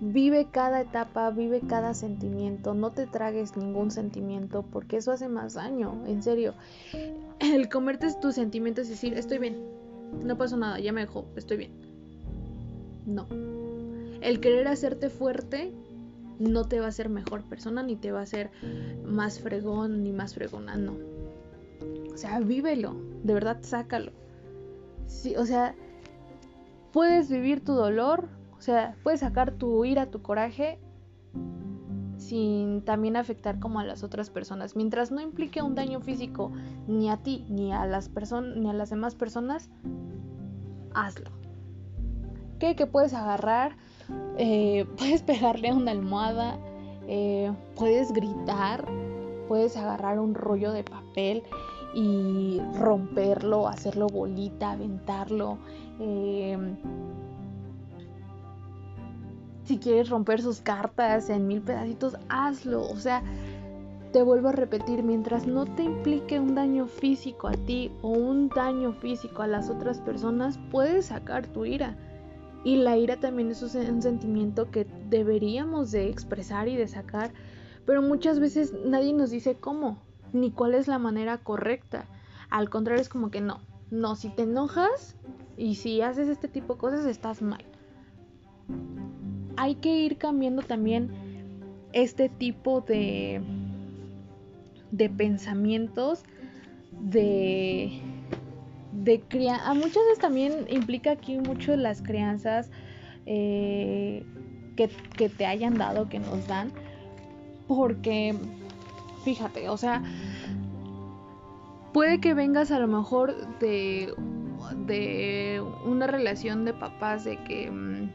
Vive 0.00 0.48
cada 0.50 0.82
etapa, 0.82 1.30
vive 1.30 1.60
cada 1.60 1.94
sentimiento, 1.94 2.74
no 2.74 2.90
te 2.90 3.06
tragues 3.06 3.56
ningún 3.56 3.90
sentimiento 3.90 4.62
porque 4.62 4.98
eso 4.98 5.12
hace 5.12 5.28
más 5.28 5.54
daño, 5.54 6.02
en 6.06 6.22
serio. 6.22 6.52
El 7.38 7.70
comerte 7.70 8.08
tus 8.20 8.34
sentimientos 8.34 8.86
y 8.88 8.90
decir, 8.90 9.14
estoy 9.14 9.38
bien, 9.38 9.56
no 10.22 10.36
pasó 10.36 10.58
nada, 10.58 10.78
ya 10.78 10.92
me 10.92 11.00
dejó, 11.00 11.24
estoy 11.36 11.56
bien. 11.56 11.72
No. 13.06 13.26
El 14.24 14.40
querer 14.40 14.66
hacerte 14.68 15.10
fuerte 15.10 15.74
no 16.38 16.64
te 16.64 16.80
va 16.80 16.86
a 16.86 16.88
hacer 16.88 17.10
mejor 17.10 17.44
persona, 17.44 17.82
ni 17.82 17.94
te 17.94 18.10
va 18.10 18.20
a 18.20 18.22
hacer 18.22 18.50
más 19.04 19.38
fregón, 19.38 20.02
ni 20.02 20.12
más 20.12 20.34
fregona, 20.34 20.76
no. 20.76 20.96
O 22.12 22.16
sea, 22.16 22.40
vívelo, 22.40 22.96
de 23.22 23.34
verdad 23.34 23.58
sácalo. 23.60 24.12
Sí, 25.06 25.36
o 25.36 25.44
sea, 25.44 25.74
puedes 26.90 27.28
vivir 27.28 27.62
tu 27.62 27.74
dolor, 27.74 28.28
o 28.56 28.62
sea, 28.62 28.96
puedes 29.02 29.20
sacar 29.20 29.52
tu 29.52 29.84
ira, 29.84 30.10
tu 30.10 30.22
coraje 30.22 30.78
sin 32.16 32.80
también 32.82 33.16
afectar 33.16 33.60
como 33.60 33.78
a 33.78 33.84
las 33.84 34.02
otras 34.02 34.30
personas. 34.30 34.74
Mientras 34.74 35.10
no 35.10 35.20
implique 35.20 35.60
un 35.60 35.74
daño 35.74 36.00
físico 36.00 36.50
ni 36.88 37.10
a 37.10 37.18
ti 37.18 37.44
ni 37.50 37.74
a 37.74 37.84
las 37.84 38.08
personas 38.08 38.56
ni 38.56 38.70
a 38.70 38.72
las 38.72 38.88
demás 38.88 39.14
personas, 39.14 39.68
hazlo. 40.94 41.30
¿Qué? 42.58 42.74
Que 42.74 42.86
puedes 42.86 43.12
agarrar, 43.12 43.76
eh, 44.38 44.86
puedes 44.96 45.22
pegarle 45.22 45.68
a 45.68 45.74
una 45.74 45.90
almohada, 45.90 46.58
eh, 47.06 47.52
puedes 47.76 48.12
gritar, 48.12 48.84
puedes 49.48 49.76
agarrar 49.76 50.18
un 50.18 50.34
rollo 50.34 50.72
de 50.72 50.84
papel 50.84 51.42
y 51.94 52.60
romperlo, 52.78 53.68
hacerlo 53.68 54.06
bolita, 54.08 54.72
aventarlo. 54.72 55.58
Eh, 56.00 56.58
si 59.64 59.78
quieres 59.78 60.10
romper 60.10 60.42
sus 60.42 60.60
cartas 60.60 61.30
en 61.30 61.46
mil 61.46 61.62
pedacitos, 61.62 62.16
hazlo. 62.28 62.82
O 62.82 62.96
sea, 62.96 63.22
te 64.12 64.22
vuelvo 64.22 64.48
a 64.48 64.52
repetir, 64.52 65.02
mientras 65.02 65.46
no 65.46 65.64
te 65.64 65.82
implique 65.82 66.38
un 66.38 66.54
daño 66.54 66.86
físico 66.86 67.48
a 67.48 67.52
ti 67.52 67.90
o 68.02 68.10
un 68.10 68.48
daño 68.48 68.92
físico 68.92 69.42
a 69.42 69.46
las 69.46 69.70
otras 69.70 70.00
personas, 70.00 70.58
puedes 70.70 71.06
sacar 71.06 71.46
tu 71.46 71.64
ira. 71.64 71.96
Y 72.64 72.76
la 72.76 72.96
ira 72.96 73.20
también 73.20 73.50
es 73.50 73.62
un 73.62 74.02
sentimiento 74.02 74.70
que 74.70 74.86
deberíamos 75.10 75.90
de 75.90 76.08
expresar 76.08 76.66
y 76.66 76.76
de 76.76 76.88
sacar, 76.88 77.32
pero 77.84 78.00
muchas 78.02 78.40
veces 78.40 78.72
nadie 78.84 79.12
nos 79.12 79.30
dice 79.30 79.54
cómo, 79.54 80.02
ni 80.32 80.50
cuál 80.50 80.74
es 80.74 80.88
la 80.88 80.98
manera 80.98 81.38
correcta. 81.38 82.06
Al 82.50 82.70
contrario, 82.70 83.02
es 83.02 83.08
como 83.10 83.30
que 83.30 83.42
no, 83.42 83.60
no, 83.90 84.16
si 84.16 84.30
te 84.30 84.42
enojas 84.42 85.16
y 85.56 85.74
si 85.74 86.00
haces 86.00 86.28
este 86.28 86.48
tipo 86.48 86.74
de 86.74 86.80
cosas, 86.80 87.04
estás 87.04 87.42
mal 87.42 87.64
hay 89.56 89.76
que 89.76 89.96
ir 89.96 90.18
cambiando 90.18 90.62
también 90.62 91.10
este 91.92 92.28
tipo 92.28 92.80
de, 92.80 93.40
de 94.90 95.08
pensamientos, 95.10 96.24
de, 96.90 98.00
de 99.02 99.20
crianza. 99.20 99.70
A 99.70 99.74
muchas 99.74 100.02
veces 100.04 100.18
también 100.20 100.66
implica 100.68 101.12
aquí 101.12 101.38
mucho 101.38 101.76
las 101.76 102.02
crianzas 102.02 102.70
eh, 103.26 104.24
que, 104.76 104.88
que 105.16 105.28
te 105.28 105.46
hayan 105.46 105.74
dado, 105.74 106.08
que 106.08 106.18
nos 106.18 106.46
dan, 106.46 106.72
porque 107.66 108.34
fíjate, 109.24 109.68
o 109.68 109.76
sea, 109.76 110.02
puede 111.92 112.20
que 112.20 112.34
vengas 112.34 112.70
a 112.70 112.78
lo 112.78 112.86
mejor 112.86 113.58
de, 113.58 114.12
de 114.86 115.62
una 115.86 116.06
relación 116.06 116.64
de 116.64 116.74
papás 116.74 117.24
de 117.24 117.42
que 117.44 117.70
mm, 117.70 118.10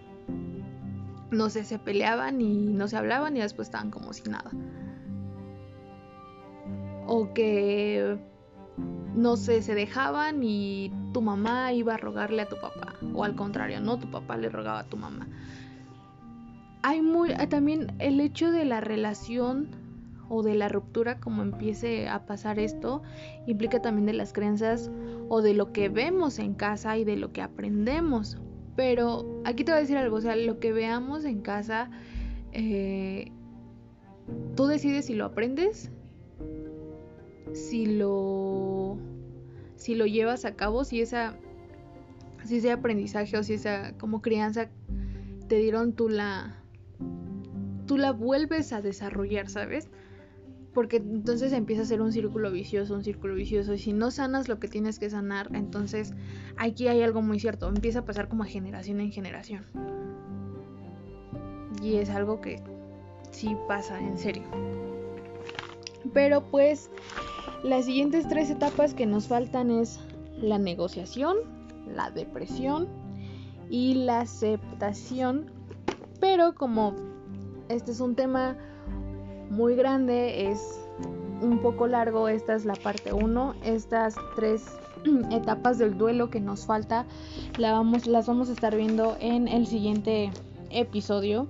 no 1.32 1.50
sé, 1.50 1.64
se 1.64 1.80
peleaban 1.80 2.42
y 2.42 2.74
no 2.74 2.88
se 2.88 2.98
hablaban 2.98 3.38
y 3.38 3.42
después 3.42 3.68
estaban 3.68 3.92
como 3.92 4.14
si 4.14 4.30
nada. 4.30 4.52
O 7.08 7.34
que, 7.34 8.18
no 9.16 9.38
sé, 9.38 9.62
se 9.62 9.76
dejaban 9.76 10.44
y 10.44 10.92
tu 11.14 11.22
mamá 11.22 11.74
iba 11.74 11.96
a 11.96 11.98
rogarle 11.98 12.42
a 12.42 12.50
tu 12.50 12.60
papá. 12.60 12.96
O 13.14 13.24
al 13.24 13.36
contrario, 13.36 13.80
no, 13.82 13.98
tu 13.98 14.10
papá 14.10 14.38
le 14.38 14.50
rogaba 14.50 14.80
a 14.80 14.86
tu 14.86 14.98
mamá. 14.98 15.28
Hay 16.82 17.02
muy, 17.02 17.34
también 17.50 17.94
el 18.00 18.20
hecho 18.20 18.52
de 18.52 18.66
la 18.66 18.82
relación 18.82 19.68
o 20.30 20.44
de 20.44 20.56
la 20.56 20.70
ruptura, 20.70 21.20
como 21.20 21.42
empiece 21.42 22.08
a 22.08 22.26
pasar 22.26 22.60
esto, 22.60 23.02
implica 23.48 23.82
también 23.82 24.06
de 24.06 24.14
las 24.14 24.32
creencias 24.32 24.90
o 25.28 25.42
de 25.42 25.54
lo 25.54 25.74
que 25.74 25.90
vemos 25.90 26.40
en 26.40 26.54
casa 26.54 26.98
y 26.98 27.04
de 27.04 27.18
lo 27.18 27.34
que 27.34 27.42
aprendemos. 27.42 28.38
Pero 28.76 29.42
aquí 29.44 29.64
te 29.64 29.72
voy 29.72 29.80
a 29.80 29.82
decir 29.82 29.98
algo, 29.98 30.18
o 30.18 30.22
sea, 30.22 30.36
lo 30.36 30.60
que 30.60 30.72
veamos 30.72 31.26
en 31.26 31.42
casa, 31.42 31.90
eh, 32.54 33.32
tú 34.56 34.68
decides 34.68 35.08
si 35.08 35.16
lo 35.16 35.26
aprendes, 35.26 35.92
si 37.54 37.86
lo, 37.86 38.98
si 39.76 39.96
lo 39.96 40.06
llevas 40.06 40.46
a 40.46 40.56
cabo, 40.56 40.84
si 40.84 41.02
esa, 41.02 41.36
si 42.46 42.58
ese 42.58 42.72
aprendizaje 42.72 43.38
o 43.38 43.44
si 43.44 43.54
esa 43.54 43.94
como 43.98 44.22
crianza 44.22 44.70
te 45.48 45.58
dieron, 45.58 45.94
tú 45.94 46.10
la, 46.10 46.64
tú 47.86 47.98
la 47.98 48.12
vuelves 48.12 48.74
a 48.74 48.82
desarrollar, 48.82 49.50
¿sabes? 49.50 49.90
porque 50.74 50.98
entonces 50.98 51.52
empieza 51.54 51.82
a 51.82 51.86
ser 51.86 52.02
un 52.02 52.12
círculo 52.12 52.52
vicioso, 52.52 52.94
un 52.94 53.04
círculo 53.04 53.36
vicioso, 53.36 53.74
y 53.74 53.80
si 53.80 53.94
no 53.94 54.12
sanas 54.12 54.48
lo 54.48 54.60
que 54.60 54.68
tienes 54.68 55.00
que 55.00 55.10
sanar, 55.10 55.50
entonces 55.54 56.14
aquí 56.58 56.88
hay 56.88 57.02
algo 57.02 57.22
muy 57.22 57.40
cierto, 57.40 57.68
empieza 57.68 58.00
a 58.00 58.06
pasar 58.06 58.30
como 58.30 58.44
generación 58.44 59.00
en 59.00 59.12
generación. 59.12 59.66
Y 61.82 61.96
es 61.96 62.10
algo 62.10 62.42
que 62.42 62.62
sí 63.32 63.56
pasa, 63.68 64.00
en 64.00 64.18
serio. 64.18 64.44
Pero 66.14 66.44
pues 66.50 66.90
las 67.64 67.86
siguientes 67.86 68.28
tres 68.28 68.50
etapas 68.50 68.94
que 68.94 69.06
nos 69.06 69.28
faltan 69.28 69.70
es 69.72 70.00
la 70.42 70.58
negociación, 70.58 71.38
la 71.88 72.10
depresión 72.12 72.88
y 73.70 73.96
la 73.96 74.22
aceptación. 74.22 75.52
Pero 76.20 76.56
como 76.56 76.96
este 77.70 77.92
es 77.92 78.00
un 78.00 78.16
tema 78.16 78.58
muy 79.50 79.76
grande, 79.76 80.50
es 80.50 80.80
un 81.42 81.60
poco 81.60 81.88
largo, 81.88 82.28
esta 82.28 82.56
es 82.56 82.66
la 82.66 82.76
parte 82.76 83.14
1, 83.14 83.56
estas 83.64 84.16
tres 84.36 84.66
etapas 85.32 85.78
del 85.78 85.98
duelo 85.98 86.30
que 86.30 86.40
nos 86.40 86.66
falta 86.66 87.06
las 87.58 88.28
vamos 88.28 88.50
a 88.50 88.52
estar 88.52 88.76
viendo 88.76 89.18
en 89.20 89.48
el 89.48 89.68
siguiente 89.68 90.32
episodio. 90.70 91.48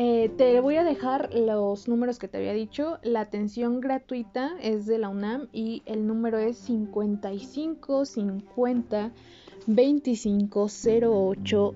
Eh, 0.00 0.28
te 0.36 0.60
voy 0.60 0.76
a 0.76 0.84
dejar 0.84 1.34
los 1.34 1.88
números 1.88 2.20
que 2.20 2.28
te 2.28 2.38
había 2.38 2.52
dicho. 2.52 2.98
La 3.02 3.20
atención 3.20 3.80
gratuita 3.80 4.52
es 4.62 4.86
de 4.86 4.96
la 4.96 5.08
UNAM 5.08 5.48
y 5.52 5.82
el 5.86 6.06
número 6.06 6.38
es 6.38 6.56
55 6.58 8.04
50 8.04 9.12
25 9.66 10.68
08 11.02 11.74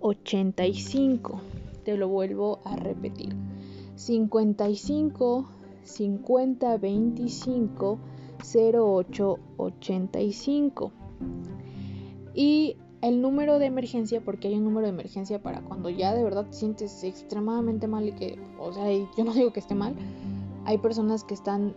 85. 0.00 1.40
Te 1.84 1.98
lo 1.98 2.08
vuelvo 2.08 2.60
a 2.64 2.76
repetir. 2.76 3.36
55 3.94 5.50
50 5.82 6.76
25 6.78 7.98
08 8.54 9.38
85. 9.58 10.92
Y 12.32 12.76
el 13.02 13.22
número 13.22 13.58
de 13.58 13.66
emergencia, 13.66 14.20
porque 14.20 14.48
hay 14.48 14.54
un 14.54 14.64
número 14.64 14.86
de 14.86 14.92
emergencia 14.92 15.40
para 15.42 15.62
cuando 15.62 15.88
ya 15.88 16.14
de 16.14 16.22
verdad 16.22 16.46
te 16.46 16.52
sientes 16.52 17.02
extremadamente 17.02 17.86
mal 17.86 18.08
y 18.08 18.12
que, 18.12 18.38
o 18.58 18.72
sea, 18.72 18.90
yo 18.90 19.24
no 19.24 19.32
digo 19.34 19.52
que 19.52 19.60
esté 19.60 19.74
mal, 19.74 19.94
hay 20.66 20.78
personas 20.78 21.24
que 21.24 21.34
están, 21.34 21.74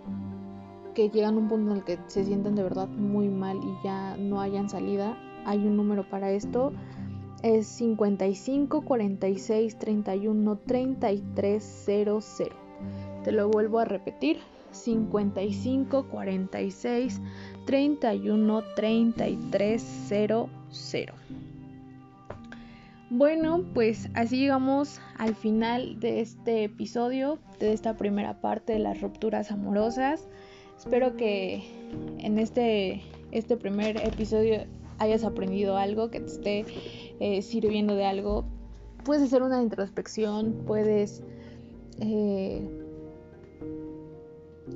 que 0.94 1.10
llegan 1.10 1.36
a 1.36 1.38
un 1.38 1.48
punto 1.48 1.72
en 1.72 1.78
el 1.78 1.84
que 1.84 1.98
se 2.08 2.26
sienten 2.26 2.56
de 2.56 2.64
verdad 2.64 2.88
muy 2.88 3.30
mal 3.30 3.58
y 3.58 3.86
ya 3.86 4.18
no 4.18 4.42
hayan 4.42 4.70
salida. 4.70 5.18
Hay 5.46 5.60
un 5.60 5.76
número 5.76 6.10
para 6.10 6.32
esto, 6.32 6.72
es 7.42 7.68
55 7.68 8.82
46 8.82 9.78
31 9.78 10.58
33 10.66 11.84
00. 11.86 12.20
Te 13.24 13.32
lo 13.32 13.50
vuelvo 13.50 13.80
a 13.80 13.86
repetir, 13.86 14.40
55 14.72 16.08
46 16.10 17.22
31 17.66 18.64
33 18.76 19.82
00. 19.82 21.14
Bueno, 23.10 23.64
pues 23.76 24.10
así 24.16 24.38
llegamos 24.38 25.00
al 25.20 25.36
final 25.36 26.00
de 26.00 26.22
este 26.22 26.64
episodio, 26.64 27.38
de 27.60 27.72
esta 27.72 27.96
primera 27.96 28.42
parte 28.42 28.74
de 28.74 28.80
las 28.80 29.02
rupturas 29.02 29.52
amorosas. 29.52 30.28
Espero 30.78 31.16
que 31.16 31.64
en 32.18 32.40
este, 32.40 33.04
este 33.32 33.56
primer 33.56 33.98
episodio 33.98 34.66
hayas 34.98 35.24
aprendido 35.24 35.78
algo, 35.78 36.10
que 36.10 36.22
te 36.22 36.26
esté 36.26 36.66
eh, 37.20 37.42
sirviendo 37.44 37.96
de 37.96 38.06
algo. 38.06 38.46
Puedes 39.04 39.24
hacer 39.24 39.44
una 39.44 39.62
introspección, 39.62 40.64
puedes 40.66 41.22
eh, 42.00 42.68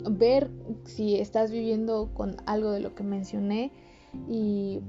ver 0.10 0.50
si 0.84 1.16
estás 1.16 1.52
viviendo 1.52 2.10
con 2.14 2.38
algo 2.46 2.72
de 2.72 2.80
lo 2.80 2.96
que 2.96 3.04
mencioné 3.04 3.72
y 4.28 4.82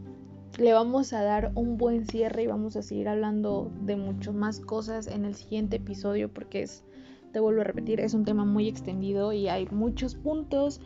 le 0.59 0.73
vamos 0.73 1.13
a 1.13 1.23
dar 1.23 1.53
un 1.55 1.77
buen 1.77 2.07
cierre 2.07 2.43
y 2.43 2.47
vamos 2.47 2.77
a 2.77 2.83
seguir 2.83 3.09
hablando 3.09 3.71
de 3.83 3.97
muchas 3.97 4.35
más 4.35 4.61
cosas 4.61 5.07
en 5.07 5.25
el 5.25 5.35
siguiente 5.35 5.77
episodio 5.77 6.33
porque 6.33 6.63
es, 6.63 6.85
te 7.33 7.41
vuelvo 7.41 7.61
a 7.61 7.65
repetir, 7.65 8.01
es 8.01 8.15
un 8.15 8.25
tema 8.25 8.45
muy 8.45 8.69
extendido 8.69 9.33
y 9.33 9.49
hay 9.49 9.67
muchos 9.71 10.15
puntos 10.15 10.81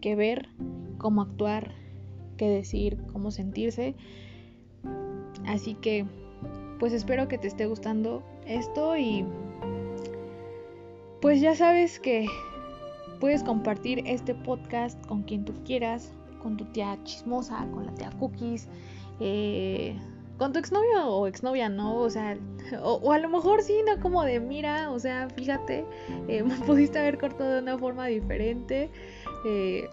que 0.00 0.14
ver, 0.14 0.48
cómo 0.98 1.22
actuar, 1.22 1.72
qué 2.36 2.48
decir, 2.48 2.98
cómo 3.12 3.30
sentirse. 3.30 3.96
Así 5.46 5.74
que, 5.74 6.06
pues 6.78 6.92
espero 6.92 7.26
que 7.26 7.38
te 7.38 7.48
esté 7.48 7.66
gustando 7.66 8.22
esto 8.46 8.96
y 8.96 9.24
pues 11.20 11.40
ya 11.40 11.56
sabes 11.56 11.98
que 11.98 12.26
puedes 13.20 13.42
compartir 13.42 14.02
este 14.06 14.34
podcast 14.34 15.04
con 15.06 15.22
quien 15.22 15.44
tú 15.44 15.52
quieras, 15.64 16.12
con 16.42 16.56
tu 16.56 16.64
tía 16.66 16.98
chismosa, 17.04 17.66
con 17.72 17.86
la 17.86 17.94
tía 17.94 18.10
cookies, 18.18 18.68
eh, 19.20 19.96
con 20.38 20.52
tu 20.52 20.58
exnovio 20.60 21.06
o 21.06 21.26
exnovia, 21.26 21.68
¿no? 21.68 21.96
O 21.96 22.08
sea, 22.08 22.38
o, 22.82 23.12
a 23.12 23.18
lo 23.18 23.28
mejor 23.28 23.62
sí, 23.62 23.80
no 23.86 24.00
como 24.00 24.22
de, 24.22 24.40
mira, 24.40 24.90
o 24.90 24.98
sea, 24.98 25.28
fíjate, 25.30 25.84
eh, 26.28 26.44
pudiste 26.66 26.98
haber 26.98 27.18
cortado 27.18 27.54
de 27.54 27.58
una 27.60 27.76
forma 27.76 28.06
diferente. 28.06 28.90
Eh, 29.44 29.88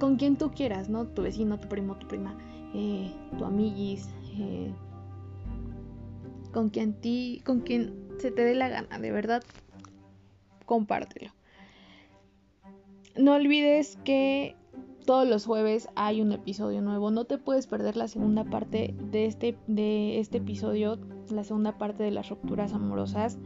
con 0.00 0.16
quien 0.16 0.36
tú 0.36 0.50
quieras, 0.50 0.88
¿no? 0.88 1.06
Tu 1.06 1.22
vecino, 1.22 1.60
tu 1.60 1.68
primo, 1.68 1.96
tu 1.96 2.08
prima, 2.08 2.36
eh, 2.74 3.12
tu 3.38 3.44
amiguis, 3.44 4.08
con 6.52 6.70
quien 6.70 6.94
ti, 6.94 7.40
con 7.46 7.60
quien 7.60 8.08
se 8.18 8.32
te 8.32 8.42
dé 8.42 8.56
la 8.56 8.68
gana, 8.68 8.98
de 8.98 9.12
verdad, 9.12 9.44
compártelo. 10.66 11.30
No 13.16 13.34
olvides 13.34 13.98
que 14.04 14.56
todos 15.04 15.28
los 15.28 15.44
jueves 15.44 15.88
hay 15.96 16.22
un 16.22 16.32
episodio 16.32 16.80
nuevo. 16.80 17.10
No 17.10 17.24
te 17.24 17.38
puedes 17.38 17.66
perder 17.66 17.96
la 17.96 18.08
segunda 18.08 18.44
parte 18.44 18.94
de 19.10 19.26
este, 19.26 19.56
de 19.66 20.18
este 20.18 20.38
episodio, 20.38 20.98
la 21.30 21.44
segunda 21.44 21.76
parte 21.76 22.02
de 22.02 22.10
las 22.10 22.30
rupturas 22.30 22.72
amorosas. 22.72 23.38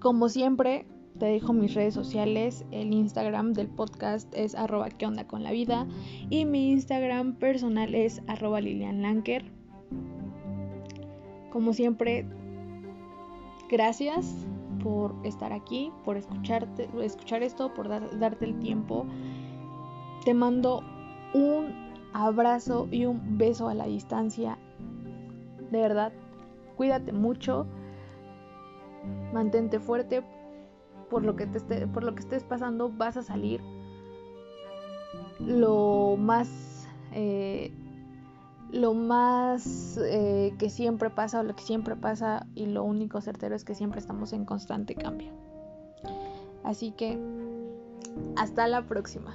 Como 0.00 0.28
siempre, 0.28 0.86
te 1.18 1.26
dejo 1.26 1.52
mis 1.52 1.74
redes 1.74 1.94
sociales. 1.94 2.64
El 2.70 2.92
Instagram 2.92 3.52
del 3.52 3.68
podcast 3.68 4.32
es 4.34 4.54
arroba 4.54 4.90
que 4.90 5.06
onda 5.06 5.26
con 5.26 5.42
la 5.42 5.52
vida. 5.52 5.86
Y 6.28 6.44
mi 6.44 6.70
Instagram 6.72 7.34
personal 7.36 7.94
es 7.94 8.22
arroba 8.26 8.60
Lilian 8.60 9.02
Lanker. 9.02 9.44
Como 11.50 11.72
siempre, 11.72 12.26
gracias 13.70 14.46
por 14.86 15.16
estar 15.24 15.52
aquí, 15.52 15.92
por 16.04 16.16
escucharte, 16.16 16.88
escuchar 17.02 17.42
esto, 17.42 17.74
por 17.74 17.88
darte 17.88 18.44
el 18.44 18.56
tiempo 18.60 19.04
te 20.24 20.32
mando 20.32 20.82
un 21.34 21.92
abrazo 22.12 22.86
y 22.92 23.04
un 23.04 23.36
beso 23.36 23.68
a 23.68 23.74
la 23.74 23.86
distancia. 23.86 24.58
De 25.70 25.80
verdad, 25.80 26.12
cuídate 26.76 27.12
mucho. 27.12 27.66
Mantente 29.32 29.80
fuerte. 29.80 30.24
Por 31.10 31.24
lo 31.24 31.34
que, 31.34 31.46
te 31.46 31.58
esté, 31.58 31.86
por 31.86 32.02
lo 32.04 32.14
que 32.14 32.20
estés 32.20 32.44
pasando, 32.44 32.90
vas 32.90 33.16
a 33.16 33.22
salir 33.22 33.60
lo 35.40 36.16
más. 36.16 36.88
Eh, 37.12 37.72
lo 38.70 38.94
más 38.94 39.98
eh, 40.02 40.54
que 40.58 40.70
siempre 40.70 41.10
pasa 41.10 41.40
o 41.40 41.42
lo 41.42 41.54
que 41.54 41.62
siempre 41.62 41.96
pasa 41.96 42.46
y 42.54 42.66
lo 42.66 42.84
único 42.84 43.20
certero 43.20 43.54
es 43.54 43.64
que 43.64 43.74
siempre 43.74 44.00
estamos 44.00 44.32
en 44.32 44.44
constante 44.44 44.94
cambio. 44.94 45.32
Así 46.64 46.90
que 46.90 47.18
hasta 48.36 48.66
la 48.66 48.82
próxima. 48.82 49.34